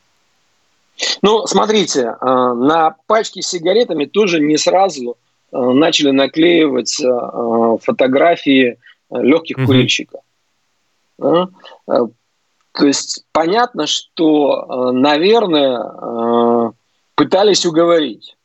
Ну, 1.22 1.46
смотрите, 1.46 2.00
э, 2.00 2.24
на 2.24 2.96
пачке 3.06 3.42
с 3.42 3.46
сигаретами 3.46 4.06
тоже 4.06 4.40
не 4.40 4.58
сразу 4.58 5.16
Э, 5.29 5.29
начали 5.52 6.10
наклеивать 6.10 7.00
э, 7.00 7.78
фотографии 7.82 8.78
легких 9.10 9.58
mm-hmm. 9.58 9.66
курильщиков. 9.66 10.20
Э, 11.20 11.46
то 11.86 12.86
есть 12.86 13.24
понятно, 13.32 13.86
что, 13.86 14.92
наверное, 14.92 16.72
пытались 17.16 17.66
уговорить. 17.66 18.36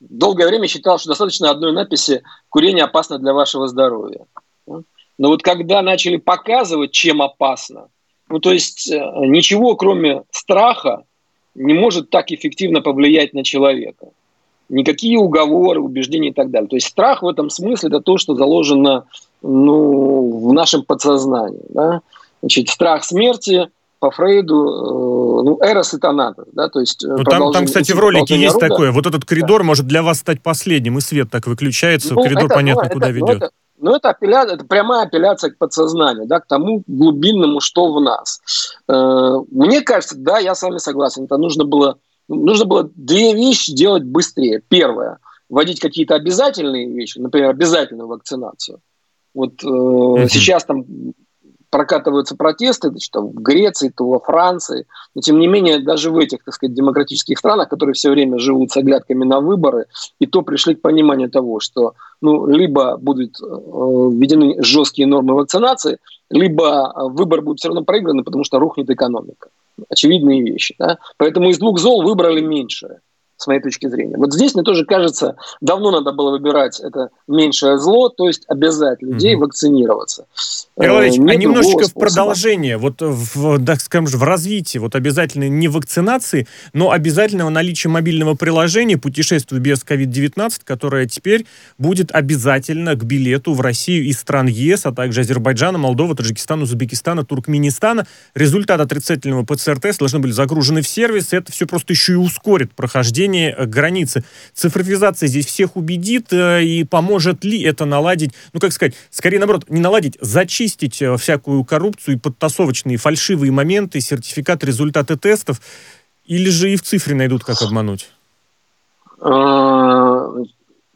Долгое 0.00 0.48
время 0.48 0.66
считал, 0.66 0.98
что 0.98 1.10
достаточно 1.10 1.48
одной 1.48 1.72
написи 1.72 2.22
«курение 2.48 2.84
опасно 2.84 3.18
для 3.18 3.32
вашего 3.32 3.68
здоровья». 3.68 4.26
Но 4.66 5.28
вот 5.28 5.42
когда 5.42 5.80
начали 5.80 6.16
показывать, 6.16 6.90
чем 6.90 7.22
опасно, 7.22 7.88
ну 8.28 8.40
то 8.40 8.52
есть 8.52 8.90
ничего, 8.90 9.76
кроме 9.76 10.24
страха, 10.32 11.04
не 11.54 11.74
может 11.74 12.10
так 12.10 12.32
эффективно 12.32 12.80
повлиять 12.80 13.32
на 13.32 13.44
человека 13.44 14.08
никакие 14.70 15.18
уговоры, 15.18 15.80
убеждения 15.80 16.30
и 16.30 16.32
так 16.32 16.50
далее. 16.50 16.68
То 16.68 16.76
есть 16.76 16.86
страх 16.86 17.22
в 17.22 17.28
этом 17.28 17.50
смысле 17.50 17.88
это 17.88 18.00
то, 18.00 18.16
что 18.16 18.34
заложено 18.34 19.04
ну, 19.42 20.48
в 20.48 20.52
нашем 20.52 20.84
подсознании. 20.84 21.62
Да? 21.68 22.00
Значит, 22.40 22.68
страх 22.68 23.04
смерти 23.04 23.68
по 23.98 24.10
Фрейду, 24.10 24.54
э, 24.54 25.42
ну, 25.44 25.58
эрос 25.62 25.92
и 25.92 25.98
тонатос, 25.98 26.46
да, 26.52 26.70
то 26.70 26.80
есть... 26.80 27.04
Э, 27.04 27.08
ну, 27.08 27.22
там, 27.22 27.52
там, 27.52 27.66
кстати, 27.66 27.92
в 27.92 27.98
ролике 27.98 28.34
есть 28.34 28.54
рода. 28.54 28.68
такое, 28.68 28.92
вот 28.92 29.06
этот 29.06 29.26
коридор 29.26 29.60
да. 29.60 29.66
может 29.66 29.86
для 29.86 30.02
вас 30.02 30.20
стать 30.20 30.42
последним, 30.42 30.96
и 30.96 31.00
свет 31.02 31.30
так 31.30 31.46
выключается, 31.46 32.14
ну, 32.14 32.22
коридор 32.22 32.46
это, 32.46 32.54
понятно, 32.54 32.84
ну, 32.84 32.90
куда 32.90 33.08
это, 33.08 33.14
ведет. 33.14 33.28
Ну, 33.28 33.36
это, 33.36 33.50
ну, 33.78 33.96
это, 33.96 34.10
апелля... 34.10 34.44
это 34.44 34.64
прямая 34.64 35.04
апелляция 35.04 35.50
к 35.50 35.58
подсознанию, 35.58 36.26
да, 36.26 36.40
к 36.40 36.46
тому 36.46 36.82
глубинному, 36.86 37.60
что 37.60 37.92
в 37.92 38.00
нас. 38.00 38.40
Э, 38.88 39.34
мне 39.50 39.82
кажется, 39.82 40.16
да, 40.16 40.38
я 40.38 40.54
с 40.54 40.62
вами 40.62 40.78
согласен, 40.78 41.24
это 41.24 41.36
нужно 41.36 41.64
было 41.64 41.98
нужно 42.34 42.64
было 42.64 42.90
две 42.94 43.34
вещи 43.34 43.72
делать 43.72 44.04
быстрее. 44.04 44.62
Первое, 44.68 45.18
вводить 45.48 45.80
какие-то 45.80 46.14
обязательные 46.14 46.88
вещи, 46.88 47.18
например, 47.18 47.50
обязательную 47.50 48.08
вакцинацию. 48.08 48.80
Вот 49.34 49.62
э, 49.62 49.66
mm-hmm. 49.66 50.28
сейчас 50.28 50.64
там 50.64 50.84
прокатываются 51.70 52.36
протесты, 52.36 52.90
значит, 52.90 53.12
там, 53.12 53.28
в 53.28 53.34
Греции, 53.34 53.92
то 53.96 54.04
во 54.04 54.18
Франции. 54.18 54.86
Но, 55.14 55.20
тем 55.20 55.38
не 55.38 55.46
менее, 55.46 55.78
даже 55.78 56.10
в 56.10 56.18
этих, 56.18 56.42
так 56.44 56.54
сказать, 56.54 56.74
демократических 56.74 57.38
странах, 57.38 57.68
которые 57.68 57.94
все 57.94 58.10
время 58.10 58.38
живут 58.38 58.72
с 58.72 58.76
оглядками 58.76 59.24
на 59.24 59.40
выборы, 59.40 59.86
и 60.18 60.26
то 60.26 60.42
пришли 60.42 60.74
к 60.74 60.82
пониманию 60.82 61.30
того, 61.30 61.60
что 61.60 61.94
ну, 62.20 62.46
либо 62.46 62.96
будут 62.96 63.40
э, 63.40 63.44
введены 63.44 64.56
жесткие 64.62 65.06
нормы 65.06 65.34
вакцинации, 65.34 65.98
либо 66.30 66.92
выбор 66.96 67.42
будет 67.42 67.58
все 67.58 67.68
равно 67.68 67.84
проигран, 67.84 68.24
потому 68.24 68.44
что 68.44 68.58
рухнет 68.58 68.88
экономика 68.90 69.48
очевидные 69.88 70.42
вещи. 70.42 70.74
Да? 70.78 70.98
Поэтому 71.16 71.50
из 71.50 71.58
двух 71.58 71.78
зол 71.78 72.02
выбрали 72.02 72.40
меньшее 72.40 73.00
с 73.40 73.46
моей 73.46 73.60
точки 73.60 73.88
зрения. 73.88 74.16
Вот 74.16 74.34
здесь 74.34 74.54
мне 74.54 74.62
тоже 74.62 74.84
кажется, 74.84 75.36
давно 75.60 75.90
надо 75.90 76.12
было 76.12 76.30
выбирать 76.30 76.78
это 76.80 77.08
меньшее 77.26 77.78
зло, 77.78 78.08
то 78.10 78.26
есть 78.26 78.44
обязать 78.48 79.02
людей 79.02 79.34
угу. 79.34 79.44
вакцинироваться. 79.44 80.26
Иванович, 80.76 81.18
э, 81.18 81.22
а 81.22 81.34
немножечко 81.36 81.88
в 81.88 81.94
продолжение, 81.94 82.76
вот 82.76 83.00
в, 83.00 83.64
так 83.64 83.80
скажем, 83.80 84.06
в 84.06 84.22
развитии, 84.22 84.78
вот 84.78 84.94
обязательно 84.94 85.48
не 85.48 85.68
вакцинации, 85.68 86.46
но 86.72 86.90
обязательного 86.90 87.48
наличия 87.48 87.88
мобильного 87.88 88.34
приложения 88.34 88.98
«Путешествие 88.98 89.60
без 89.60 89.82
COVID-19», 89.82 90.60
которое 90.64 91.06
теперь 91.06 91.46
будет 91.78 92.12
обязательно 92.12 92.94
к 92.94 93.04
билету 93.04 93.54
в 93.54 93.60
Россию 93.60 94.04
из 94.04 94.18
стран 94.20 94.46
ЕС, 94.48 94.84
а 94.84 94.92
также 94.92 95.22
Азербайджана, 95.22 95.78
Молдова, 95.78 96.14
Таджикистана, 96.14 96.64
Узбекистана, 96.64 97.24
Туркменистана. 97.24 98.06
Результат 98.34 98.80
отрицательного 98.80 99.44
ПЦР-теста 99.44 100.00
должны 100.00 100.18
были 100.18 100.32
загружены 100.32 100.82
в 100.82 100.88
сервис, 100.88 101.32
это 101.32 101.52
все 101.52 101.66
просто 101.66 101.92
еще 101.92 102.12
и 102.12 102.16
ускорит 102.16 102.72
прохождение 102.72 103.29
пересечение 103.30 103.54
э, 103.56 103.66
границы. 103.66 104.24
Цифровизация 104.54 105.28
здесь 105.28 105.46
всех 105.46 105.76
убедит, 105.76 106.32
э, 106.32 106.62
и 106.62 106.84
поможет 106.84 107.44
ли 107.44 107.62
это 107.62 107.84
наладить, 107.84 108.32
ну, 108.52 108.60
как 108.60 108.72
сказать, 108.72 108.94
скорее 109.10 109.38
наоборот, 109.38 109.64
не 109.68 109.80
наладить, 109.80 110.18
зачистить 110.20 111.00
э, 111.02 111.16
всякую 111.16 111.64
коррупцию 111.64 112.16
и 112.16 112.18
подтасовочные 112.18 112.96
фальшивые 112.96 113.52
моменты, 113.52 114.00
сертификат, 114.00 114.64
результаты 114.64 115.16
тестов, 115.16 115.60
или 116.26 116.50
же 116.50 116.72
и 116.72 116.76
в 116.76 116.82
цифре 116.82 117.14
найдут, 117.14 117.44
как 117.44 117.62
обмануть? 117.62 118.10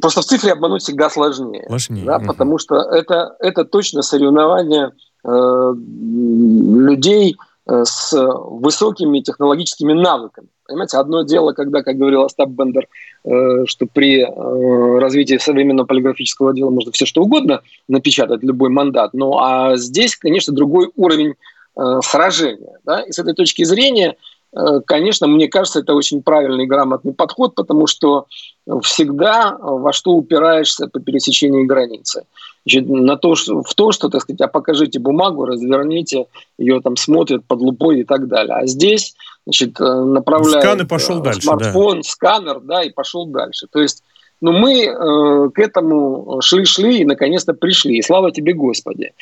Просто 0.01 0.20
в 0.20 0.25
цифре 0.25 0.53
обмануть 0.53 0.83
всегда 0.83 1.11
сложнее. 1.11 1.64
Сложнее. 1.66 2.05
Да, 2.05 2.16
угу. 2.18 2.27
Потому 2.27 2.59
что 2.59 2.77
это, 2.77 3.37
это 3.40 3.64
точно 3.64 4.03
соревнование 4.03 4.92
э, 5.25 5.75
людей 6.87 7.37
с 7.66 8.12
высокими 8.12 9.20
технологическими 9.20 9.94
навыками. 9.94 10.49
Понимаете, 10.66 10.96
одно 10.96 11.22
дело, 11.22 11.53
когда, 11.53 11.83
как 11.83 11.96
говорил 11.96 12.22
Остап 12.22 12.48
Бендер, 12.48 12.88
э, 13.24 13.66
что 13.66 13.87
при 13.87 14.22
э, 14.22 14.98
развитии 14.98 15.37
современного 15.37 15.87
полиграфического 15.87 16.55
дела 16.55 16.70
можно 16.70 16.90
все 16.92 17.05
что 17.05 17.22
угодно 17.22 17.61
напечатать, 17.87 18.42
любой 18.42 18.70
мандат. 18.70 19.11
Ну 19.12 19.38
а 19.38 19.77
здесь, 19.77 20.16
конечно, 20.16 20.55
другой 20.55 20.90
уровень 20.96 21.35
э, 21.77 22.00
сражения. 22.03 22.79
Да? 22.85 23.03
И 23.03 23.12
с 23.12 23.18
этой 23.18 23.35
точки 23.35 23.64
зрения, 23.64 24.16
конечно, 24.87 25.27
мне 25.27 25.49
кажется, 25.49 25.81
это 25.81 25.95
очень 25.95 26.23
правильный 26.23 26.64
и 26.64 26.67
грамотный 26.67 27.12
подход, 27.12 27.55
потому 27.55 27.87
что 27.87 28.27
всегда 28.83 29.57
во 29.61 29.93
что 29.93 30.12
упираешься 30.12 30.87
по 30.88 31.01
пересечении 31.01 31.64
границы. 31.64 32.25
Значит, 32.64 32.88
на 32.88 33.17
то, 33.17 33.35
что, 33.35 33.62
в 33.62 33.75
то, 33.75 33.93
что, 33.93 34.09
так 34.09 34.23
сказать, 34.23 34.40
а 34.40 34.49
покажите 34.49 34.99
бумагу, 34.99 35.45
разверните, 35.45 36.27
ее 36.57 36.81
там 36.81 36.97
смотрят 36.97 37.45
под 37.45 37.61
лупой 37.61 38.01
и 38.01 38.05
так 38.05 38.27
далее. 38.27 38.57
А 38.57 38.67
здесь, 38.67 39.14
значит, 39.45 39.79
э, 39.81 39.85
направляют 39.85 40.64
Скан 40.64 40.81
и 40.81 40.87
пошел 40.87 41.21
э, 41.21 41.25
дальше, 41.25 41.43
смартфон, 41.43 41.97
да. 41.97 42.03
сканер, 42.05 42.61
да, 42.61 42.83
и 42.83 42.90
пошел 42.90 43.27
дальше. 43.27 43.67
То 43.71 43.83
есть 43.83 44.03
Но 44.44 44.52
мы 44.52 44.85
э, 44.85 45.50
к 45.54 45.59
этому 45.59 46.38
шли-шли 46.42 46.98
и 46.98 47.04
наконец-то 47.07 47.54
пришли. 47.54 47.96
И 47.96 48.02
слава 48.02 48.30
тебе, 48.30 48.52
Господи. 48.52 49.12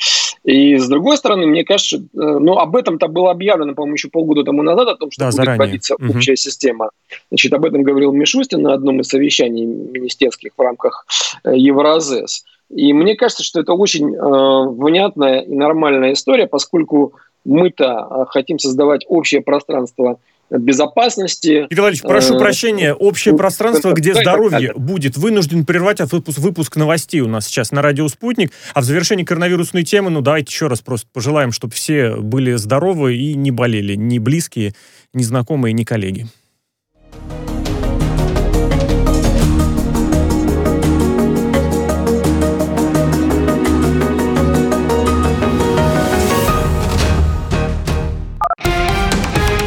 И 0.43 0.75
с 0.75 0.89
другой 0.89 1.15
стороны, 1.15 1.45
мне 1.45 1.63
кажется, 1.63 1.99
э, 1.99 2.01
ну, 2.13 2.57
об 2.57 2.75
этом-то 2.75 3.07
было 3.07 3.31
объявлено, 3.31 3.73
по-моему, 3.73 3.95
еще 3.95 4.09
полгода 4.09 4.43
тому 4.43 4.63
назад, 4.63 4.89
о 4.89 4.95
том, 4.97 5.11
что 5.11 5.21
да, 5.21 5.27
будет 5.27 5.35
заранее. 5.35 5.57
вводиться 5.59 5.95
угу. 5.95 6.09
общая 6.09 6.35
система. 6.35 6.89
Значит, 7.29 7.53
об 7.53 7.63
этом 7.63 7.83
говорил 7.83 8.11
Мишустин 8.11 8.63
на 8.63 8.73
одном 8.73 8.99
из 8.99 9.07
совещаний 9.07 9.65
министерских 9.65 10.51
в 10.57 10.61
рамках 10.61 11.05
э, 11.45 11.55
Евразес. 11.55 12.43
И 12.69 12.91
мне 12.91 13.15
кажется, 13.15 13.45
что 13.45 13.61
это 13.61 13.71
очень 13.71 14.13
э, 14.13 14.69
внятная 14.77 15.39
и 15.39 15.55
нормальная 15.55 16.11
история, 16.11 16.47
поскольку 16.47 17.13
мы-то 17.45 17.85
э, 17.85 18.25
хотим 18.27 18.59
создавать 18.59 19.05
общее 19.07 19.39
пространство 19.39 20.19
безопасности. 20.49 21.67
Игорь 21.69 21.81
Валерьевич, 21.81 22.01
прошу 22.01 22.35
э, 22.35 22.39
прощения, 22.39 22.93
общее 22.93 23.35
пространство, 23.35 23.93
где 23.93 24.13
здоровье 24.13 24.73
будет 24.75 25.17
вынужден 25.17 25.65
прервать 25.65 25.99
выпуск, 26.11 26.39
выпуск 26.39 26.75
новостей 26.75 27.21
у 27.21 27.27
нас 27.27 27.47
сейчас 27.47 27.71
на 27.71 27.81
радио 27.81 28.07
«Спутник». 28.07 28.51
А 28.73 28.81
в 28.81 28.83
завершении 28.83 29.23
коронавирусной 29.23 29.83
темы, 29.83 30.09
ну 30.09 30.21
давайте 30.21 30.51
еще 30.51 30.67
раз 30.67 30.81
просто 30.81 31.07
пожелаем, 31.11 31.51
чтобы 31.51 31.73
все 31.73 32.15
были 32.15 32.53
здоровы 32.53 33.15
и 33.15 33.33
не 33.33 33.51
болели, 33.51 33.95
ни 33.95 34.19
близкие, 34.19 34.73
ни 35.13 35.23
знакомые, 35.23 35.73
ни 35.73 35.83
коллеги. 35.83 36.27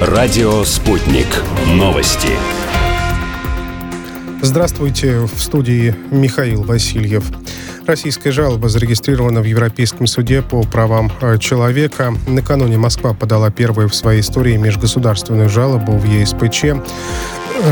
Радио 0.07 0.63
«Спутник». 0.63 1.27
Новости. 1.67 2.29
Здравствуйте, 4.41 5.19
в 5.19 5.43
студии 5.43 5.97
Михаил 6.13 6.63
Васильев. 6.63 7.25
Российская 7.87 8.31
жалоба 8.31 8.69
зарегистрирована 8.69 9.41
в 9.41 9.45
Европейском 9.47 10.07
суде 10.07 10.43
по 10.43 10.63
правам 10.63 11.11
э, 11.21 11.39
человека. 11.39 12.15
Накануне 12.29 12.79
Москва 12.79 13.15
подала 13.15 13.51
первую 13.51 13.89
в 13.89 13.97
своей 13.97 14.21
истории 14.21 14.57
межгосударственную 14.57 15.49
жалобу 15.49 15.97
в 15.97 16.05
ЕСПЧ. 16.05 16.87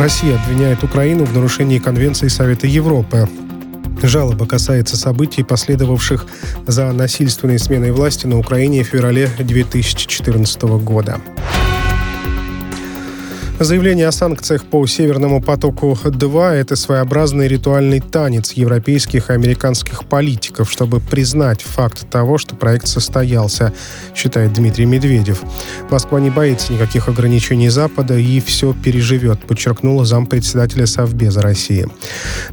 Россия 0.01 0.35
обвиняет 0.35 0.83
Украину 0.83 1.27
в 1.27 1.33
нарушении 1.33 1.79
Конвенции 1.79 2.27
Совета 2.27 2.67
Европы 2.67 3.29
Жалоба 4.03 4.47
касается 4.47 4.97
событий, 4.97 5.43
последовавших 5.43 6.27
за 6.67 6.93
насильственной 6.93 7.59
сменой 7.59 7.93
власти 7.93 8.27
на 8.27 8.39
Украине 8.39 8.83
в 8.83 8.89
феврале 8.89 9.31
2014 9.39 10.63
года. 10.63 11.21
Заявление 13.61 14.09
о 14.09 14.13
санкциях 14.13 14.65
по 14.65 14.85
«Северному 14.85 15.41
потоку-2»— 15.41 16.51
это 16.55 16.75
своеобразный 16.75 17.47
ритуальный 17.47 18.01
танец 18.01 18.53
европейских 18.55 19.31
и 19.31 19.33
американских 19.33 20.07
политиков, 20.07 20.69
чтобы 20.69 20.99
признать 20.99 21.63
факт 21.63 22.11
того, 22.11 22.37
что 22.37 22.57
проект 22.57 22.89
состоялся, 22.89 23.73
считает 24.17 24.53
Дмитрий 24.55 24.87
Медведев. 24.87 25.41
Москва 25.89 26.19
не 26.19 26.31
боится 26.31 26.73
никаких 26.73 27.09
ограничений 27.09 27.69
Запада 27.69 28.19
и 28.19 28.41
все 28.41 28.73
переживет, 28.75 29.41
подчеркнула 29.47 30.05
зампредседателя 30.05 30.87
Совбеза 30.87 31.41
России. 31.41 31.87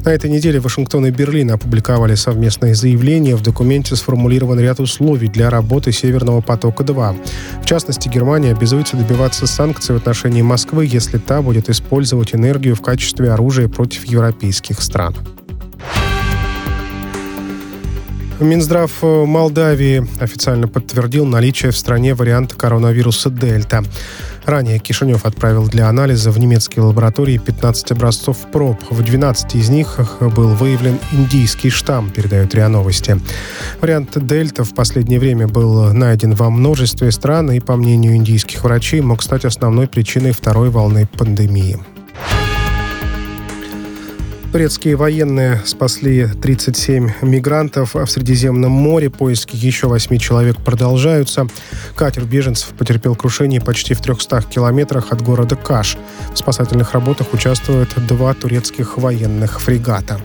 На 0.04 0.10
этой 0.10 0.30
неделе 0.30 0.60
Вашингтон 0.60 1.06
и 1.06 1.10
Берлин 1.10 1.50
опубликовали 1.50 2.14
совместное 2.14 2.76
заявление. 2.76 3.34
В 3.34 3.42
документе 3.42 3.96
сформулирован 3.96 4.60
ряд 4.60 4.78
условий 4.78 5.26
для 5.26 5.50
работы 5.50 5.90
«Северного 5.90 6.42
потока-2». 6.42 7.16
В 7.60 7.66
частности, 7.66 8.08
Германия 8.08 8.52
обязуется 8.52 8.96
добиваться 8.96 9.48
санкций 9.48 9.96
в 9.96 9.98
отношении 9.98 10.42
Москвы, 10.42 10.91
если 10.92 11.18
та 11.18 11.42
будет 11.42 11.68
использовать 11.68 12.34
энергию 12.34 12.74
в 12.76 12.82
качестве 12.82 13.32
оружия 13.32 13.68
против 13.68 14.04
европейских 14.04 14.80
стран. 14.82 15.14
Минздрав 18.40 18.90
э, 19.02 19.24
Молдавии 19.24 20.06
официально 20.20 20.66
подтвердил 20.68 21.24
наличие 21.24 21.70
в 21.70 21.76
стране 21.76 22.14
варианта 22.14 22.56
коронавируса 22.56 23.30
Дельта. 23.30 23.84
Ранее 24.44 24.78
Кишинев 24.78 25.24
отправил 25.24 25.68
для 25.68 25.88
анализа 25.88 26.30
в 26.30 26.38
немецкие 26.38 26.84
лаборатории 26.84 27.38
15 27.38 27.92
образцов 27.92 28.38
проб. 28.50 28.78
В 28.90 29.02
12 29.02 29.54
из 29.54 29.68
них 29.68 30.00
был 30.20 30.48
выявлен 30.48 30.98
индийский 31.12 31.70
штамм, 31.70 32.10
передают 32.10 32.54
РИА 32.54 32.68
Новости. 32.68 33.20
Вариант 33.80 34.10
Дельта 34.26 34.64
в 34.64 34.74
последнее 34.74 35.20
время 35.20 35.46
был 35.46 35.92
найден 35.92 36.34
во 36.34 36.50
множестве 36.50 37.12
стран 37.12 37.52
и, 37.52 37.60
по 37.60 37.76
мнению 37.76 38.16
индийских 38.16 38.64
врачей, 38.64 39.00
мог 39.00 39.22
стать 39.22 39.44
основной 39.44 39.86
причиной 39.86 40.32
второй 40.32 40.70
волны 40.70 41.06
пандемии. 41.06 41.78
Турецкие 44.52 44.96
военные 44.96 45.62
спасли 45.64 46.26
37 46.26 47.10
мигрантов 47.22 47.94
в 47.94 48.06
Средиземном 48.06 48.70
море. 48.70 49.08
Поиски 49.08 49.56
еще 49.56 49.86
8 49.86 50.18
человек 50.18 50.58
продолжаются. 50.58 51.46
Катер 51.96 52.24
беженцев 52.24 52.68
потерпел 52.76 53.16
крушение 53.16 53.62
почти 53.62 53.94
в 53.94 54.02
300 54.02 54.42
километрах 54.42 55.10
от 55.10 55.22
города 55.22 55.56
Каш. 55.56 55.96
В 56.34 56.36
спасательных 56.36 56.92
работах 56.92 57.32
участвуют 57.32 57.94
два 58.06 58.34
турецких 58.34 58.98
военных 58.98 59.58
фрегата. 59.58 60.20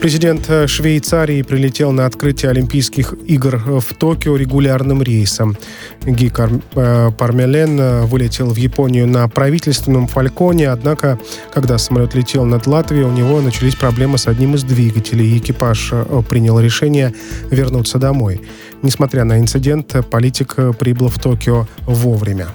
Президент 0.00 0.48
э, 0.48 0.66
Швейцарии 0.66 1.42
прилетел 1.42 1.92
на 1.92 2.06
открытие 2.06 2.50
Олимпийских 2.50 3.12
игр 3.26 3.58
в 3.58 3.94
Токио 3.94 4.36
регулярным 4.36 5.02
рейсом. 5.02 5.58
Ги 6.06 6.32
э, 6.34 7.10
Пармелен 7.18 7.78
э, 7.78 8.00
вылетел 8.06 8.48
в 8.48 8.56
Японию 8.56 9.06
на 9.06 9.28
правительственном 9.28 10.06
«Фальконе», 10.06 10.70
однако, 10.70 11.18
когда 11.52 11.76
самолет 11.76 12.14
летел 12.14 12.46
над 12.46 12.66
Латвией, 12.66 13.04
у 13.04 13.12
него 13.12 13.42
начались 13.42 13.74
проблемы 13.74 14.16
с 14.16 14.26
одним 14.26 14.54
из 14.54 14.64
двигателей, 14.64 15.34
и 15.34 15.38
экипаж 15.38 15.92
принял 16.30 16.58
решение 16.58 17.12
вернуться 17.50 17.98
домой. 17.98 18.40
Несмотря 18.80 19.24
на 19.24 19.38
инцидент, 19.38 19.94
политик 20.10 20.56
прибыл 20.78 21.10
в 21.10 21.18
Токио 21.18 21.68
вовремя. 21.82 22.46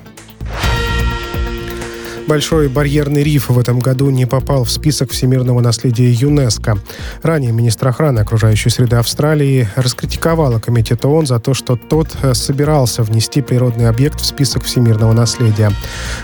Большой 2.28 2.70
барьерный 2.70 3.22
риф 3.22 3.50
в 3.50 3.60
этом 3.60 3.80
году 3.80 4.10
не 4.10 4.26
попал 4.26 4.64
в 4.64 4.72
список 4.72 5.12
всемирного 5.12 5.62
наследия 5.62 6.12
ЮНЕСКО. 6.12 6.80
Ранее 7.22 7.52
министр 7.52 7.90
охраны 7.90 8.20
окружающей 8.20 8.70
среды 8.70 8.96
Австралии 8.96 9.70
раскритиковала 9.76 10.60
комитет 10.60 11.06
ООН 11.06 11.28
за 11.28 11.40
то, 11.40 11.54
что 11.54 11.76
тот 11.76 12.10
э, 12.24 12.34
собирался 12.34 13.04
внести 13.04 13.44
природный 13.44 13.88
объект 13.88 14.22
в 14.22 14.26
список 14.26 14.64
всемирного 14.64 15.14
наследия. 15.14 15.72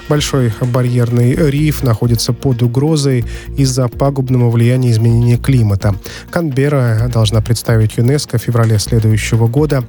Большой 0.10 0.52
барьерный 0.60 1.36
риф 1.36 1.84
находится 1.84 2.34
под 2.34 2.64
угрозой 2.64 3.24
из-за 3.56 3.88
пагубного 3.88 4.50
влияния 4.50 4.90
изменения 4.90 5.38
климата. 5.38 5.94
Канберра 6.32 7.12
должна 7.14 7.42
представить 7.42 7.98
ЮНЕСКО 7.98 8.40
в 8.40 8.42
феврале 8.42 8.80
следующего 8.80 9.46
года 9.46 9.84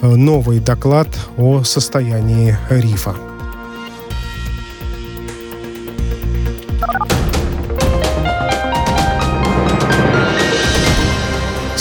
э, 0.00 0.06
новый 0.08 0.60
доклад 0.60 1.08
о 1.36 1.64
состоянии 1.64 2.56
рифа. 2.70 3.29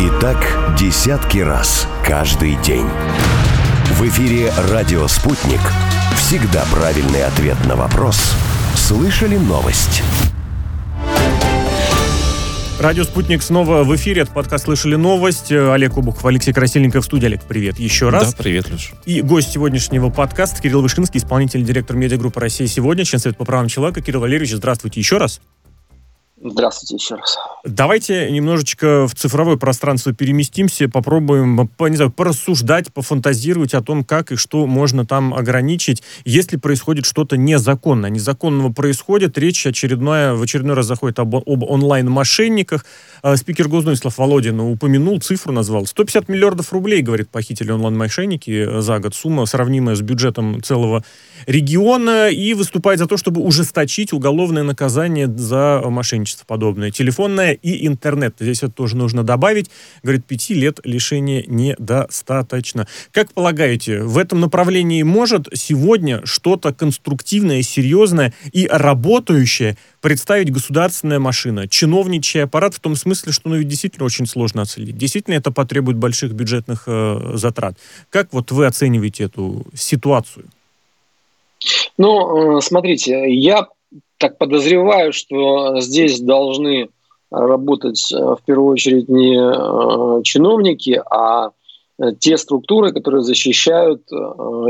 И 0.00 0.10
так 0.20 0.76
десятки 0.78 1.38
раз 1.38 1.88
каждый 2.06 2.54
день. 2.62 2.86
В 3.94 4.06
эфире 4.06 4.52
«Радио 4.70 5.08
Спутник». 5.08 5.58
Всегда 6.16 6.64
правильный 6.70 7.24
ответ 7.24 7.56
на 7.66 7.74
вопрос. 7.74 8.36
Слышали 8.76 9.36
новость? 9.36 10.04
Радио 12.78 13.02
«Спутник» 13.02 13.42
снова 13.42 13.82
в 13.82 13.96
эфире. 13.96 14.22
Это 14.22 14.30
подкаст 14.30 14.66
«Слышали 14.66 14.94
новость». 14.94 15.50
Олег 15.50 15.98
Обухов, 15.98 16.24
Алексей 16.26 16.52
Красильников 16.52 17.02
в 17.02 17.06
студии. 17.06 17.26
Олег, 17.26 17.42
привет 17.42 17.80
еще 17.80 18.08
раз. 18.08 18.32
Да, 18.34 18.40
привет, 18.40 18.70
Леш. 18.70 18.92
И 19.04 19.20
гость 19.20 19.50
сегодняшнего 19.50 20.10
подкаста 20.10 20.62
Кирилл 20.62 20.80
Вышинский, 20.80 21.18
исполнительный 21.18 21.64
директор 21.64 21.96
медиагруппы 21.96 22.38
«Россия 22.38 22.68
сегодня», 22.68 23.04
член 23.04 23.18
Совета 23.18 23.38
по 23.38 23.44
правам 23.44 23.66
человека. 23.66 24.00
Кирилл 24.00 24.20
Валерьевич, 24.20 24.54
здравствуйте 24.54 25.00
еще 25.00 25.18
раз. 25.18 25.40
Здравствуйте 26.40 26.94
еще 26.94 27.16
раз. 27.16 27.36
Давайте 27.64 28.30
немножечко 28.30 29.08
в 29.08 29.14
цифровое 29.16 29.56
пространство 29.56 30.12
переместимся, 30.12 30.88
попробуем, 30.88 31.68
не 31.80 31.96
знаю, 31.96 32.12
порассуждать, 32.12 32.92
пофантазировать 32.92 33.74
о 33.74 33.82
том, 33.82 34.04
как 34.04 34.30
и 34.30 34.36
что 34.36 34.66
можно 34.66 35.04
там 35.04 35.34
ограничить, 35.34 36.02
если 36.24 36.56
происходит 36.56 37.06
что-то 37.06 37.36
незаконное. 37.36 38.10
Незаконного 38.10 38.72
происходит, 38.72 39.36
речь 39.36 39.66
очередная, 39.66 40.34
в 40.34 40.42
очередной 40.42 40.76
раз 40.76 40.86
заходит 40.86 41.18
об, 41.18 41.34
об 41.34 41.64
онлайн-мошенниках. 41.64 42.86
А, 43.22 43.36
спикер 43.36 43.68
Госдумы 43.68 43.96
Слав 43.96 44.16
Володин 44.16 44.60
упомянул, 44.60 45.20
цифру 45.20 45.52
назвал. 45.52 45.86
150 45.86 46.28
миллиардов 46.28 46.72
рублей, 46.72 47.02
говорит, 47.02 47.30
похитили 47.30 47.72
онлайн-мошенники 47.72 48.80
за 48.80 49.00
год. 49.00 49.14
Сумма, 49.16 49.44
сравнимая 49.46 49.96
с 49.96 50.02
бюджетом 50.02 50.62
целого 50.62 51.02
региона, 51.46 52.28
и 52.28 52.54
выступает 52.54 53.00
за 53.00 53.06
то, 53.06 53.16
чтобы 53.16 53.40
ужесточить 53.40 54.12
уголовное 54.12 54.62
наказание 54.62 55.26
за 55.26 55.82
мошенничество 55.84 56.27
мошенничество 56.28 56.44
подобное, 56.44 56.90
телефонное 56.90 57.52
и 57.52 57.86
интернет. 57.86 58.34
Здесь 58.38 58.62
это 58.62 58.72
тоже 58.72 58.96
нужно 58.96 59.24
добавить. 59.24 59.70
Говорит, 60.02 60.26
пяти 60.26 60.54
лет 60.54 60.80
лишения 60.84 61.44
недостаточно. 61.46 62.86
Как 63.12 63.32
полагаете, 63.32 64.02
в 64.02 64.18
этом 64.18 64.40
направлении 64.40 65.02
может 65.02 65.48
сегодня 65.54 66.20
что-то 66.24 66.72
конструктивное, 66.72 67.62
серьезное 67.62 68.32
и 68.52 68.66
работающее 68.66 69.76
представить 70.00 70.52
государственная 70.52 71.18
машина, 71.18 71.68
чиновничий 71.68 72.44
аппарат 72.44 72.74
в 72.74 72.80
том 72.80 72.96
смысле, 72.96 73.32
что 73.32 73.48
ну, 73.48 73.56
ведь 73.56 73.68
действительно 73.68 74.06
очень 74.06 74.26
сложно 74.26 74.62
оценить. 74.62 74.96
Действительно 74.96 75.34
это 75.34 75.50
потребует 75.50 75.96
больших 75.96 76.32
бюджетных 76.32 76.84
э, 76.86 77.32
затрат. 77.34 77.74
Как 78.10 78.32
вот 78.32 78.52
вы 78.52 78.66
оцениваете 78.66 79.24
эту 79.24 79.66
ситуацию? 79.74 80.46
Ну, 81.96 82.58
э, 82.58 82.60
смотрите, 82.60 83.24
я 83.34 83.66
так 84.18 84.38
подозреваю, 84.38 85.12
что 85.12 85.80
здесь 85.80 86.20
должны 86.20 86.88
работать 87.30 88.12
э, 88.12 88.16
в 88.16 88.40
первую 88.44 88.72
очередь 88.72 89.08
не 89.08 89.36
э, 89.36 90.22
чиновники, 90.22 91.00
а 91.10 91.50
э, 91.98 92.12
те 92.18 92.36
структуры, 92.38 92.92
которые 92.92 93.22
защищают 93.22 94.02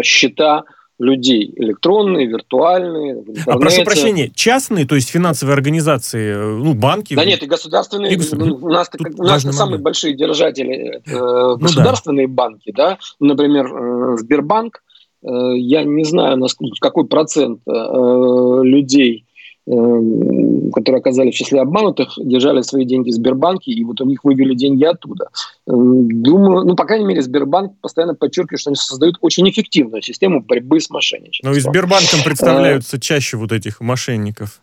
счета 0.03 0.65
людей 0.99 1.53
электронные, 1.55 2.27
виртуальные. 2.27 3.23
А 3.47 3.57
прошу 3.57 3.85
прощения, 3.85 4.33
частные, 4.35 4.85
то 4.85 4.97
есть 4.97 5.09
финансовые 5.11 5.55
организации, 5.55 6.35
ну 6.35 6.75
банки. 6.75 7.15
Да 7.15 7.25
нет, 7.25 7.41
и 7.45 7.47
государственные. 7.47 8.15
И 8.15 8.17
государственные. 8.17 9.13
У 9.17 9.23
нас, 9.23 9.45
у 9.45 9.47
нас 9.47 9.57
самые 9.57 9.79
большие 9.79 10.15
держатели 10.15 11.01
ну, 11.07 11.57
государственные 11.59 12.27
да. 12.27 12.35
банки, 12.35 12.73
да, 12.73 12.99
например, 13.21 14.19
Сбербанк. 14.19 14.83
Я 15.23 15.85
не 15.85 16.05
знаю, 16.05 16.37
насколько, 16.37 16.77
какой 16.81 17.07
процент 17.07 17.61
людей 17.67 19.28
которые 19.69 21.01
оказались 21.01 21.35
в 21.35 21.39
числе 21.39 21.61
обманутых, 21.61 22.15
держали 22.17 22.63
свои 22.63 22.85
деньги 22.85 23.11
в 23.11 23.15
Сбербанке, 23.15 23.71
и 23.71 23.85
вот 23.85 24.01
у 24.01 24.07
них 24.07 24.25
вывели 24.25 24.55
деньги 24.55 24.85
оттуда. 24.85 25.29
Эм, 25.67 26.23
думаю, 26.23 26.65
ну, 26.65 26.75
по 26.75 26.85
крайней 26.85 27.05
мере, 27.05 27.21
Сбербанк 27.21 27.73
постоянно 27.81 28.15
подчеркивает, 28.15 28.61
что 28.61 28.71
они 28.71 28.77
создают 28.77 29.17
очень 29.21 29.49
эффективную 29.51 30.01
систему 30.01 30.41
борьбы 30.41 30.81
с 30.81 30.89
мошенничеством. 30.89 31.51
Ну 31.51 31.57
и 31.57 31.61
Сбербанком 31.61 32.21
представляются 32.25 32.97
э, 32.97 33.01
чаще 33.01 33.37
вот 33.37 33.53
этих 33.53 33.81
мошенников. 33.81 34.63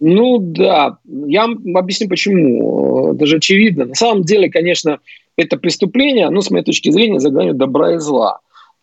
Ну 0.00 0.38
да, 0.38 0.98
я 1.04 1.42
вам 1.42 1.76
объясню 1.76 2.08
почему. 2.08 3.14
Это 3.14 3.26
же 3.26 3.36
очевидно. 3.36 3.84
На 3.84 3.94
самом 3.94 4.22
деле, 4.22 4.48
конечно, 4.48 4.98
это 5.36 5.58
преступление, 5.58 6.30
ну, 6.30 6.40
с 6.40 6.50
моей 6.50 6.64
точки 6.64 6.90
зрения, 6.90 7.20
за 7.20 7.30
гранью 7.30 7.54
добра 7.54 7.96
и 7.96 7.98
зла. 7.98 8.38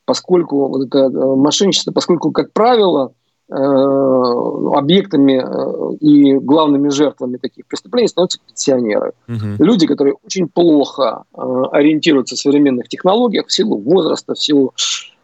Поскольку 0.06 0.68
вот 0.68 0.88
это 0.88 1.06
э, 1.06 1.10
мошенничество, 1.10 1.92
поскольку, 1.92 2.32
как 2.32 2.54
правило, 2.54 3.14
Э, 3.25 3.25
объектами 3.48 5.44
э, 5.44 5.96
и 6.02 6.34
главными 6.34 6.90
жертвами 6.90 7.38
таких 7.38 7.68
преступлений 7.68 8.08
становятся 8.08 8.40
пенсионеры. 8.48 9.14
Угу. 9.28 9.64
Люди, 9.64 9.86
которые 9.86 10.16
очень 10.26 10.48
плохо 10.48 11.24
э, 11.34 11.64
ориентируются 11.72 12.36
в 12.36 12.40
современных 12.40 12.88
технологиях 12.88 13.48
в 13.48 13.52
силу 13.54 13.78
возраста, 13.78 14.34
в 14.34 14.40
силу 14.40 14.74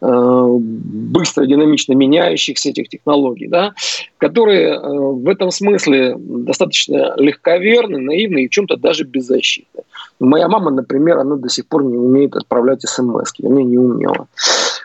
быстро, 0.00 1.46
динамично 1.46 1.92
меняющихся 1.92 2.70
этих 2.70 2.88
технологий, 2.88 3.46
да, 3.46 3.72
которые 4.18 4.76
в 4.80 5.28
этом 5.28 5.52
смысле 5.52 6.16
достаточно 6.18 7.14
легковерны, 7.16 7.98
наивны 7.98 8.42
и 8.42 8.48
в 8.48 8.50
чем-то 8.50 8.78
даже 8.78 9.04
беззащитны. 9.04 9.82
Моя 10.18 10.48
мама, 10.48 10.72
например, 10.72 11.18
она 11.18 11.36
до 11.36 11.48
сих 11.48 11.68
пор 11.68 11.84
не 11.84 11.96
умеет 11.96 12.34
отправлять 12.34 12.82
смс, 12.82 13.32
вернее, 13.38 13.62
не 13.62 13.78
умела. 13.78 14.26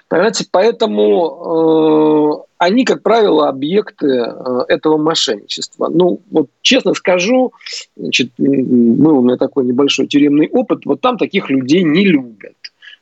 Понимаете, 0.10 0.46
поэтому 0.50 2.40
э, 2.40 2.54
они, 2.60 2.86
как 2.86 3.04
правило, 3.04 3.50
объекты 3.50 4.08
э, 4.08 4.64
этого 4.70 4.98
мошенничества. 4.98 5.90
Ну, 5.90 6.22
вот 6.32 6.48
честно 6.62 6.94
скажу, 6.94 7.52
значит, 7.98 8.32
был 8.38 9.18
у 9.18 9.22
меня 9.22 9.36
такой 9.36 9.66
небольшой 9.66 10.08
тюремный 10.08 10.48
опыт, 10.50 10.86
вот 10.86 11.02
там 11.02 11.18
таких 11.18 11.50
людей 11.50 11.84
не 11.84 12.06
любят 12.06 12.54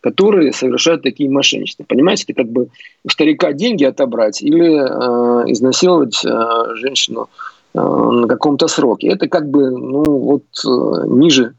которые 0.01 0.53
совершают 0.53 1.01
такие 1.01 1.31
мошенничества. 1.31 1.83
Понимаете, 1.83 2.25
это 2.27 2.43
как 2.43 2.51
бы 2.51 2.67
у 3.03 3.09
старика 3.09 3.53
деньги 3.53 3.83
отобрать 3.85 4.39
или 4.39 4.77
э, 4.77 5.51
изнасиловать 5.51 6.23
э, 6.23 6.75
женщину 6.75 7.27
э, 7.73 7.79
на 7.79 8.27
каком-то 8.27 8.67
сроке. 8.67 9.07
Это 9.07 9.27
как 9.27 9.49
бы, 9.49 9.71
ну, 9.71 10.03
вот 10.03 10.43
э, 10.63 11.07
ниже 11.07 11.55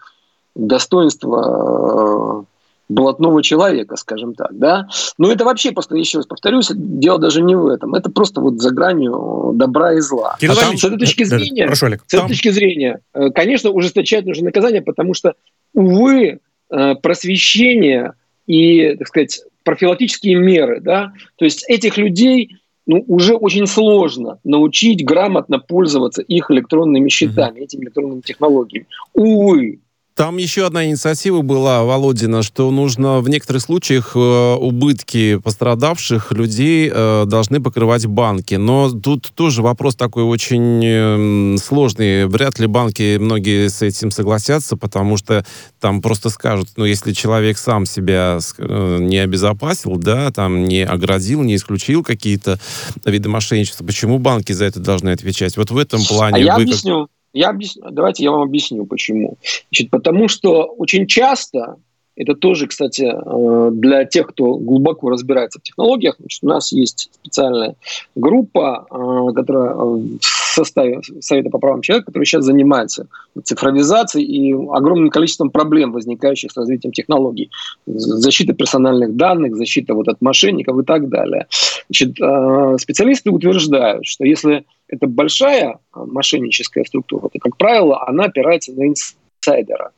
достоинства 0.55 2.45
э, 2.47 2.56
блатного 2.89 3.43
человека, 3.43 3.97
скажем 3.97 4.35
так, 4.35 4.51
да. 4.53 4.89
Но 5.19 5.31
это 5.31 5.45
вообще 5.45 5.73
просто, 5.73 5.97
еще 5.97 6.19
раз 6.19 6.27
повторюсь, 6.27 6.71
дело 6.75 7.19
даже 7.19 7.43
не 7.43 7.55
в 7.57 7.67
этом. 7.67 7.95
Это 7.95 8.11
просто 8.11 8.41
вот 8.41 8.61
за 8.61 8.71
гранью 8.71 9.53
добра 9.55 9.95
и 9.95 10.01
зла. 10.01 10.37
А 10.41 10.55
там... 10.55 10.77
С 10.77 10.85
этой 10.85 10.99
точки 10.99 11.25
зрения, 11.25 11.63
да, 11.63 11.69
Прошу, 11.69 11.87
Олег. 11.87 12.03
с 12.07 12.15
этой 12.15 12.21
там... 12.21 12.29
точки 12.29 12.51
зрения, 12.51 13.01
э, 13.15 13.31
конечно, 13.31 13.71
ужесточать 13.71 14.25
нужно 14.27 14.47
наказание, 14.47 14.83
потому 14.83 15.15
что, 15.15 15.35
увы, 15.75 16.39
э, 16.71 16.95
просвещение 16.97 18.13
и, 18.47 18.95
так 18.97 19.09
сказать, 19.09 19.43
профилактические 19.65 20.37
меры, 20.37 20.81
да, 20.81 21.13
то 21.37 21.45
есть 21.45 21.65
этих 21.69 21.97
людей 21.99 22.57
ну, 22.87 23.05
уже 23.09 23.35
очень 23.35 23.67
сложно 23.67 24.39
научить 24.45 25.05
грамотно 25.05 25.59
пользоваться 25.59 26.23
их 26.23 26.53
электронными 26.53 27.09
счетами, 27.09 27.57
угу. 27.57 27.65
этими 27.65 27.85
электронными 27.85 28.21
технологиями. 28.21 28.87
Увы, 29.13 29.81
там 30.17 30.39
еще 30.39 30.67
одна 30.67 30.87
инициатива 30.87 31.43
была, 31.43 31.85
Володина, 31.85 32.43
что 32.43 32.71
нужно 32.71 33.21
в 33.21 33.29
некоторых 33.29 33.61
случаях 33.61 34.13
э, 34.15 34.55
убытки 34.55 35.37
пострадавших 35.37 36.33
людей 36.33 36.91
э, 36.91 37.25
должны 37.27 37.61
покрывать 37.61 38.07
банки. 38.07 38.55
Но 38.55 38.91
тут 38.91 39.31
тоже 39.35 39.61
вопрос 39.61 39.95
такой 39.95 40.23
очень 40.23 40.81
э, 40.83 41.57
сложный. 41.59 42.27
Вряд 42.27 42.59
ли 42.59 42.67
банки 42.67 43.19
многие 43.19 43.69
с 43.69 43.83
этим 43.83 44.11
согласятся, 44.11 44.79
потому 44.79 45.19
что 45.19 45.45
там 45.81 46.01
просто 46.01 46.31
скажут, 46.31 46.71
ну, 46.77 46.87
если 46.87 47.13
человек 47.13 47.59
сам 47.59 47.85
себя 47.85 48.39
э, 48.57 48.99
не 49.01 49.19
обезопасил, 49.19 49.97
да, 49.97 50.31
там 50.31 50.65
не 50.65 50.83
оградил, 50.83 51.43
не 51.43 51.57
исключил 51.57 52.03
какие-то 52.03 52.59
виды 53.05 53.29
мошенничества, 53.29 53.85
почему 53.85 54.19
банки 54.19 54.53
за 54.53 54.65
это 54.65 54.81
должны 54.81 55.11
отвечать? 55.11 55.59
Вот 55.59 55.71
в 55.71 55.77
этом 55.77 56.03
плане... 56.03 56.37
А 56.37 56.39
я 56.39 56.55
объясню. 56.55 57.03
Как... 57.03 57.16
Я 57.37 57.51
объясню, 57.51 57.91
давайте 57.91 58.25
я 58.25 58.31
вам 58.31 58.41
объясню, 58.41 58.87
почему. 58.87 59.37
Значит, 59.71 59.91
потому 59.91 60.27
что 60.27 60.63
очень 60.65 61.07
часто, 61.07 61.77
это 62.17 62.35
тоже, 62.35 62.67
кстати, 62.67 63.05
э, 63.05 63.71
для 63.73 64.05
тех, 64.07 64.29
кто 64.29 64.55
глубоко 64.55 65.11
разбирается 65.11 65.61
в 65.61 65.63
технологиях, 65.63 66.17
значит, 66.19 66.43
у 66.43 66.49
нас 66.49 66.73
есть 66.73 67.11
специальная 67.13 67.77
группа, 68.15 68.87
э, 68.91 69.35
которая 69.35 69.75
в 69.75 70.21
составе 70.21 71.01
Совета 71.21 71.51
по 71.51 71.59
правам 71.59 71.83
человека, 71.83 72.07
которая 72.07 72.25
сейчас 72.25 72.45
занимается 72.45 73.07
цифровизацией 73.45 74.27
и 74.27 74.53
огромным 74.55 75.11
количеством 75.11 75.51
проблем, 75.51 75.93
возникающих 75.93 76.51
с 76.51 76.57
развитием 76.57 76.93
технологий. 76.93 77.51
Защита 77.87 78.55
персональных 78.55 79.15
данных, 79.15 79.55
защита 79.57 79.93
вот 79.93 80.09
от 80.09 80.23
мошенников 80.23 80.79
и 80.79 80.85
так 80.85 81.11
далее. 81.11 81.47
Значит, 81.91 82.19
э, 82.19 82.77
специалисты 82.81 83.31
утверждают, 83.31 84.07
что 84.07 84.25
если 84.25 84.65
это 84.89 85.07
большая 85.07 85.79
мошенническая 85.95 86.85
структура, 86.85 87.29
то, 87.29 87.39
как 87.39 87.59
правило, 87.59 88.03
она 88.09 88.25
опирается 88.25 88.73
на 88.73 88.87
инсайдера, 88.87 89.91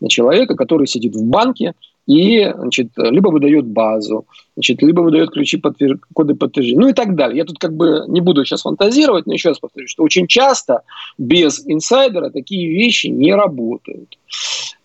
на 0.00 0.08
человека, 0.08 0.54
который 0.54 0.86
сидит 0.86 1.14
в 1.14 1.24
банке 1.24 1.74
и 2.06 2.48
значит, 2.56 2.92
либо 2.96 3.28
выдает 3.28 3.66
базу, 3.66 4.26
значит, 4.54 4.80
либо 4.82 5.00
выдает 5.00 5.30
ключи, 5.30 5.56
подтвер... 5.56 5.98
коды 6.14 6.34
подтверждения, 6.34 6.80
ну 6.80 6.88
и 6.88 6.92
так 6.92 7.16
далее. 7.16 7.38
Я 7.38 7.44
тут 7.44 7.58
как 7.58 7.74
бы 7.74 8.04
не 8.06 8.20
буду 8.20 8.44
сейчас 8.44 8.62
фантазировать, 8.62 9.26
но 9.26 9.32
еще 9.32 9.48
раз 9.48 9.58
повторю, 9.58 9.88
что 9.88 10.04
очень 10.04 10.28
часто 10.28 10.82
без 11.18 11.66
инсайдера 11.66 12.30
такие 12.30 12.68
вещи 12.68 13.08
не 13.08 13.34
работают. 13.34 14.18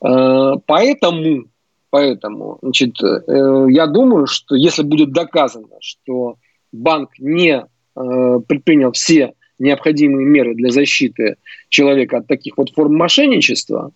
Э, 0.04 0.54
поэтому, 0.66 1.46
поэтому 1.92 2.58
значит, 2.64 3.02
э, 3.04 3.68
я 3.70 3.86
думаю, 3.86 4.26
что 4.26 4.56
если 4.56 4.82
будет 4.82 5.12
доказано, 5.12 5.78
что 5.80 6.38
банк 6.72 7.12
не 7.20 7.64
э, 7.64 8.40
предпринял 8.48 8.94
все 8.94 9.34
необходимые 9.60 10.26
меры 10.26 10.56
для 10.56 10.72
защиты 10.72 11.36
человека 11.70 12.18
от 12.18 12.28
таких 12.28 12.58
вот 12.58 12.72
форм 12.72 12.96
мошенничества, 12.96 13.92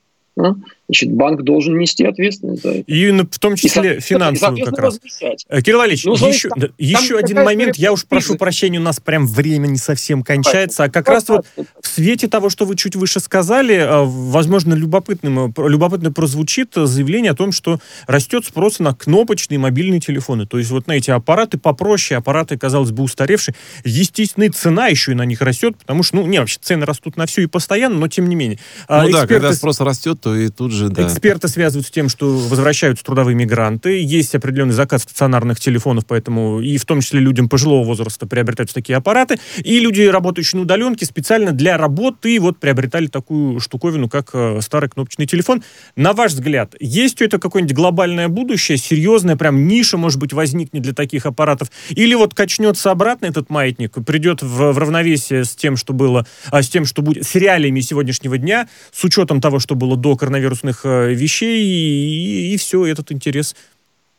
значит, 0.88 1.12
банк 1.12 1.43
должен 1.43 1.78
нести 1.78 2.06
ответственность 2.06 2.63
за 2.63 2.69
это. 2.69 2.84
И 2.91 3.12
в 3.12 3.39
том 3.39 3.56
числе 3.56 3.98
и, 3.98 4.00
финансовую 4.00 4.62
и, 4.62 4.65
как 4.65 4.77
раз. 4.77 4.96
Размещать. 4.96 5.46
Э, 5.50 5.62
Кирилл 5.62 5.79
Валерьевич, 5.79 6.06
ну, 6.06 6.13
еще, 6.13 6.50
там, 6.50 6.69
еще 6.77 7.15
там 7.15 7.17
один 7.17 7.44
момент, 7.44 7.75
я 7.77 7.92
уж 7.92 8.06
прошу 8.06 8.36
прощения, 8.36 8.79
у 8.79 8.83
нас 8.83 9.00
прям 9.00 9.27
время 9.27 9.67
не 9.67 9.77
совсем 9.77 10.23
кончается, 10.23 10.83
а 10.83 10.90
как 10.90 11.08
раз 11.10 11.27
вот 11.29 11.46
в 11.81 11.88
свете 11.88 12.27
того, 12.27 12.50
что 12.50 12.65
вы 12.65 12.75
чуть 12.75 12.96
выше 12.96 13.19
сказали, 13.19 13.75
э, 13.75 14.04
возможно, 14.06 14.73
любопытным, 14.73 15.54
э, 15.56 15.69
любопытно 15.69 16.12
прозвучит 16.12 16.73
заявление 16.75 17.31
о 17.31 17.36
том, 17.36 17.52
что 17.52 17.79
растет 18.08 18.46
спрос 18.46 18.79
на 18.79 18.94
кнопочные 18.94 19.60
мобильные 19.60 20.00
телефоны. 20.00 20.46
То 20.46 20.58
есть 20.58 20.71
вот 20.71 20.88
на 20.88 20.94
эти 20.94 21.12
аппараты 21.12 21.58
попроще, 21.58 22.17
аппараты, 22.17 22.58
казалось 22.58 22.92
бы, 22.92 23.04
устаревшие. 23.04 23.56
Естественно, 23.83 24.44
и 24.44 24.50
цена 24.50 24.88
еще 24.88 25.13
и 25.13 25.15
на 25.15 25.25
них 25.25 25.42
растет, 25.42 25.77
потому 25.77 26.04
что, 26.04 26.17
ну, 26.17 26.27
не, 26.27 26.40
вообще 26.40 26.60
цены 26.62 26.86
растут 26.86 27.17
на 27.17 27.25
все 27.25 27.42
и 27.42 27.48
постоянно, 27.48 27.98
но 27.98 28.08
тем 28.08 28.29
не 28.29 28.36
менее. 28.36 28.60
А 28.88 29.04
ну 29.04 29.10
эксперты... 29.10 29.27
да, 29.27 29.40
когда 29.40 29.54
спрос 29.54 29.79
растет, 29.79 30.19
то 30.21 30.36
и 30.36 30.50
тут 30.50 30.71
же, 30.71 30.75
да. 30.90 31.06
Эксперты 31.06 31.48
связывают 31.48 31.88
с 31.88 31.92
тем, 31.92 32.10
что 32.10 32.38
возвращаются 32.38 33.04
трудовые 33.04 33.36
мигранты, 33.36 34.02
есть 34.02 34.36
определенный 34.36 34.73
заказ 34.73 35.04
стационарных 35.04 35.60
телефонов, 35.60 36.06
поэтому 36.06 36.62
и 36.62 36.78
в 36.78 36.86
том 36.86 37.02
числе 37.02 37.19
людям 37.19 37.50
пожилого 37.50 37.84
возраста 37.84 38.28
приобретаются 38.28 38.76
такие 38.76 38.98
аппараты, 38.98 39.38
и 39.58 39.80
люди, 39.80 40.02
работающие 40.02 40.58
на 40.58 40.63
удаленке, 40.63 41.06
специально 41.06 41.52
для 41.52 41.78
работы 41.78 42.40
вот 42.40 42.60
приобретали 42.60 43.08
такую 43.08 43.60
штуковину, 43.60 44.10
как 44.10 44.32
э, 44.34 44.60
старый 44.62 44.90
кнопочный 44.90 45.26
телефон. 45.26 45.63
На 45.96 46.13
ваш 46.13 46.34
взгляд, 46.34 46.76
есть 46.80 47.21
у 47.21 47.26
этого 47.26 47.40
какое-нибудь 47.40 47.76
глобальное 47.76 48.28
будущее, 48.28 48.78
серьезная 48.78 49.36
прям 49.36 49.67
ниша, 49.67 49.98
может 49.98 50.19
быть, 50.19 50.34
возникнет 50.34 50.84
для 50.84 50.94
таких 50.94 51.26
аппаратов, 51.26 51.71
или 51.90 52.13
вот 52.13 52.34
качнется 52.34 52.92
обратно 52.92 53.28
этот 53.28 53.50
маятник, 53.50 53.94
придет 54.06 54.42
в, 54.42 54.71
в 54.71 54.78
равновесие 54.78 55.46
с 55.46 55.56
тем, 55.56 55.78
что 55.78 55.94
было, 55.94 56.26
а, 56.52 56.62
с 56.62 56.69
тем, 56.69 56.86
что 56.86 57.02
будет, 57.02 57.26
с 57.26 57.36
реалиями 57.36 57.80
сегодняшнего 57.82 58.38
дня, 58.38 58.67
с 58.92 59.04
учетом 59.04 59.42
того, 59.42 59.60
что 59.60 59.76
было 59.76 59.96
до 59.96 60.15
коронавирусных 60.15 60.64
э, 60.73 61.13
вещей, 61.13 61.63
и, 61.63 62.53
и 62.53 62.57
все, 62.57 62.85
этот 62.85 63.11
интерес 63.11 63.55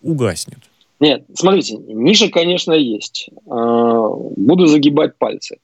угаснет. 0.02 0.58
Нет, 0.98 1.24
смотрите, 1.34 1.76
ниша, 1.76 2.30
конечно, 2.30 2.72
есть. 2.72 3.28
А, 3.48 4.08
буду 4.08 4.66
загибать 4.66 5.18
пальцы. 5.18 5.58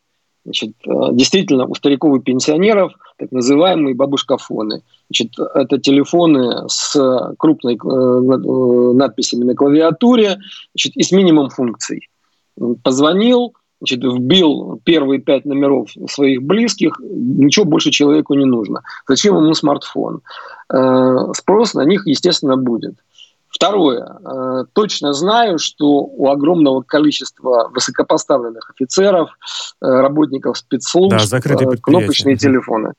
Значит, 0.45 0.73
а, 0.87 1.13
действительно, 1.13 1.67
у 1.67 1.75
стариков 1.75 2.19
и 2.19 2.23
пенсионеров 2.23 2.93
так 3.17 3.31
называемые 3.33 3.95
бабушкафоны. 3.95 4.83
Значит, 5.09 5.39
это 5.55 5.79
телефоны 5.79 6.69
с 6.69 7.35
крупной 7.39 7.77
э, 7.77 8.93
надписями 8.95 9.45
на 9.45 9.55
клавиатуре 9.55 10.39
значит, 10.75 10.97
и 10.97 11.03
с 11.03 11.13
минимум 11.13 11.49
функций. 11.49 12.09
Позвонил, 12.83 13.55
значит, 13.83 14.05
вбил 14.05 14.81
первые 14.85 15.21
пять 15.21 15.45
номеров 15.45 15.91
своих 16.09 16.43
близких, 16.43 17.01
ничего 17.01 17.65
больше 17.65 17.91
человеку 17.91 18.35
не 18.35 18.45
нужно. 18.45 18.83
Зачем 19.09 19.37
ему 19.37 19.53
смартфон? 19.55 20.21
Э, 20.73 21.17
спрос 21.35 21.75
на 21.75 21.85
них, 21.85 22.07
естественно, 22.07 22.57
будет. 22.57 22.95
Второе. 23.49 24.05
Э, 24.05 24.65
точно 24.73 25.13
знаю, 25.13 25.59
что 25.59 25.87
у 26.05 26.29
огромного 26.29 26.83
количества 26.83 27.71
высокопоставленных 27.75 28.71
офицеров, 28.71 29.31
э, 29.81 29.87
работников 29.87 30.59
спецслужб 30.59 31.17
да, 31.31 31.41
кнопочные 31.83 32.37
телефоны. 32.37 32.93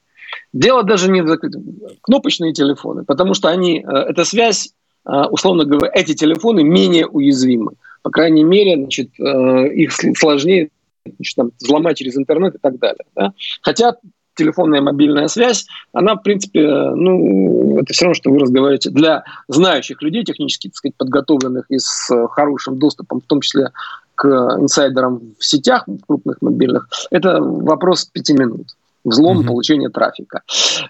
Дело 0.51 0.84
даже 0.84 1.09
не 1.09 1.21
в 1.21 1.27
закрытых. 1.27 1.61
Кнопочные 2.01 2.53
телефоны, 2.53 3.05
потому 3.05 3.36
что 3.36 3.47
они, 3.47 3.86
эта 3.88 4.25
связь, 4.25 4.73
условно 5.05 5.63
говоря, 5.63 5.91
эти 5.93 6.15
телефоны 6.15 6.63
менее 6.63 7.05
уязвимы 7.07 7.73
по 8.04 8.12
крайней 8.12 8.43
мере, 8.43 8.76
значит, 8.76 9.10
э, 9.20 9.68
их 9.74 9.91
сложнее 10.18 10.70
значит, 11.06 11.36
там, 11.36 11.51
взломать 11.60 11.97
через 11.97 12.16
интернет 12.18 12.56
и 12.56 12.60
так 12.60 12.78
далее. 12.78 13.06
Да? 13.16 13.34
Хотя 13.62 13.95
телефонная 14.36 14.82
мобильная 14.82 15.28
связь, 15.28 15.66
она, 15.93 16.16
в 16.16 16.24
принципе, 16.24 16.62
ну, 16.62 17.80
это 17.80 17.93
все 17.93 18.06
равно, 18.06 18.16
что 18.16 18.32
вы 18.32 18.39
разговариваете 18.39 18.89
для 18.89 19.24
знающих 19.47 20.01
людей, 20.01 20.24
технически, 20.24 20.68
так 20.68 20.76
сказать, 20.76 20.95
подготовленных 20.97 21.66
и 21.70 21.78
с 21.78 22.10
хорошим 22.30 22.78
доступом, 22.78 23.22
в 23.22 23.26
том 23.26 23.41
числе 23.41 23.70
к 24.16 24.28
инсайдерам 24.28 25.34
в 25.39 25.45
сетях 25.45 25.86
крупных 26.08 26.41
мобильных, 26.41 26.88
это 27.12 27.41
вопрос 27.41 28.06
пяти 28.06 28.34
минут 28.34 28.76
взлом, 29.04 29.41
mm-hmm. 29.41 29.47
получение 29.47 29.89
трафика. 29.89 30.41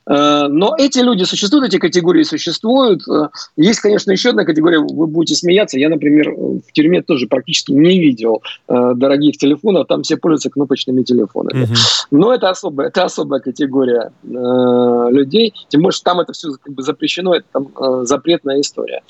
Э, 0.08 0.48
но 0.48 0.76
эти 0.78 1.00
люди 1.00 1.24
существуют, 1.24 1.68
эти 1.68 1.78
категории 1.78 2.24
существуют. 2.24 3.08
Э, 3.08 3.30
есть, 3.58 3.80
конечно, 3.80 4.12
еще 4.12 4.30
одна 4.30 4.46
категория, 4.46 4.80
вы 4.80 5.08
будете 5.08 5.36
смеяться. 5.36 5.80
Я, 5.80 5.90
например, 5.90 6.32
в 6.32 6.72
тюрьме 6.74 7.02
тоже 7.02 7.28
практически 7.28 7.72
не 7.72 8.00
видел 8.00 8.42
э, 8.68 8.94
дорогих 8.96 9.38
телефонов, 9.38 9.88
там 9.88 10.04
все 10.04 10.18
пользуются 10.18 10.50
кнопочными 10.50 11.04
телефонами. 11.04 11.64
Mm-hmm. 11.64 12.08
Но 12.12 12.34
это 12.34 12.50
особая, 12.50 12.88
это 12.90 13.06
особая 13.06 13.40
категория 13.40 14.12
людей, 14.24 15.54
тем 15.70 15.82
более, 15.82 15.94
что 15.94 16.04
там 16.04 16.20
это 16.20 16.34
все 16.34 16.50
как 16.62 16.74
бы 16.74 16.84
запрещено, 16.84 17.36
это 17.36 17.46
там 17.52 18.06
запретная 18.06 18.62
история. 18.62 19.02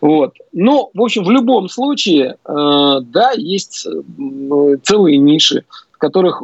Вот. 0.00 0.34
Но, 0.52 0.90
в 0.94 1.02
общем, 1.02 1.24
в 1.24 1.30
любом 1.30 1.68
случае, 1.68 2.36
да, 2.46 3.32
есть 3.36 3.86
целые 4.82 5.18
ниши 5.18 5.64
которых, 6.00 6.42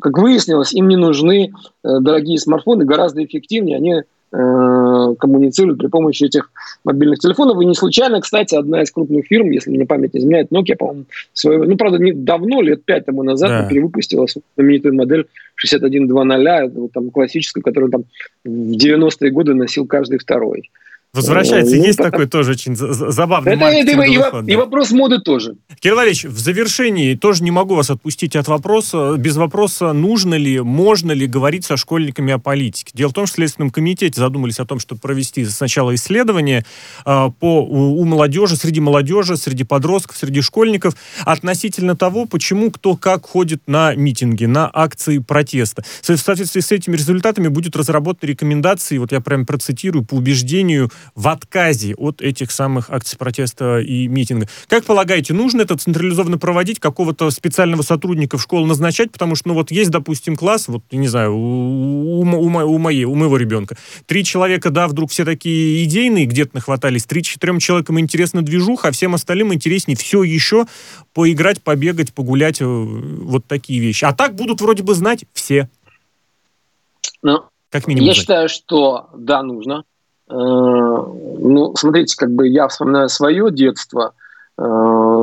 как 0.00 0.18
выяснилось, 0.18 0.74
им 0.74 0.88
не 0.88 0.96
нужны 0.96 1.50
э, 1.50 2.00
дорогие 2.00 2.38
смартфоны, 2.38 2.84
гораздо 2.84 3.24
эффективнее 3.24 3.76
они 3.76 3.94
э, 3.94 5.14
коммуницируют 5.18 5.78
при 5.78 5.86
помощи 5.86 6.24
этих 6.24 6.50
мобильных 6.84 7.20
телефонов. 7.20 7.62
И 7.62 7.64
не 7.64 7.74
случайно, 7.74 8.20
кстати, 8.20 8.54
одна 8.54 8.82
из 8.82 8.90
крупных 8.90 9.26
фирм, 9.26 9.50
если 9.50 9.70
мне 9.70 9.86
память 9.86 10.14
не 10.14 10.20
изменяет, 10.20 10.50
Nokia, 10.52 10.76
по-моему, 10.76 11.04
свою, 11.32 11.64
ну, 11.64 11.76
правда, 11.76 11.98
не 11.98 12.12
давно, 12.12 12.60
лет 12.60 12.84
пять 12.84 13.06
тому 13.06 13.22
назад, 13.22 13.50
да. 13.50 13.68
перевыпустила 13.68 14.26
знаменитую 14.56 14.94
модель 14.94 15.28
6120, 15.54 16.74
вот, 16.74 16.92
там, 16.92 17.10
классическую, 17.10 17.62
которую 17.62 17.90
там 17.90 18.04
в 18.44 18.48
90-е 18.48 19.30
годы 19.30 19.54
носил 19.54 19.86
каждый 19.86 20.18
второй. 20.18 20.70
Возвращается. 21.14 21.74
Ну, 21.74 21.84
Есть 21.84 21.98
такой 21.98 22.26
тоже 22.26 22.50
очень 22.50 22.76
забавный 22.76 23.54
это, 23.54 23.64
это, 23.64 24.02
и, 24.02 24.16
ход, 24.16 24.44
да. 24.44 24.52
и 24.52 24.56
вопрос 24.56 24.90
моды 24.90 25.18
тоже. 25.20 25.54
Кирилл 25.80 25.96
Валерьевич, 25.96 26.24
в 26.24 26.38
завершении 26.38 27.14
тоже 27.14 27.42
не 27.42 27.50
могу 27.50 27.74
вас 27.74 27.88
отпустить 27.88 28.36
от 28.36 28.46
вопроса, 28.46 29.14
без 29.16 29.36
вопроса, 29.36 29.94
нужно 29.94 30.34
ли, 30.34 30.60
можно 30.60 31.12
ли 31.12 31.26
говорить 31.26 31.64
со 31.64 31.78
школьниками 31.78 32.34
о 32.34 32.38
политике. 32.38 32.92
Дело 32.94 33.08
в 33.08 33.14
том, 33.14 33.26
что 33.26 33.32
в 33.32 33.36
Следственном 33.36 33.70
комитете 33.70 34.20
задумались 34.20 34.60
о 34.60 34.66
том, 34.66 34.80
чтобы 34.80 35.00
провести 35.00 35.46
сначала 35.46 35.94
исследование 35.94 36.66
э, 37.06 37.30
по, 37.40 37.62
у, 37.62 38.00
у 38.00 38.04
молодежи, 38.04 38.56
среди 38.56 38.80
молодежи, 38.80 39.38
среди 39.38 39.64
подростков, 39.64 40.18
среди 40.18 40.42
школьников 40.42 40.94
относительно 41.24 41.96
того, 41.96 42.26
почему 42.26 42.70
кто 42.70 42.96
как 42.96 43.24
ходит 43.24 43.62
на 43.66 43.94
митинги, 43.94 44.44
на 44.44 44.70
акции 44.70 45.18
протеста. 45.18 45.84
В 46.02 46.16
соответствии 46.16 46.60
с 46.60 46.70
этими 46.70 46.96
результатами 46.96 47.48
будет 47.48 47.76
разработаны 47.76 48.28
рекомендации, 48.28 48.98
вот 48.98 49.12
я 49.12 49.20
прям 49.20 49.46
процитирую, 49.46 50.04
по 50.04 50.14
убеждению 50.14 50.90
в 51.14 51.28
отказе 51.28 51.94
от 51.94 52.22
этих 52.22 52.50
самых 52.50 52.90
акций 52.90 53.18
протеста 53.18 53.80
и 53.80 54.08
митинга. 54.08 54.48
Как 54.68 54.84
полагаете, 54.84 55.34
нужно 55.34 55.62
это 55.62 55.76
централизованно 55.76 56.38
проводить, 56.38 56.80
какого-то 56.80 57.30
специального 57.30 57.82
сотрудника 57.82 58.38
в 58.38 58.42
школу 58.42 58.66
назначать, 58.66 59.10
потому 59.10 59.34
что, 59.34 59.48
ну 59.48 59.54
вот 59.54 59.70
есть, 59.70 59.90
допустим, 59.90 60.36
класс, 60.36 60.68
вот, 60.68 60.82
не 60.90 61.08
знаю, 61.08 61.34
у, 61.34 62.20
у, 62.20 62.22
у, 62.22 62.78
моей, 62.78 63.04
у 63.04 63.14
моего 63.14 63.36
ребенка, 63.36 63.76
три 64.06 64.24
человека, 64.24 64.70
да, 64.70 64.88
вдруг 64.88 65.10
все 65.10 65.24
такие 65.24 65.84
идейные 65.84 66.26
где-то 66.26 66.50
нахватались, 66.54 67.04
три-четырем 67.04 67.58
человекам 67.58 67.98
интересна 68.00 68.42
движуха, 68.42 68.88
а 68.88 68.92
всем 68.92 69.14
остальным 69.14 69.52
интереснее 69.52 69.96
все 69.96 70.22
еще 70.22 70.66
поиграть, 71.12 71.62
побегать, 71.62 72.12
погулять, 72.12 72.60
э, 72.60 72.64
вот 72.64 73.44
такие 73.46 73.80
вещи. 73.80 74.04
А 74.04 74.12
так 74.12 74.34
будут 74.34 74.60
вроде 74.60 74.82
бы 74.82 74.94
знать 74.94 75.24
все. 75.32 75.68
Ну, 77.22 77.44
как 77.70 77.86
минимум. 77.86 78.06
Я 78.06 78.14
знать. 78.14 78.20
считаю, 78.20 78.48
что 78.48 79.10
да, 79.16 79.42
нужно. 79.42 79.84
Э, 80.30 80.34
ну, 80.34 81.74
смотрите, 81.76 82.16
как 82.16 82.30
бы 82.32 82.48
я 82.48 82.68
вспоминаю 82.68 83.08
свое 83.08 83.50
детство, 83.50 84.12
э, 84.58 84.62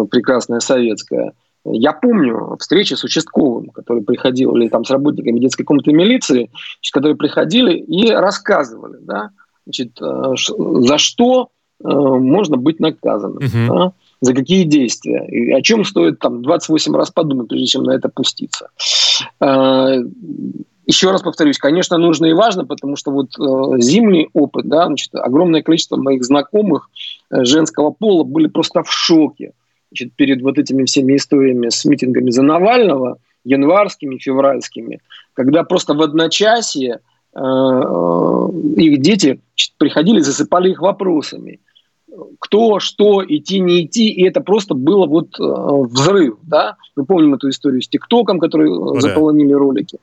прекрасное 0.10 0.60
советское. 0.60 1.34
Я 1.64 1.94
помню 1.94 2.58
встречи 2.60 2.94
с 2.94 3.04
участковым, 3.04 3.70
который 3.70 4.04
приходил, 4.04 4.56
или 4.56 4.70
там 4.70 4.86
с 4.86 4.92
работниками 4.92 5.40
детской 5.40 5.64
комнаты 5.64 5.94
милиции, 5.94 6.52
которые 6.92 7.16
приходили 7.16 7.74
и 7.78 8.12
рассказывали, 8.12 8.98
да, 9.02 9.30
значит, 9.66 10.00
э, 10.02 10.34
за 10.38 10.98
что 10.98 11.50
можно 11.84 12.56
быть 12.56 12.80
наказанным, 12.80 13.40
uh-huh. 13.40 13.68
да, 13.68 13.92
за 14.22 14.34
какие 14.34 14.64
действия, 14.64 15.28
и 15.28 15.52
о 15.52 15.62
чем 15.62 15.84
стоит 15.84 16.20
там 16.20 16.42
28 16.42 16.96
раз 16.96 17.12
подумать, 17.12 17.50
прежде 17.50 17.68
чем 17.68 17.84
на 17.84 17.92
это 17.92 18.08
пуститься. 18.08 18.70
Еще 20.88 21.10
раз 21.12 21.24
повторюсь, 21.24 21.58
конечно, 21.58 21.98
нужно 21.98 22.28
и 22.28 22.34
важно, 22.34 22.66
потому 22.66 22.96
что 22.96 23.12
вот 23.12 23.30
э, 23.40 23.80
зимний 23.80 24.30
опыт, 24.34 24.68
да, 24.68 24.86
значит, 24.86 25.14
огромное 25.16 25.64
количество 25.64 25.98
моих 25.98 26.24
знакомых 26.24 26.90
э, 27.32 27.44
женского 27.44 27.90
пола 27.90 28.24
были 28.24 28.48
просто 28.48 28.84
в 28.84 28.92
шоке. 28.92 29.54
Значит, 29.92 30.14
перед 30.14 30.42
вот 30.42 30.60
этими 30.60 30.86
всеми 30.86 31.16
историями 31.16 31.70
с 31.70 31.86
митингами 31.86 32.30
за 32.30 32.44
Навального, 32.44 33.18
январскими, 33.44 34.18
февральскими, 34.18 35.00
когда 35.34 35.64
просто 35.64 35.96
в 35.96 36.02
одночасье 36.02 37.00
э, 37.34 37.40
э, 37.40 38.50
их 38.78 39.02
дети 39.02 39.40
значит, 39.54 39.74
приходили, 39.78 40.20
засыпали 40.20 40.72
их 40.72 40.82
вопросами 40.82 41.60
кто, 42.40 42.80
что, 42.80 43.24
идти, 43.26 43.60
не 43.60 43.86
идти, 43.86 44.10
и 44.10 44.24
это 44.28 44.42
просто 44.42 44.74
было 44.74 45.06
вот 45.06 45.40
э, 45.40 45.44
взрыв, 45.44 46.38
да. 46.44 46.76
Мы 46.96 47.06
помним 47.06 47.34
эту 47.36 47.50
историю 47.50 47.82
с 47.82 47.88
ТикТоком, 47.88 48.40
который 48.40 48.70
ну, 48.70 49.00
заполонили 49.00 49.54
да. 49.54 49.60
ролики. 49.60 49.98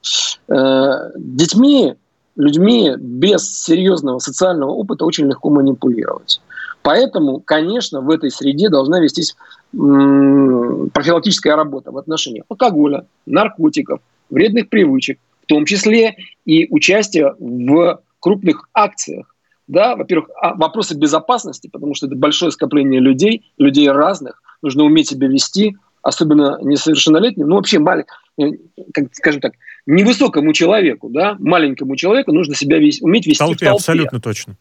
Э, 0.49 1.11
детьми 1.17 1.95
людьми 2.37 2.93
без 2.99 3.63
серьезного 3.63 4.19
социального 4.19 4.71
опыта 4.71 5.05
очень 5.05 5.27
легко 5.27 5.51
манипулировать. 5.51 6.41
Поэтому, 6.83 7.41
конечно, 7.41 8.01
в 8.01 8.11
этой 8.11 8.31
среде 8.31 8.69
должна 8.69 9.01
вестись 9.01 9.37
профилактическая 9.73 11.57
работа 11.57 11.93
в 11.93 11.99
отношении 11.99 12.45
алкоголя, 12.49 13.07
наркотиков, 13.27 14.01
вредных 14.31 14.69
привычек, 14.69 15.19
в 15.43 15.47
том 15.47 15.65
числе 15.65 16.17
и 16.45 16.67
участие 16.71 17.35
в 17.39 18.01
крупных 18.21 18.69
акциях. 18.75 19.35
Да, 19.69 19.97
во-первых, 19.97 20.31
а, 20.41 20.55
вопросы 20.55 20.95
безопасности, 20.95 21.69
потому 21.69 21.95
что 21.95 22.07
это 22.07 22.17
большое 22.17 22.51
скопление 22.51 23.01
людей, 23.01 23.53
людей 23.59 23.89
разных, 23.91 24.43
нужно 24.61 24.85
уметь 24.85 25.09
себя 25.09 25.29
вести, 25.29 25.77
особенно 26.03 26.59
несовершеннолетним, 26.61 27.49
ну 27.49 27.57
вообще 27.57 27.79
маленьким, 27.79 28.13
э, 28.39 28.51
как, 28.93 29.15
скажем 29.15 29.41
так, 29.41 29.53
невысокому 29.87 30.53
человеку, 30.53 31.09
да, 31.11 31.37
маленькому 31.39 31.97
человеку 31.97 32.33
нужно 32.33 32.55
себя 32.55 32.79
вести, 32.79 33.05
уметь 33.05 33.27
вести 33.27 33.39
толпе, 33.39 33.57
в 33.57 33.59
толпе. 33.61 33.77
Абсолютно 33.77 34.21
точно. 34.21 34.57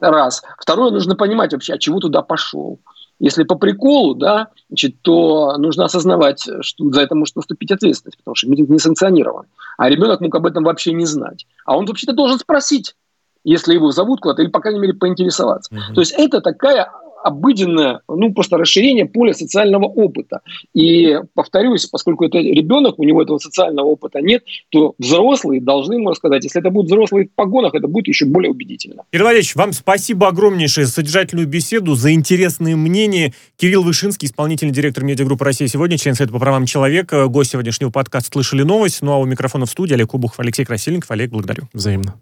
Раз. 0.00 0.42
Второе, 0.58 0.90
нужно 0.90 1.14
понимать 1.14 1.52
вообще, 1.52 1.74
от 1.74 1.80
чего 1.80 2.00
туда 2.00 2.22
пошел. 2.22 2.80
Если 3.20 3.44
по 3.44 3.54
приколу, 3.54 4.14
да, 4.14 4.48
значит, 4.68 5.00
то 5.00 5.56
нужно 5.56 5.84
осознавать, 5.84 6.44
что 6.60 6.90
за 6.90 7.02
это 7.02 7.14
может 7.14 7.36
наступить 7.36 7.70
ответственность, 7.70 8.18
потому 8.18 8.34
что 8.34 8.48
митинг 8.48 8.68
не 8.68 8.80
санкционирован. 8.80 9.46
А 9.78 9.88
ребенок 9.88 10.20
мог 10.20 10.34
об 10.34 10.44
этом 10.44 10.64
вообще 10.64 10.92
не 10.92 11.06
знать. 11.06 11.46
А 11.64 11.76
он 11.76 11.86
вообще-то 11.86 12.14
должен 12.14 12.40
спросить, 12.40 12.96
если 13.44 13.74
его 13.74 13.90
зовут 13.90 14.20
куда-то, 14.20 14.42
или, 14.42 14.50
по 14.50 14.60
крайней 14.60 14.80
мере, 14.80 14.94
поинтересоваться. 14.94 15.74
Угу. 15.74 15.94
То 15.94 16.00
есть 16.00 16.14
это 16.16 16.40
такая 16.40 16.90
обыденное, 17.22 18.00
ну, 18.08 18.32
просто 18.32 18.58
расширение 18.58 19.06
поля 19.06 19.32
социального 19.32 19.84
опыта. 19.84 20.40
И, 20.74 21.18
повторюсь, 21.34 21.86
поскольку 21.86 22.24
это 22.24 22.38
ребенок, 22.38 22.98
у 22.98 23.04
него 23.04 23.22
этого 23.22 23.38
социального 23.38 23.86
опыта 23.86 24.20
нет, 24.20 24.42
то 24.70 24.94
взрослые 24.98 25.60
должны 25.60 25.94
ему 25.94 26.10
рассказать. 26.10 26.44
Если 26.44 26.60
это 26.60 26.70
будут 26.70 26.90
взрослые 26.90 27.26
в 27.26 27.34
погонах, 27.34 27.74
это 27.74 27.86
будет 27.86 28.08
еще 28.08 28.26
более 28.26 28.50
убедительно. 28.50 29.04
Кирилл 29.12 29.26
Валерьевич, 29.26 29.54
вам 29.54 29.72
спасибо 29.72 30.28
огромнейшее 30.28 30.86
за 30.86 30.92
содержательную 30.92 31.46
беседу, 31.46 31.94
за 31.94 32.12
интересные 32.12 32.76
мнения. 32.76 33.32
Кирилл 33.56 33.82
Вышинский, 33.82 34.26
исполнительный 34.26 34.72
директор 34.72 35.04
медиагруппы 35.04 35.44
«Россия 35.44 35.68
сегодня», 35.68 35.98
член 35.98 36.14
Совета 36.14 36.32
по 36.32 36.40
правам 36.40 36.66
человека, 36.66 37.26
гость 37.28 37.52
сегодняшнего 37.52 37.90
подкаста 37.90 38.30
«Слышали 38.32 38.62
новость». 38.62 39.02
Ну 39.02 39.12
а 39.12 39.18
у 39.18 39.24
микрофона 39.24 39.66
в 39.66 39.70
студии 39.70 39.94
Олег 39.94 40.08
Кубухов, 40.08 40.40
Алексей 40.40 40.64
Красильников. 40.64 41.10
Олег, 41.10 41.30
благодарю. 41.30 41.68
Взаимно. 41.72 42.14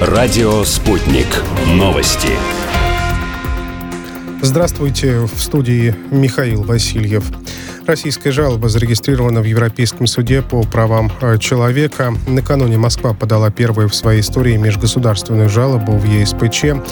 Радио 0.00 0.64
«Спутник». 0.64 1.26
Новости. 1.66 2.30
Здравствуйте, 4.40 5.18
в 5.18 5.42
студии 5.42 5.94
Михаил 6.10 6.62
Васильев. 6.62 7.24
Российская 7.86 8.32
жалоба 8.32 8.70
зарегистрирована 8.70 9.42
в 9.42 9.44
Европейском 9.44 10.06
суде 10.06 10.40
по 10.40 10.62
правам 10.62 11.12
э, 11.20 11.36
человека. 11.36 12.14
Накануне 12.26 12.78
Москва 12.78 13.12
подала 13.12 13.50
первую 13.50 13.90
в 13.90 13.94
своей 13.94 14.22
истории 14.22 14.56
межгосударственную 14.56 15.50
жалобу 15.50 15.92
в 15.92 16.04
ЕСПЧ. 16.06 16.82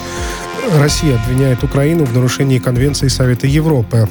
Россия 0.78 1.18
обвиняет 1.18 1.64
Украину 1.64 2.04
в 2.04 2.14
нарушении 2.14 2.58
Конвенции 2.58 3.08
Совета 3.08 3.46
Европы 3.46 4.06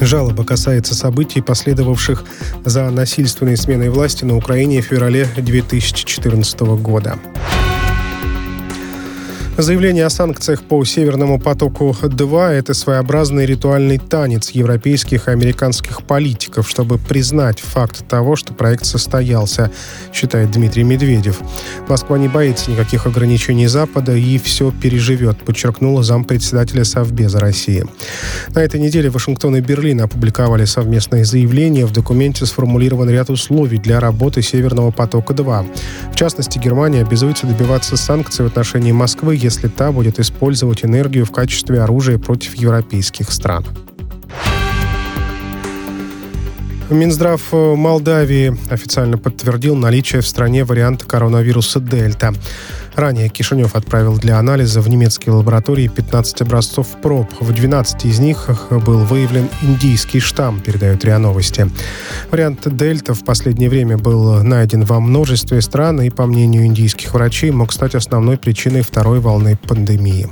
Жалоба 0.00 0.44
касается 0.44 0.94
событий, 0.94 1.40
последовавших 1.40 2.24
за 2.64 2.90
насильственной 2.90 3.56
сменой 3.56 3.88
власти 3.88 4.24
на 4.24 4.36
Украине 4.36 4.82
в 4.82 4.86
феврале 4.86 5.26
2014 5.36 6.60
года. 6.60 7.18
Заявление 9.58 10.04
о 10.04 10.10
санкциях 10.10 10.62
по 10.62 10.84
Северному 10.84 11.40
потоку-2– 11.40 12.48
это 12.50 12.74
своеобразный 12.74 13.46
ритуальный 13.46 13.96
танец 13.96 14.50
европейских 14.50 15.28
и 15.28 15.30
американских 15.30 16.02
политиков, 16.02 16.68
чтобы 16.68 16.98
признать 16.98 17.60
факт 17.60 18.06
того, 18.06 18.36
что 18.36 18.52
проект 18.52 18.84
состоялся, 18.84 19.70
считает 20.12 20.50
Дмитрий 20.50 20.82
Медведев. 20.82 21.40
Москва 21.88 22.18
не 22.18 22.28
боится 22.28 22.70
никаких 22.70 23.06
ограничений 23.06 23.66
Запада 23.66 24.14
и 24.14 24.36
все 24.36 24.70
переживет, 24.70 25.38
подчеркнула 25.38 26.02
зампредседателя 26.02 26.84
Совбеза 26.84 27.40
России. 27.40 27.86
На 28.54 28.58
этой 28.58 28.78
неделе 28.78 29.08
Вашингтон 29.08 29.56
и 29.56 29.60
Берлин 29.62 30.02
опубликовали 30.02 30.66
совместное 30.66 31.24
заявление. 31.24 31.86
В 31.86 31.92
документе 31.92 32.44
сформулирован 32.44 33.08
ряд 33.08 33.30
условий 33.30 33.78
для 33.78 34.00
работы 34.00 34.42
Северного 34.42 34.90
потока-2. 34.90 35.66
В 36.12 36.14
частности, 36.14 36.58
Германия 36.58 37.00
обязуется 37.00 37.46
добиваться 37.46 37.96
санкций 37.96 38.44
в 38.44 38.48
отношении 38.48 38.92
Москвы, 38.92 39.45
если 39.46 39.68
та 39.68 39.92
будет 39.92 40.18
использовать 40.18 40.84
энергию 40.84 41.24
в 41.24 41.30
качестве 41.30 41.80
оружия 41.80 42.18
против 42.18 42.54
европейских 42.56 43.30
стран. 43.30 43.64
Минздрав 46.90 47.40
э, 47.52 47.74
Молдавии 47.74 48.56
официально 48.70 49.18
подтвердил 49.18 49.76
наличие 49.76 50.20
в 50.20 50.26
стране 50.26 50.64
варианта 50.64 51.04
коронавируса 51.06 51.80
Дельта. 51.80 52.32
Ранее 52.96 53.28
Кишинев 53.28 53.76
отправил 53.76 54.16
для 54.16 54.38
анализа 54.38 54.80
в 54.80 54.88
немецкие 54.88 55.34
лаборатории 55.34 55.86
15 55.86 56.40
образцов 56.40 56.88
проб. 57.02 57.28
В 57.40 57.52
12 57.52 58.06
из 58.06 58.18
них 58.18 58.48
был 58.70 59.00
выявлен 59.04 59.50
индийский 59.60 60.18
штамм, 60.18 60.60
передают 60.60 61.04
РИА 61.04 61.18
Новости. 61.18 61.70
Вариант 62.30 62.60
Дельта 62.64 63.12
в 63.12 63.22
последнее 63.22 63.68
время 63.68 63.98
был 63.98 64.42
найден 64.42 64.84
во 64.84 64.98
множестве 64.98 65.60
стран 65.60 66.00
и, 66.00 66.08
по 66.08 66.24
мнению 66.24 66.64
индийских 66.64 67.12
врачей, 67.12 67.50
мог 67.50 67.70
стать 67.70 67.94
основной 67.94 68.38
причиной 68.38 68.80
второй 68.80 69.20
волны 69.20 69.58
пандемии. 69.68 70.30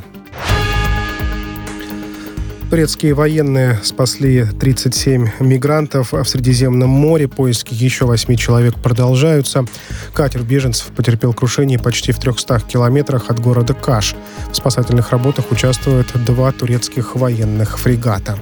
Турецкие 2.75 3.15
военные 3.15 3.79
спасли 3.85 4.45
37 4.45 5.29
мигрантов 5.39 6.13
в 6.13 6.25
Средиземном 6.25 6.91
море. 6.91 7.29
Поиски 7.29 7.73
еще 7.73 8.05
8 8.05 8.35
человек 8.35 8.75
продолжаются. 8.75 9.65
Катер 10.13 10.43
беженцев 10.43 10.89
потерпел 10.89 11.33
крушение 11.33 11.79
почти 11.79 12.11
в 12.11 12.19
300 12.19 12.63
километрах 12.67 13.31
от 13.31 13.39
города 13.39 13.75
Каш. 13.75 14.17
В 14.51 14.57
спасательных 14.57 15.13
работах 15.13 15.53
участвуют 15.53 16.09
два 16.25 16.51
турецких 16.51 17.15
военных 17.15 17.79
фрегата. 17.79 18.41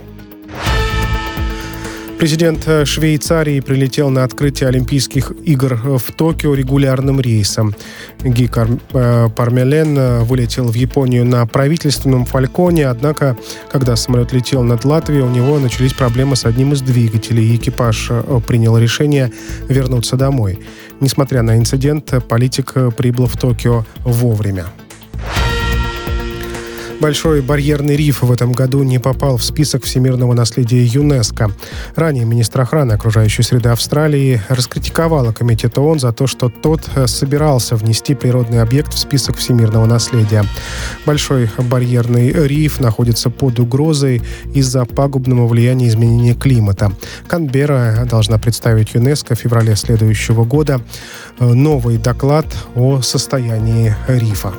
Президент 2.22 2.68
э, 2.68 2.84
Швейцарии 2.84 3.58
прилетел 3.58 4.08
на 4.08 4.22
открытие 4.22 4.68
Олимпийских 4.68 5.32
игр 5.44 5.74
в 5.74 6.12
Токио 6.12 6.54
регулярным 6.54 7.20
рейсом. 7.20 7.74
Ги 8.22 8.48
э, 8.54 9.28
Пармелен 9.34 9.98
э, 9.98 10.20
вылетел 10.20 10.68
в 10.68 10.74
Японию 10.74 11.24
на 11.24 11.44
правительственном 11.46 12.24
«Фальконе», 12.24 12.86
однако, 12.86 13.36
когда 13.72 13.96
самолет 13.96 14.32
летел 14.32 14.62
над 14.62 14.84
Латвией, 14.84 15.22
у 15.22 15.30
него 15.30 15.58
начались 15.58 15.94
проблемы 15.94 16.36
с 16.36 16.44
одним 16.44 16.74
из 16.74 16.82
двигателей, 16.82 17.44
и 17.44 17.56
экипаж 17.56 18.12
принял 18.46 18.78
решение 18.78 19.32
вернуться 19.68 20.14
домой. 20.14 20.60
Несмотря 21.00 21.42
на 21.42 21.58
инцидент, 21.58 22.14
политик 22.28 22.74
прибыл 22.96 23.26
в 23.26 23.36
Токио 23.36 23.84
вовремя. 24.04 24.66
Большой 27.02 27.42
барьерный 27.42 27.96
риф 27.96 28.22
в 28.22 28.30
этом 28.30 28.52
году 28.52 28.84
не 28.84 29.00
попал 29.00 29.36
в 29.36 29.42
список 29.42 29.82
всемирного 29.82 30.34
наследия 30.34 30.84
ЮНЕСКО. 30.84 31.50
Ранее 31.96 32.24
министр 32.24 32.60
охраны 32.60 32.92
окружающей 32.92 33.42
среды 33.42 33.70
Австралии 33.70 34.40
раскритиковала 34.48 35.32
комитет 35.32 35.76
ООН 35.78 35.98
за 35.98 36.12
то, 36.12 36.28
что 36.28 36.48
тот 36.48 36.82
э, 36.94 37.08
собирался 37.08 37.74
внести 37.74 38.14
природный 38.14 38.62
объект 38.62 38.94
в 38.94 38.98
список 38.98 39.38
всемирного 39.38 39.86
наследия. 39.86 40.44
Большой 41.04 41.50
барьерный 41.58 42.30
риф 42.46 42.78
находится 42.78 43.30
под 43.30 43.58
угрозой 43.58 44.22
из-за 44.54 44.84
пагубного 44.84 45.48
влияния 45.48 45.88
изменения 45.88 46.34
климата. 46.34 46.92
Канберра 47.26 48.06
должна 48.08 48.38
представить 48.38 48.94
ЮНЕСКО 48.94 49.34
в 49.34 49.40
феврале 49.40 49.74
следующего 49.74 50.44
года 50.44 50.80
э, 51.40 51.52
новый 51.52 51.98
доклад 51.98 52.46
о 52.76 53.02
состоянии 53.02 53.92
рифа. 54.06 54.52